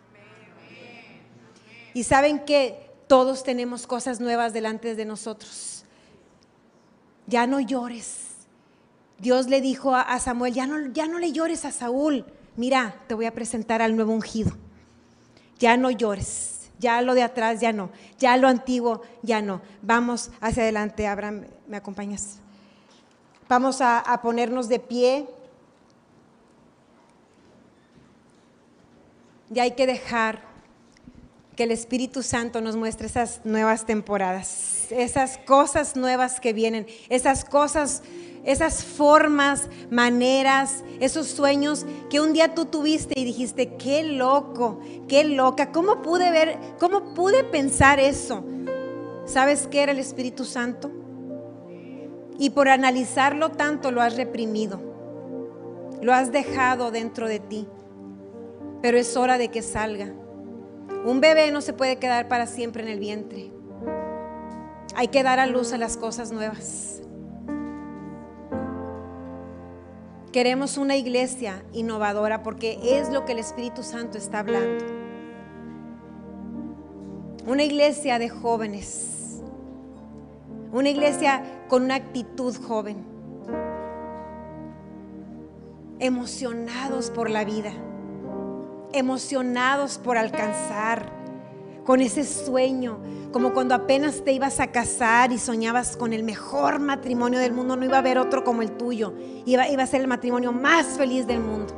Y 1.94 2.04
saben 2.04 2.40
que 2.40 2.90
todos 3.08 3.44
tenemos 3.44 3.86
cosas 3.86 4.20
nuevas 4.20 4.54
delante 4.54 4.96
de 4.96 5.06
nosotros. 5.06 5.86
Ya 7.28 7.46
no 7.46 7.60
llores. 7.60 8.30
Dios 9.20 9.48
le 9.48 9.62
dijo 9.62 9.96
a 9.96 10.20
Samuel, 10.20 10.54
ya 10.54 10.66
no, 10.66 10.92
ya 10.92 11.08
no 11.08 11.20
le 11.20 11.32
llores 11.32 11.66
a 11.66 11.72
Saúl. 11.72 12.26
Mira, 12.56 12.96
te 13.08 13.14
voy 13.14 13.26
a 13.26 13.34
presentar 13.34 13.82
al 13.82 13.96
nuevo 13.96 14.14
ungido. 14.14 14.52
Ya 15.60 15.78
no 15.78 15.92
llores. 15.92 16.72
Ya 16.80 17.02
lo 17.02 17.14
de 17.14 17.24
atrás 17.24 17.62
ya 17.62 17.72
no. 17.72 17.90
Ya 18.20 18.36
lo 18.38 18.48
antiguo 18.48 19.02
ya 19.22 19.42
no. 19.42 19.62
Vamos 19.82 20.32
hacia 20.42 20.64
adelante. 20.64 21.08
Abraham, 21.08 21.46
¿me 21.68 21.78
acompañas? 21.78 22.40
Vamos 23.48 23.80
a, 23.82 24.00
a 24.00 24.22
ponernos 24.22 24.68
de 24.68 24.80
pie. 24.80 25.28
Y 29.54 29.60
hay 29.60 29.72
que 29.72 29.86
dejar 29.86 30.42
que 31.56 31.64
el 31.64 31.72
Espíritu 31.72 32.24
Santo 32.24 32.62
nos 32.62 32.76
muestre 32.76 33.06
esas 33.06 33.42
nuevas 33.44 33.86
temporadas, 33.86 34.88
esas 34.90 35.38
cosas 35.38 35.96
nuevas 35.96 36.40
que 36.40 36.54
vienen, 36.54 36.88
esas 37.10 37.46
cosas, 37.46 38.02
esas 38.44 38.84
formas, 38.84 39.70
maneras, 39.92 40.84
esos 41.00 41.28
sueños 41.28 41.86
que 42.10 42.20
un 42.20 42.34
día 42.34 42.56
tú 42.56 42.66
tuviste 42.66 43.20
y 43.20 43.26
dijiste, 43.26 43.76
qué 43.76 44.04
loco, 44.04 44.80
qué 45.08 45.24
loca, 45.24 45.72
¿cómo 45.72 46.02
pude 46.02 46.32
ver, 46.32 46.58
cómo 46.80 47.14
pude 47.14 47.44
pensar 47.44 48.00
eso? 48.00 48.44
¿Sabes 49.26 49.68
qué 49.68 49.84
era 49.84 49.92
el 49.92 50.00
Espíritu 50.00 50.46
Santo? 50.46 50.92
Y 52.40 52.50
por 52.50 52.68
analizarlo 52.68 53.52
tanto 53.52 53.92
lo 53.92 54.02
has 54.02 54.16
reprimido, 54.16 54.82
lo 56.02 56.12
has 56.12 56.32
dejado 56.32 56.90
dentro 56.90 57.28
de 57.28 57.40
ti 57.40 57.68
pero 58.84 58.98
es 58.98 59.16
hora 59.16 59.38
de 59.38 59.48
que 59.48 59.62
salga. 59.62 60.12
Un 61.06 61.22
bebé 61.22 61.54
no 61.54 61.62
se 61.62 61.72
puede 61.72 61.96
quedar 62.00 62.28
para 62.28 62.46
siempre 62.46 62.84
en 62.84 62.90
el 62.90 63.00
vientre. 63.00 63.50
Hay 64.94 65.08
que 65.08 65.24
dar 65.24 65.40
a 65.40 65.48
luz 65.48 65.72
a 65.72 65.78
las 65.78 65.96
cosas 65.96 66.34
nuevas. 66.34 67.02
Queremos 70.34 70.78
una 70.78 70.98
iglesia 70.98 71.64
innovadora 71.72 72.44
porque 72.44 72.78
es 72.84 73.10
lo 73.10 73.24
que 73.24 73.32
el 73.32 73.40
Espíritu 73.40 73.84
Santo 73.84 74.18
está 74.18 74.40
hablando. 74.40 74.84
Una 77.48 77.64
iglesia 77.64 78.20
de 78.20 78.28
jóvenes. 78.28 79.42
Una 80.74 80.90
iglesia 80.90 81.42
con 81.70 81.84
una 81.84 81.96
actitud 81.96 82.54
joven. 82.62 82.98
Emocionados 86.00 87.12
por 87.12 87.30
la 87.30 87.46
vida 87.46 87.72
emocionados 88.94 89.98
por 89.98 90.18
alcanzar, 90.18 91.12
con 91.86 92.02
ese 92.02 92.24
sueño, 92.24 93.00
como 93.32 93.54
cuando 93.54 93.76
apenas 93.76 94.24
te 94.24 94.32
ibas 94.32 94.60
a 94.60 94.68
casar 94.68 95.32
y 95.32 95.38
soñabas 95.38 95.98
con 95.98 96.14
el 96.14 96.24
mejor 96.24 96.80
matrimonio 96.80 97.40
del 97.40 97.52
mundo, 97.52 97.76
no 97.76 97.84
iba 97.84 97.98
a 97.98 98.00
haber 98.00 98.18
otro 98.18 98.44
como 98.44 98.62
el 98.62 98.72
tuyo, 98.72 99.14
iba, 99.46 99.68
iba 99.68 99.84
a 99.84 99.88
ser 99.88 100.02
el 100.02 100.08
matrimonio 100.08 100.54
más 100.54 100.86
feliz 100.98 101.28
del 101.28 101.42
mundo, 101.42 101.74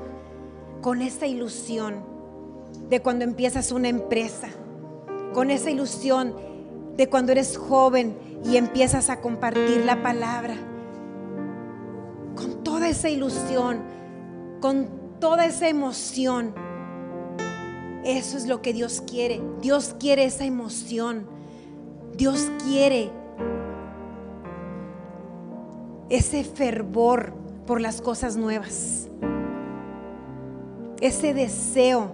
con 0.81 1.01
esa 1.01 1.25
ilusión 1.25 2.03
de 2.89 3.01
cuando 3.01 3.25
empiezas 3.25 3.71
una 3.71 3.87
empresa, 3.87 4.49
con 5.33 5.49
esa 5.49 5.71
ilusión 5.71 6.35
de 6.95 7.09
cuando 7.09 7.31
eres 7.31 7.57
joven 7.57 8.17
y 8.45 8.57
empiezas 8.57 9.09
a 9.09 9.21
compartir 9.21 9.85
la 9.85 10.03
palabra, 10.03 10.55
con 12.35 12.63
toda 12.63 12.89
esa 12.89 13.09
ilusión, 13.09 13.81
con 14.61 14.87
toda 15.19 15.45
esa 15.45 15.67
emoción 15.67 16.53
eso 18.05 18.37
es 18.37 18.45
lo 18.45 18.61
que 18.61 18.71
Dios 18.71 19.01
quiere. 19.01 19.41
Dios 19.61 19.95
quiere 19.99 20.25
esa 20.25 20.45
emoción. 20.45 21.25
Dios 22.15 22.51
quiere 22.63 23.11
ese 26.09 26.43
fervor 26.43 27.33
por 27.65 27.81
las 27.81 28.01
cosas 28.01 28.37
nuevas. 28.37 29.09
Ese 31.01 31.33
deseo. 31.33 32.11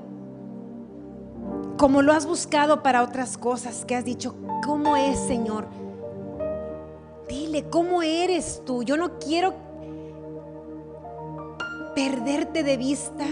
Como 1.78 2.02
lo 2.02 2.14
has 2.14 2.26
buscado 2.26 2.84
para 2.84 3.04
otras 3.04 3.38
cosas 3.38 3.84
que 3.84 3.96
has 3.96 4.06
dicho, 4.06 4.36
¿cómo 4.66 4.96
es, 4.96 5.20
Señor? 5.20 5.68
Dile, 7.28 7.66
¿cómo 7.70 8.02
eres 8.02 8.62
tú? 8.66 8.84
Yo 8.84 8.96
no 8.96 9.20
quiero 9.20 9.56
perderte 11.96 12.64
de 12.64 12.78
vista 12.78 13.26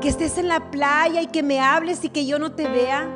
que 0.00 0.08
estés 0.08 0.38
en 0.38 0.48
la 0.48 0.70
playa 0.70 1.22
y 1.22 1.26
que 1.26 1.42
me 1.42 1.60
hables 1.60 2.04
y 2.04 2.08
que 2.08 2.26
yo 2.26 2.38
no 2.38 2.52
te 2.52 2.68
vea. 2.68 3.08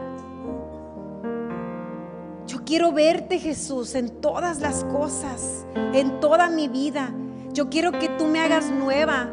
Yo 2.46 2.64
quiero 2.64 2.92
verte, 2.92 3.38
Jesús, 3.38 3.94
en 3.94 4.20
todas 4.20 4.60
las 4.60 4.84
cosas, 4.84 5.64
en 5.74 6.20
toda 6.20 6.48
mi 6.48 6.68
vida. 6.68 7.14
Yo 7.52 7.70
quiero 7.70 7.92
que 7.92 8.08
tú 8.08 8.24
me 8.26 8.40
hagas 8.40 8.70
nueva. 8.70 9.30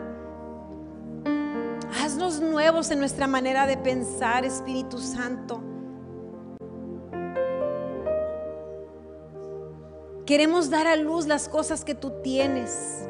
Haznos 2.01 2.39
nuevos 2.39 2.91
en 2.91 2.99
nuestra 2.99 3.25
manera 3.25 3.65
de 3.65 3.77
pensar, 3.77 4.45
Espíritu 4.45 4.99
Santo. 4.99 5.61
Queremos 10.25 10.69
dar 10.69 10.85
a 10.85 10.95
luz 10.95 11.25
las 11.25 11.49
cosas 11.49 11.83
que 11.83 11.95
tú 11.95 12.11
tienes. 12.21 13.08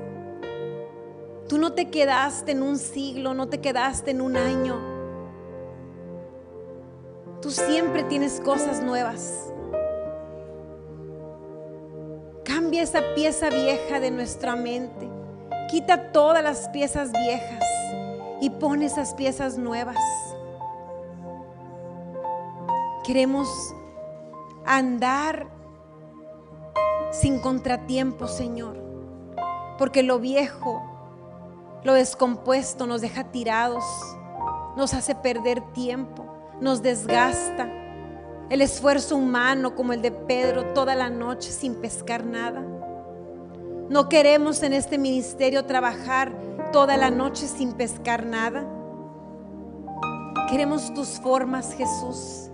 Tú 1.50 1.58
no 1.58 1.74
te 1.74 1.89
quedaste 1.89 2.52
en 2.52 2.62
un 2.62 2.78
siglo, 2.78 3.34
no 3.34 3.50
te 3.50 3.60
quedaste 3.60 4.12
en 4.12 4.22
un 4.22 4.38
año. 4.38 4.80
Tú 7.41 7.50
siempre 7.50 8.04
tienes 8.04 8.39
cosas 8.39 8.84
nuevas. 8.84 9.52
Cambia 12.45 12.84
esa 12.84 13.02
pieza 13.16 13.50
vieja 13.50 14.00
de 14.00 14.12
nuestra 14.12 14.56
mente. 14.56 15.10
Quita 15.72 16.12
todas 16.12 16.43
las 16.43 16.70
piezas 16.70 17.12
viejas 17.12 17.64
y 18.41 18.52
pon 18.52 18.84
esas 18.84 19.16
piezas 19.16 19.58
nuevas. 19.58 19.97
Queremos 23.04 23.50
andar 24.68 25.47
sin 27.12 27.39
contratiempo, 27.39 28.28
Señor, 28.28 28.78
porque 29.80 30.04
lo 30.04 30.20
viejo 30.20 30.89
lo 31.84 31.94
descompuesto 31.94 32.86
nos 32.88 33.02
deja 33.02 33.26
tirados, 33.26 33.84
nos 34.76 34.94
hace 34.94 35.16
perder 35.16 35.62
tiempo, 35.74 36.26
nos 36.60 36.82
desgasta. 36.82 37.70
El 38.50 38.62
esfuerzo 38.62 39.16
humano 39.16 39.76
como 39.76 39.94
el 39.94 40.02
de 40.02 40.12
Pedro 40.12 40.74
toda 40.74 40.96
la 40.96 41.10
noche 41.10 41.52
sin 41.52 41.76
pescar 41.76 42.26
nada. 42.26 42.66
No 43.90 44.10
queremos 44.10 44.64
en 44.64 44.74
este 44.74 44.98
ministerio 44.98 45.66
trabajar 45.66 46.32
toda 46.72 46.98
la 46.98 47.12
noche 47.12 47.48
sin 47.48 47.74
pescar 47.74 48.26
nada. 48.26 48.66
Queremos 50.50 50.94
tus 50.94 51.20
formas, 51.20 51.74
Jesús. 51.74 52.50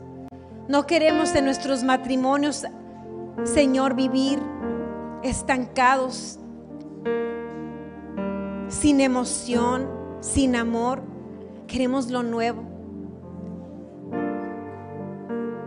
No 0.68 0.86
queremos 0.86 1.34
en 1.36 1.46
nuestros 1.46 1.84
matrimonios, 1.84 2.66
Señor, 3.44 3.96
vivir 3.96 4.42
estancados, 5.24 6.40
sin 8.70 9.02
emoción, 9.02 9.90
sin 10.22 10.56
amor. 10.56 11.02
Queremos 11.68 12.10
lo 12.10 12.24
nuevo. 12.24 12.64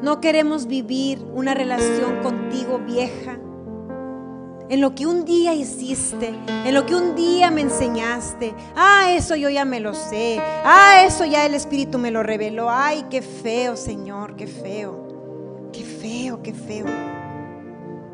No 0.03 0.21
queremos 0.21 0.67
vivir 0.67 1.21
una 1.35 1.55
relación 1.55 2.23
contigo 2.23 2.79
vieja. 2.79 3.39
En 4.71 4.81
lo 4.81 4.95
que 4.95 5.07
un 5.07 5.25
día 5.25 5.55
hiciste, 5.55 6.35
en 6.47 6.75
lo 6.75 6.85
que 6.87 6.95
un 6.95 7.15
día 7.15 7.51
me 7.51 7.63
enseñaste. 7.63 8.55
Ah, 8.77 9.13
eso 9.13 9.35
yo 9.35 9.49
ya 9.49 9.65
me 9.65 9.81
lo 9.81 9.95
sé. 9.95 10.39
Ah, 10.41 11.05
eso 11.05 11.25
ya 11.25 11.47
el 11.47 11.55
Espíritu 11.55 11.99
me 11.99 12.11
lo 12.11 12.23
reveló. 12.23 12.71
Ay, 12.71 13.07
qué 13.11 13.23
feo, 13.23 13.77
Señor, 13.77 14.37
qué 14.37 14.47
feo. 14.47 15.71
Qué 15.73 15.85
feo, 15.85 16.43
qué 16.43 16.53
feo. 16.53 16.87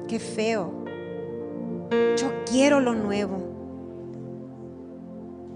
Qué 0.09 0.19
feo. 0.19 0.85
Yo 2.17 2.33
quiero 2.47 2.81
lo 2.81 2.95
nuevo. 2.95 3.44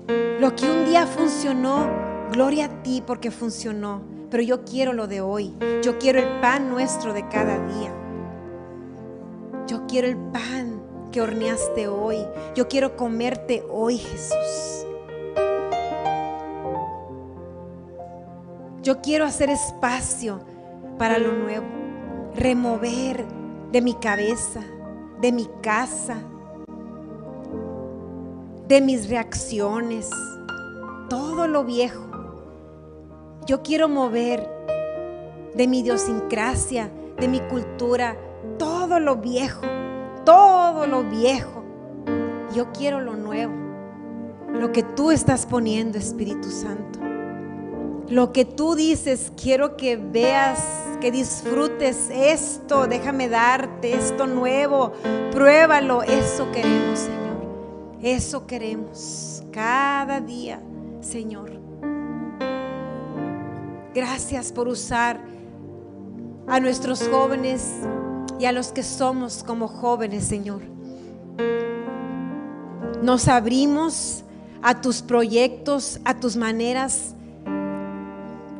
Lo 0.08 0.56
que 0.56 0.70
un 0.70 0.86
día 0.86 1.06
funcionó, 1.06 1.86
gloria 2.32 2.64
a 2.64 2.82
ti 2.82 3.02
porque 3.06 3.30
funcionó. 3.30 4.00
Pero 4.30 4.42
yo 4.42 4.64
quiero 4.64 4.94
lo 4.94 5.06
de 5.06 5.20
hoy. 5.20 5.54
Yo 5.82 5.98
quiero 5.98 6.18
el 6.18 6.40
pan 6.40 6.70
nuestro 6.70 7.12
de 7.12 7.28
cada 7.28 7.58
día. 7.66 7.92
Yo 9.66 9.86
quiero 9.86 10.08
el 10.08 10.16
pan 10.16 10.82
que 11.12 11.20
horneaste 11.20 11.88
hoy. 11.88 12.26
Yo 12.54 12.68
quiero 12.68 12.96
comerte 12.96 13.64
hoy, 13.70 13.98
Jesús. 13.98 14.86
Yo 18.82 19.02
quiero 19.02 19.26
hacer 19.26 19.50
espacio 19.50 20.40
para 20.98 21.18
lo 21.18 21.32
nuevo. 21.32 21.66
Remover 22.34 23.26
de 23.72 23.82
mi 23.82 23.92
cabeza, 23.92 24.60
de 25.20 25.32
mi 25.32 25.46
casa, 25.62 26.16
de 28.68 28.82
mis 28.82 29.08
reacciones, 29.08 30.10
todo 31.08 31.48
lo 31.48 31.64
viejo. 31.64 32.04
Yo 33.46 33.62
quiero 33.62 33.88
mover 33.88 34.46
de 35.54 35.66
mi 35.66 35.80
idiosincrasia, 35.80 36.90
de 37.18 37.28
mi 37.28 37.40
cultura, 37.40 38.18
todo 38.58 39.00
lo 39.00 39.16
viejo, 39.16 39.62
todo 40.26 40.86
lo 40.86 41.02
viejo. 41.02 41.64
Yo 42.54 42.70
quiero 42.72 43.00
lo 43.00 43.16
nuevo, 43.16 43.54
lo 44.52 44.70
que 44.70 44.82
tú 44.82 45.12
estás 45.12 45.46
poniendo, 45.46 45.96
Espíritu 45.96 46.50
Santo. 46.50 46.98
Lo 48.10 48.32
que 48.32 48.44
tú 48.44 48.74
dices, 48.74 49.32
quiero 49.42 49.78
que 49.78 49.96
veas, 49.96 50.62
que 51.00 51.10
disfrutes 51.10 52.10
esto, 52.10 52.86
déjame 52.86 53.30
darte 53.30 53.94
esto 53.94 54.26
nuevo, 54.26 54.92
pruébalo, 55.32 56.02
eso 56.02 56.50
queremos, 56.52 56.98
Señor. 56.98 57.27
Eso 58.02 58.46
queremos 58.46 59.42
cada 59.52 60.20
día, 60.20 60.60
Señor. 61.00 61.50
Gracias 63.92 64.52
por 64.52 64.68
usar 64.68 65.20
a 66.46 66.60
nuestros 66.60 67.08
jóvenes 67.08 67.72
y 68.38 68.44
a 68.44 68.52
los 68.52 68.70
que 68.70 68.84
somos 68.84 69.42
como 69.42 69.66
jóvenes, 69.66 70.24
Señor. 70.24 70.62
Nos 73.02 73.26
abrimos 73.26 74.22
a 74.62 74.80
tus 74.80 75.02
proyectos, 75.02 75.98
a 76.04 76.18
tus 76.18 76.36
maneras. 76.36 77.14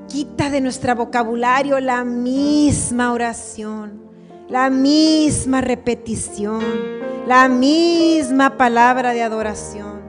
Quita 0.09 0.51
de 0.51 0.61
nuestro 0.61 0.97
vocabulario 0.97 1.79
la 1.79 2.03
misma 2.03 3.13
oración, 3.13 4.01
la 4.49 4.71
misma 4.71 5.61
repetición, 5.61 6.63
la 7.27 7.49
misma 7.49 8.57
palabra 8.57 9.13
de 9.13 9.23
adoración. 9.23 10.01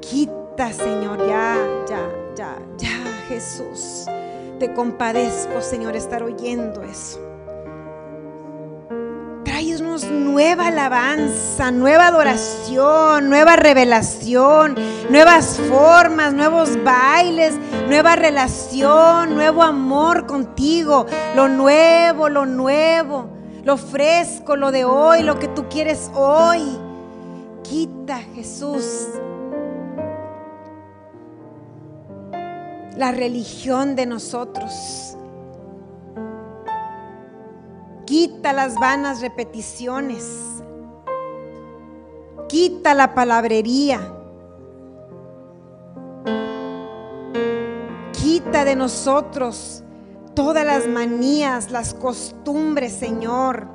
Quita, 0.00 0.72
Señor, 0.72 1.26
ya, 1.26 1.56
ya, 1.88 2.08
ya, 2.36 2.58
ya, 2.76 2.98
Jesús. 3.28 4.06
Te 4.58 4.72
compadezco, 4.74 5.62
Señor, 5.62 5.96
estar 5.96 6.22
oyendo 6.22 6.82
eso. 6.82 7.18
Tráenos 9.44 10.04
nueva 10.04 10.66
alabanza, 10.66 11.70
nueva 11.70 12.08
adoración, 12.08 13.30
nueva 13.30 13.56
revelación, 13.56 14.76
nuevas 15.08 15.58
formas, 15.68 16.34
nuevos 16.34 16.82
bailes, 16.84 17.54
nueva 17.88 18.16
relación, 18.16 19.34
nuevo 19.34 19.62
amor 19.62 20.26
contigo. 20.26 21.06
Lo 21.34 21.48
nuevo, 21.48 22.28
lo 22.28 22.44
nuevo, 22.44 23.30
lo 23.64 23.76
fresco, 23.76 24.56
lo 24.56 24.70
de 24.70 24.84
hoy, 24.84 25.22
lo 25.22 25.38
que 25.38 25.48
tú 25.48 25.68
quieres 25.68 26.10
hoy. 26.14 26.78
Quita, 27.62 28.18
Jesús, 28.34 29.08
la 32.96 33.12
religión 33.12 33.96
de 33.96 34.06
nosotros. 34.06 35.16
Quita 38.06 38.52
las 38.52 38.74
vanas 38.74 39.20
repeticiones. 39.20 40.24
Quita 42.48 42.94
la 42.94 43.14
palabrería. 43.14 44.00
Quita 48.12 48.64
de 48.64 48.74
nosotros 48.74 49.84
todas 50.34 50.64
las 50.64 50.86
manías, 50.86 51.70
las 51.70 51.94
costumbres, 51.94 52.92
Señor, 52.92 53.66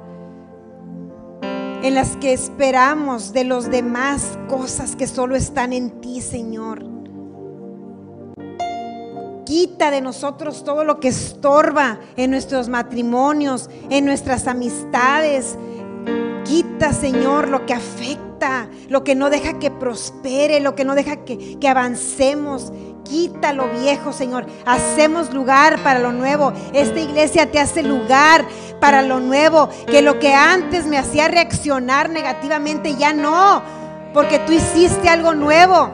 en 1.82 1.94
las 1.94 2.18
que 2.18 2.34
esperamos 2.34 3.34
de 3.34 3.44
los 3.44 3.70
demás 3.70 4.38
cosas 4.48 4.96
que 4.96 5.08
solo 5.08 5.36
están 5.36 5.74
en 5.74 6.02
ti, 6.02 6.22
Señor. 6.22 6.84
Quita 9.46 9.92
de 9.92 10.02
nosotros 10.02 10.64
todo 10.64 10.84
lo 10.84 11.00
que 11.00 11.10
estorba 11.10 12.00
en 12.18 12.32
nuestros 12.32 12.68
matrimonios, 12.68 13.70
en 13.92 14.06
nuestras 14.06 14.48
amistades. 14.48 15.56
Quita, 16.46 16.92
Señor, 16.94 17.50
lo 17.50 17.68
que 17.68 17.76
afecta, 17.76 18.68
lo 18.90 19.04
que 19.04 19.14
no 19.14 19.30
deja 19.30 19.60
que 19.60 19.70
prospere, 19.70 20.60
lo 20.60 20.74
que 20.74 20.84
no 20.86 20.96
deja 20.96 21.24
que, 21.26 21.60
que 21.60 21.68
avancemos. 21.68 22.74
Quita 23.06 23.54
lo 23.54 23.70
viejo, 23.70 24.12
Señor. 24.12 24.46
Hacemos 24.66 25.34
lugar 25.34 25.82
para 25.84 26.00
lo 26.00 26.12
nuevo. 26.12 26.52
Esta 26.74 27.00
iglesia 27.00 27.50
te 27.50 27.60
hace 27.60 27.84
lugar 27.84 28.46
para 28.82 29.02
lo 29.02 29.22
nuevo. 29.22 29.70
Que 29.88 30.02
lo 30.02 30.20
que 30.20 30.34
antes 30.34 30.86
me 30.86 30.98
hacía 30.98 31.30
reaccionar 31.30 32.10
negativamente, 32.10 32.96
ya 32.96 33.14
no. 33.14 33.62
Porque 34.14 34.40
tú 34.40 34.52
hiciste 34.52 35.08
algo 35.08 35.34
nuevo. 35.34 35.90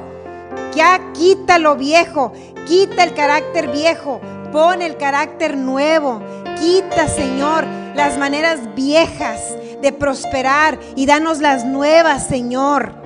Ya 0.74 1.00
quita 1.14 1.60
lo 1.60 1.76
viejo. 1.76 2.34
Quita 2.66 3.04
el 3.04 3.14
carácter 3.14 3.70
viejo, 3.70 4.22
pon 4.52 4.82
el 4.82 4.96
carácter 4.96 5.58
nuevo. 5.58 6.22
Quita, 6.60 7.08
Señor, 7.08 7.66
las 7.96 8.18
maneras 8.18 8.60
viejas 8.76 9.58
de 9.82 9.92
prosperar 9.92 10.80
y 10.96 11.06
danos 11.06 11.40
las 11.40 11.66
nuevas, 11.66 12.28
Señor. 12.28 13.01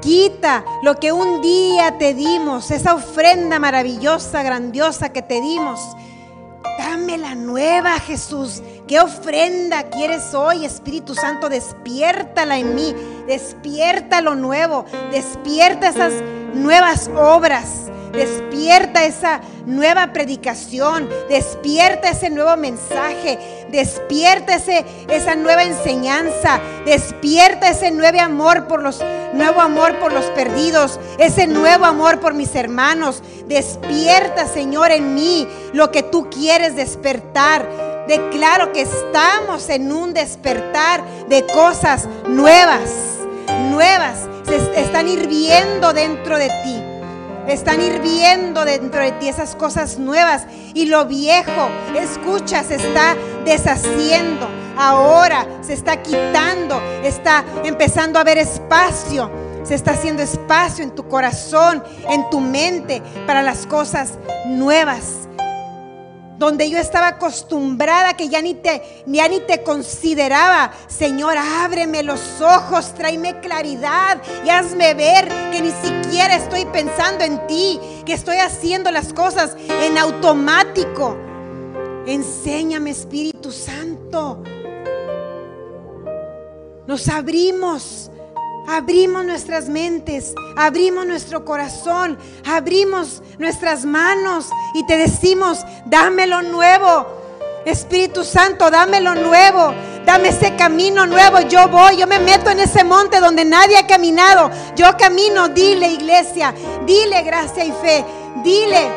Quita 0.00 0.64
lo 0.82 0.96
que 0.96 1.12
un 1.12 1.42
día 1.42 1.98
te 1.98 2.14
dimos, 2.14 2.70
esa 2.70 2.94
ofrenda 2.94 3.58
maravillosa, 3.58 4.42
grandiosa 4.42 5.10
que 5.10 5.22
te 5.22 5.40
dimos. 5.40 5.80
Dame 6.78 7.18
la 7.18 7.34
nueva, 7.34 7.98
Jesús. 7.98 8.62
¿Qué 8.86 9.00
ofrenda 9.00 9.90
quieres 9.90 10.32
hoy, 10.34 10.64
Espíritu 10.64 11.14
Santo? 11.14 11.48
Despiértala 11.48 12.58
en 12.58 12.74
mí. 12.74 12.94
Despierta 13.26 14.20
lo 14.20 14.36
nuevo. 14.36 14.84
Despierta 15.10 15.88
esas 15.88 16.12
nuevas 16.54 17.10
obras. 17.16 17.90
Despierta 18.12 19.04
esa 19.04 19.40
nueva 19.66 20.12
predicación, 20.12 21.08
despierta 21.28 22.08
ese 22.08 22.30
nuevo 22.30 22.56
mensaje, 22.56 23.38
despierta 23.70 24.54
ese, 24.54 24.84
esa 25.08 25.34
nueva 25.34 25.64
enseñanza, 25.64 26.60
despierta 26.84 27.68
ese 27.68 27.90
nuevo 27.90 28.20
amor 28.20 28.66
por 28.66 28.82
los 28.82 29.02
nuevo 29.32 29.60
amor 29.60 29.98
por 29.98 30.12
los 30.12 30.24
perdidos, 30.26 30.98
ese 31.18 31.46
nuevo 31.46 31.84
amor 31.84 32.20
por 32.20 32.34
mis 32.34 32.54
hermanos. 32.54 33.22
Despierta, 33.46 34.46
Señor, 34.46 34.90
en 34.90 35.14
mí 35.14 35.46
lo 35.72 35.90
que 35.90 36.02
tú 36.02 36.28
quieres 36.30 36.76
despertar. 36.76 37.68
Declaro 38.08 38.72
que 38.72 38.82
estamos 38.82 39.68
en 39.68 39.92
un 39.92 40.14
despertar 40.14 41.04
de 41.28 41.44
cosas 41.46 42.08
nuevas, 42.26 42.90
nuevas, 43.70 44.26
se 44.46 44.80
están 44.80 45.08
hirviendo 45.08 45.92
dentro 45.92 46.38
de 46.38 46.48
ti 46.64 46.87
están 47.48 47.80
hirviendo 47.80 48.64
dentro 48.64 49.00
de 49.00 49.12
ti 49.12 49.28
esas 49.28 49.54
cosas 49.54 49.98
nuevas 49.98 50.46
y 50.74 50.86
lo 50.86 51.06
viejo, 51.06 51.68
escucha, 51.98 52.62
se 52.62 52.76
está 52.76 53.16
deshaciendo. 53.44 54.48
Ahora 54.76 55.46
se 55.62 55.72
está 55.72 56.02
quitando, 56.02 56.80
está 57.02 57.44
empezando 57.64 58.18
a 58.18 58.22
haber 58.22 58.38
espacio. 58.38 59.30
Se 59.64 59.74
está 59.74 59.90
haciendo 59.90 60.22
espacio 60.22 60.82
en 60.82 60.94
tu 60.94 61.08
corazón, 61.08 61.82
en 62.08 62.30
tu 62.30 62.40
mente 62.40 63.02
para 63.26 63.42
las 63.42 63.66
cosas 63.66 64.12
nuevas 64.46 65.27
donde 66.38 66.70
yo 66.70 66.78
estaba 66.78 67.08
acostumbrada 67.08 68.16
que 68.16 68.28
ya 68.28 68.40
ni 68.40 68.54
te, 68.54 69.02
ya 69.06 69.28
ni 69.28 69.40
te 69.40 69.62
consideraba. 69.62 70.72
Señor, 70.86 71.36
ábreme 71.36 72.02
los 72.04 72.40
ojos, 72.40 72.94
tráeme 72.94 73.40
claridad 73.40 74.22
y 74.44 74.48
hazme 74.48 74.94
ver 74.94 75.28
que 75.50 75.60
ni 75.60 75.72
siquiera 75.82 76.36
estoy 76.36 76.64
pensando 76.66 77.24
en 77.24 77.44
ti, 77.48 77.80
que 78.06 78.12
estoy 78.12 78.36
haciendo 78.36 78.90
las 78.92 79.12
cosas 79.12 79.56
en 79.68 79.98
automático. 79.98 81.16
Enséñame, 82.06 82.90
Espíritu 82.90 83.50
Santo. 83.50 84.42
Nos 86.86 87.08
abrimos 87.08 88.10
abrimos 88.68 89.24
nuestras 89.24 89.68
mentes, 89.68 90.34
abrimos 90.56 91.06
nuestro 91.06 91.44
corazón, 91.44 92.18
abrimos 92.44 93.22
nuestras 93.38 93.84
manos 93.84 94.50
y 94.74 94.86
te 94.86 94.98
decimos, 94.98 95.64
dame 95.86 96.26
lo 96.26 96.42
nuevo. 96.42 97.06
Espíritu 97.64 98.24
Santo, 98.24 98.70
dame 98.70 99.00
lo 99.00 99.14
nuevo. 99.14 99.74
Dame 100.04 100.28
ese 100.28 100.56
camino 100.56 101.06
nuevo. 101.06 101.40
Yo 101.40 101.68
voy, 101.68 101.98
yo 101.98 102.06
me 102.06 102.18
meto 102.18 102.48
en 102.48 102.60
ese 102.60 102.82
monte 102.82 103.20
donde 103.20 103.44
nadie 103.44 103.76
ha 103.76 103.86
caminado. 103.86 104.50
Yo 104.74 104.96
camino, 104.96 105.48
dile 105.48 105.88
iglesia, 105.88 106.54
dile 106.86 107.22
gracia 107.22 107.64
y 107.64 107.72
fe, 107.72 108.04
dile. 108.42 108.90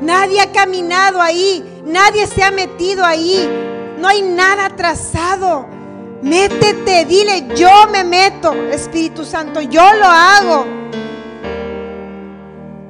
Nadie 0.00 0.40
ha 0.40 0.50
caminado 0.50 1.20
ahí, 1.20 1.82
nadie 1.84 2.26
se 2.26 2.42
ha 2.42 2.50
metido 2.50 3.04
ahí. 3.04 3.48
No 3.98 4.08
hay 4.08 4.22
nada 4.22 4.70
trazado. 4.70 5.75
Métete, 6.22 7.04
dile, 7.04 7.46
yo 7.54 7.70
me 7.92 8.02
meto, 8.02 8.54
Espíritu 8.70 9.24
Santo, 9.24 9.60
yo 9.60 9.92
lo 9.92 10.06
hago. 10.06 10.66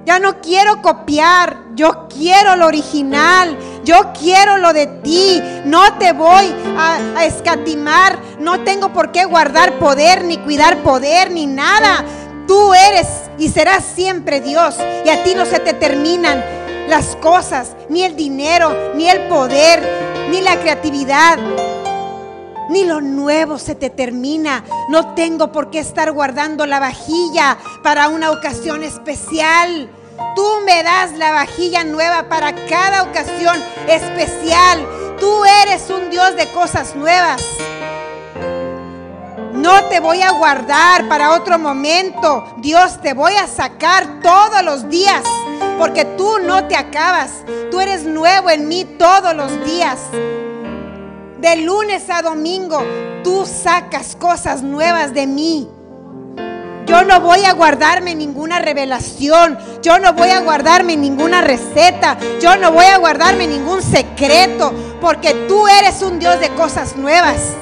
Ya 0.05 0.21
no 0.21 0.41
quiero 0.41 0.81
copiar, 0.81 1.57
yo 1.75 2.07
quiero 2.09 2.55
lo 2.55 2.67
original, 2.67 3.59
yo 3.83 4.13
quiero 4.19 4.59
lo 4.59 4.73
de 4.73 4.87
ti. 4.87 5.43
No 5.65 5.95
te 5.95 6.13
voy 6.13 6.55
a, 6.79 7.25
escatimar, 7.25 8.17
no 8.39 8.61
tengo 8.61 8.93
por 8.93 9.11
qué 9.11 9.25
guardar 9.25 9.79
poder, 9.81 10.25
ni 10.25 10.39
cuidar 10.39 10.79
poder, 10.85 11.33
ni 11.33 11.47
nada. 11.47 12.05
Tú 12.47 12.73
eres 12.73 13.09
y 13.37 13.49
serás 13.49 13.85
siempre 13.85 14.41
Dios. 14.41 14.77
Y 15.05 15.11
a 15.11 15.25
ti 15.25 15.35
no 15.35 15.45
se 15.45 15.59
te 15.59 15.73
terminan 15.73 16.45
las 16.89 17.17
cosas, 17.17 17.75
ni 17.89 18.05
el 18.05 18.15
dinero, 18.15 18.93
ni 18.95 19.11
el 19.11 19.27
poder, 19.27 19.83
ni 20.31 20.41
la 20.41 20.61
creatividad, 20.61 21.37
ni 22.69 22.85
lo 22.85 23.01
nuevo 23.01 23.59
se 23.59 23.75
te 23.75 23.91
termina. 23.91 24.65
No 24.89 25.15
tengo 25.15 25.53
por 25.53 25.71
qué 25.71 25.79
estar 25.79 26.13
guardando 26.13 26.67
la 26.67 26.81
vajilla 26.81 27.59
para 27.83 28.09
una 28.09 28.31
ocasión 28.31 28.83
especial. 28.83 29.91
Tú 30.35 30.47
me 30.65 30.83
das 30.83 31.13
la 31.13 31.33
vajilla 31.33 31.85
nueva 31.85 32.29
para 32.29 32.55
cada 32.67 33.03
ocasión 33.03 33.57
especial. 33.89 34.87
Tú 35.21 35.45
eres 35.63 35.89
un 35.91 36.11
Dios 36.11 36.37
de 36.37 36.51
cosas 36.53 36.95
nuevas. 36.95 37.43
No 39.53 39.85
te 39.87 40.01
voy 40.01 40.21
a 40.23 40.33
guardar 40.33 41.09
para 41.09 41.33
otro 41.33 41.59
momento. 41.59 42.55
Dios, 42.59 43.01
te 43.01 43.15
voy 43.15 43.35
a 43.35 43.47
sacar 43.47 44.21
todos 44.21 44.63
los 44.63 44.89
días. 44.89 45.23
Porque 45.79 46.05
tú 46.05 46.39
no 46.39 46.65
te 46.67 46.77
acabas. 46.77 47.31
Tú 47.71 47.81
eres 47.81 48.05
nuevo 48.05 48.51
en 48.51 48.69
mí 48.69 48.85
todos 48.99 49.35
los 49.35 49.65
días. 49.65 49.99
De 51.41 51.57
lunes 51.57 52.09
a 52.09 52.23
domingo, 52.23 52.83
tú 53.23 53.45
sacas 53.45 54.17
cosas 54.17 54.63
nuevas 54.63 55.13
de 55.13 55.27
mí. 55.27 55.69
Yo 56.87 57.05
no 57.05 57.21
voy 57.21 57.45
a 57.45 57.53
guardarme 57.53 58.15
ninguna 58.15 58.61
revelación. 58.61 59.59
Yo 59.83 59.99
no 59.99 60.15
voy 60.15 60.31
a 60.31 60.41
guardarme 60.41 60.97
ninguna 60.97 61.43
receta. 61.43 62.17
Yo 62.41 62.57
no 62.57 62.71
voy 62.73 62.87
a 62.87 62.99
guardarme 62.99 63.47
ningún 63.47 63.83
secreto. 63.83 64.73
Porque 65.01 65.35
tú 65.49 65.67
eres 65.67 66.01
un 66.01 66.19
Dios 66.19 66.41
de 66.41 66.49
cosas 66.51 66.97
nuevas. 66.97 67.55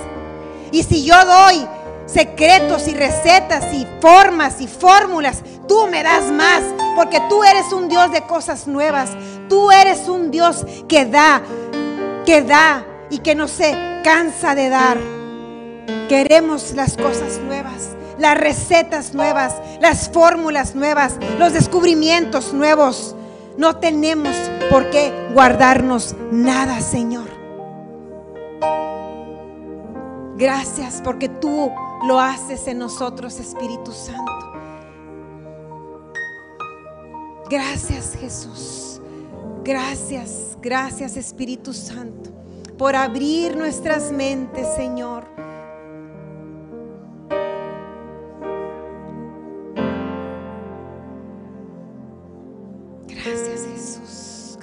Y 0.70 0.82
si 0.82 1.04
yo 1.04 1.16
doy 1.24 1.66
secretos 2.06 2.86
y 2.86 2.94
recetas 2.94 3.72
y 3.72 3.86
formas 4.00 4.60
y 4.60 4.68
fórmulas, 4.68 5.42
tú 5.66 5.88
me 5.88 6.02
das 6.02 6.30
más. 6.30 6.62
Porque 6.94 7.20
tú 7.28 7.42
eres 7.42 7.72
un 7.72 7.88
Dios 7.88 8.12
de 8.12 8.22
cosas 8.22 8.66
nuevas. 8.66 9.10
Tú 9.48 9.72
eres 9.72 10.06
un 10.06 10.30
Dios 10.30 10.66
que 10.86 11.06
da, 11.06 11.40
que 12.26 12.42
da 12.42 12.84
y 13.14 13.18
que 13.18 13.34
no 13.34 13.48
se 13.48 13.72
cansa 14.02 14.54
de 14.54 14.68
dar. 14.68 14.98
Queremos 16.08 16.72
las 16.74 16.96
cosas 16.96 17.38
nuevas 17.38 17.94
las 18.18 18.38
recetas 18.38 19.14
nuevas, 19.14 19.60
las 19.80 20.08
fórmulas 20.08 20.74
nuevas, 20.74 21.18
los 21.38 21.52
descubrimientos 21.52 22.52
nuevos. 22.52 23.14
No 23.56 23.76
tenemos 23.76 24.34
por 24.70 24.90
qué 24.90 25.12
guardarnos 25.32 26.14
nada, 26.30 26.80
Señor. 26.80 27.28
Gracias 30.36 31.00
porque 31.04 31.28
tú 31.28 31.70
lo 32.06 32.20
haces 32.20 32.66
en 32.66 32.78
nosotros, 32.78 33.38
Espíritu 33.38 33.92
Santo. 33.92 34.32
Gracias, 37.48 38.16
Jesús. 38.18 39.00
Gracias, 39.62 40.58
gracias, 40.60 41.16
Espíritu 41.16 41.72
Santo, 41.72 42.30
por 42.76 42.96
abrir 42.96 43.56
nuestras 43.56 44.12
mentes, 44.12 44.66
Señor 44.76 45.34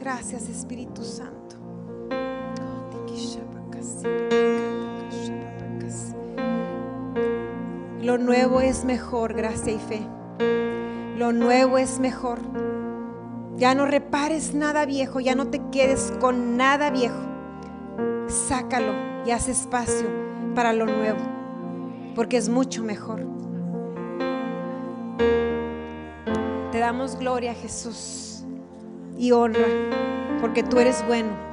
Gracias 0.01 0.49
Espíritu 0.49 1.03
Santo. 1.03 1.55
Lo 8.01 8.17
nuevo 8.17 8.61
es 8.61 8.83
mejor, 8.83 9.33
gracia 9.33 9.73
y 9.73 9.79
fe. 9.79 10.01
Lo 11.17 11.31
nuevo 11.31 11.77
es 11.77 11.99
mejor. 11.99 12.39
Ya 13.55 13.73
no 13.73 13.85
repares 13.85 14.53
nada 14.53 14.85
viejo, 14.85 15.19
ya 15.19 15.35
no 15.35 15.47
te 15.47 15.61
quedes 15.71 16.11
con 16.19 16.57
nada 16.57 16.89
viejo. 16.89 17.30
Sácalo 18.27 18.93
y 19.25 19.31
haz 19.31 19.47
espacio 19.47 20.07
para 20.55 20.73
lo 20.73 20.85
nuevo, 20.85 21.19
porque 22.15 22.37
es 22.37 22.49
mucho 22.49 22.83
mejor. 22.83 23.25
Te 26.71 26.79
damos 26.79 27.17
gloria, 27.17 27.53
Jesús 27.53 28.43
y 29.17 29.31
honra, 29.31 29.67
porque 30.39 30.63
tú 30.63 30.79
eres 30.79 31.05
bueno. 31.05 31.50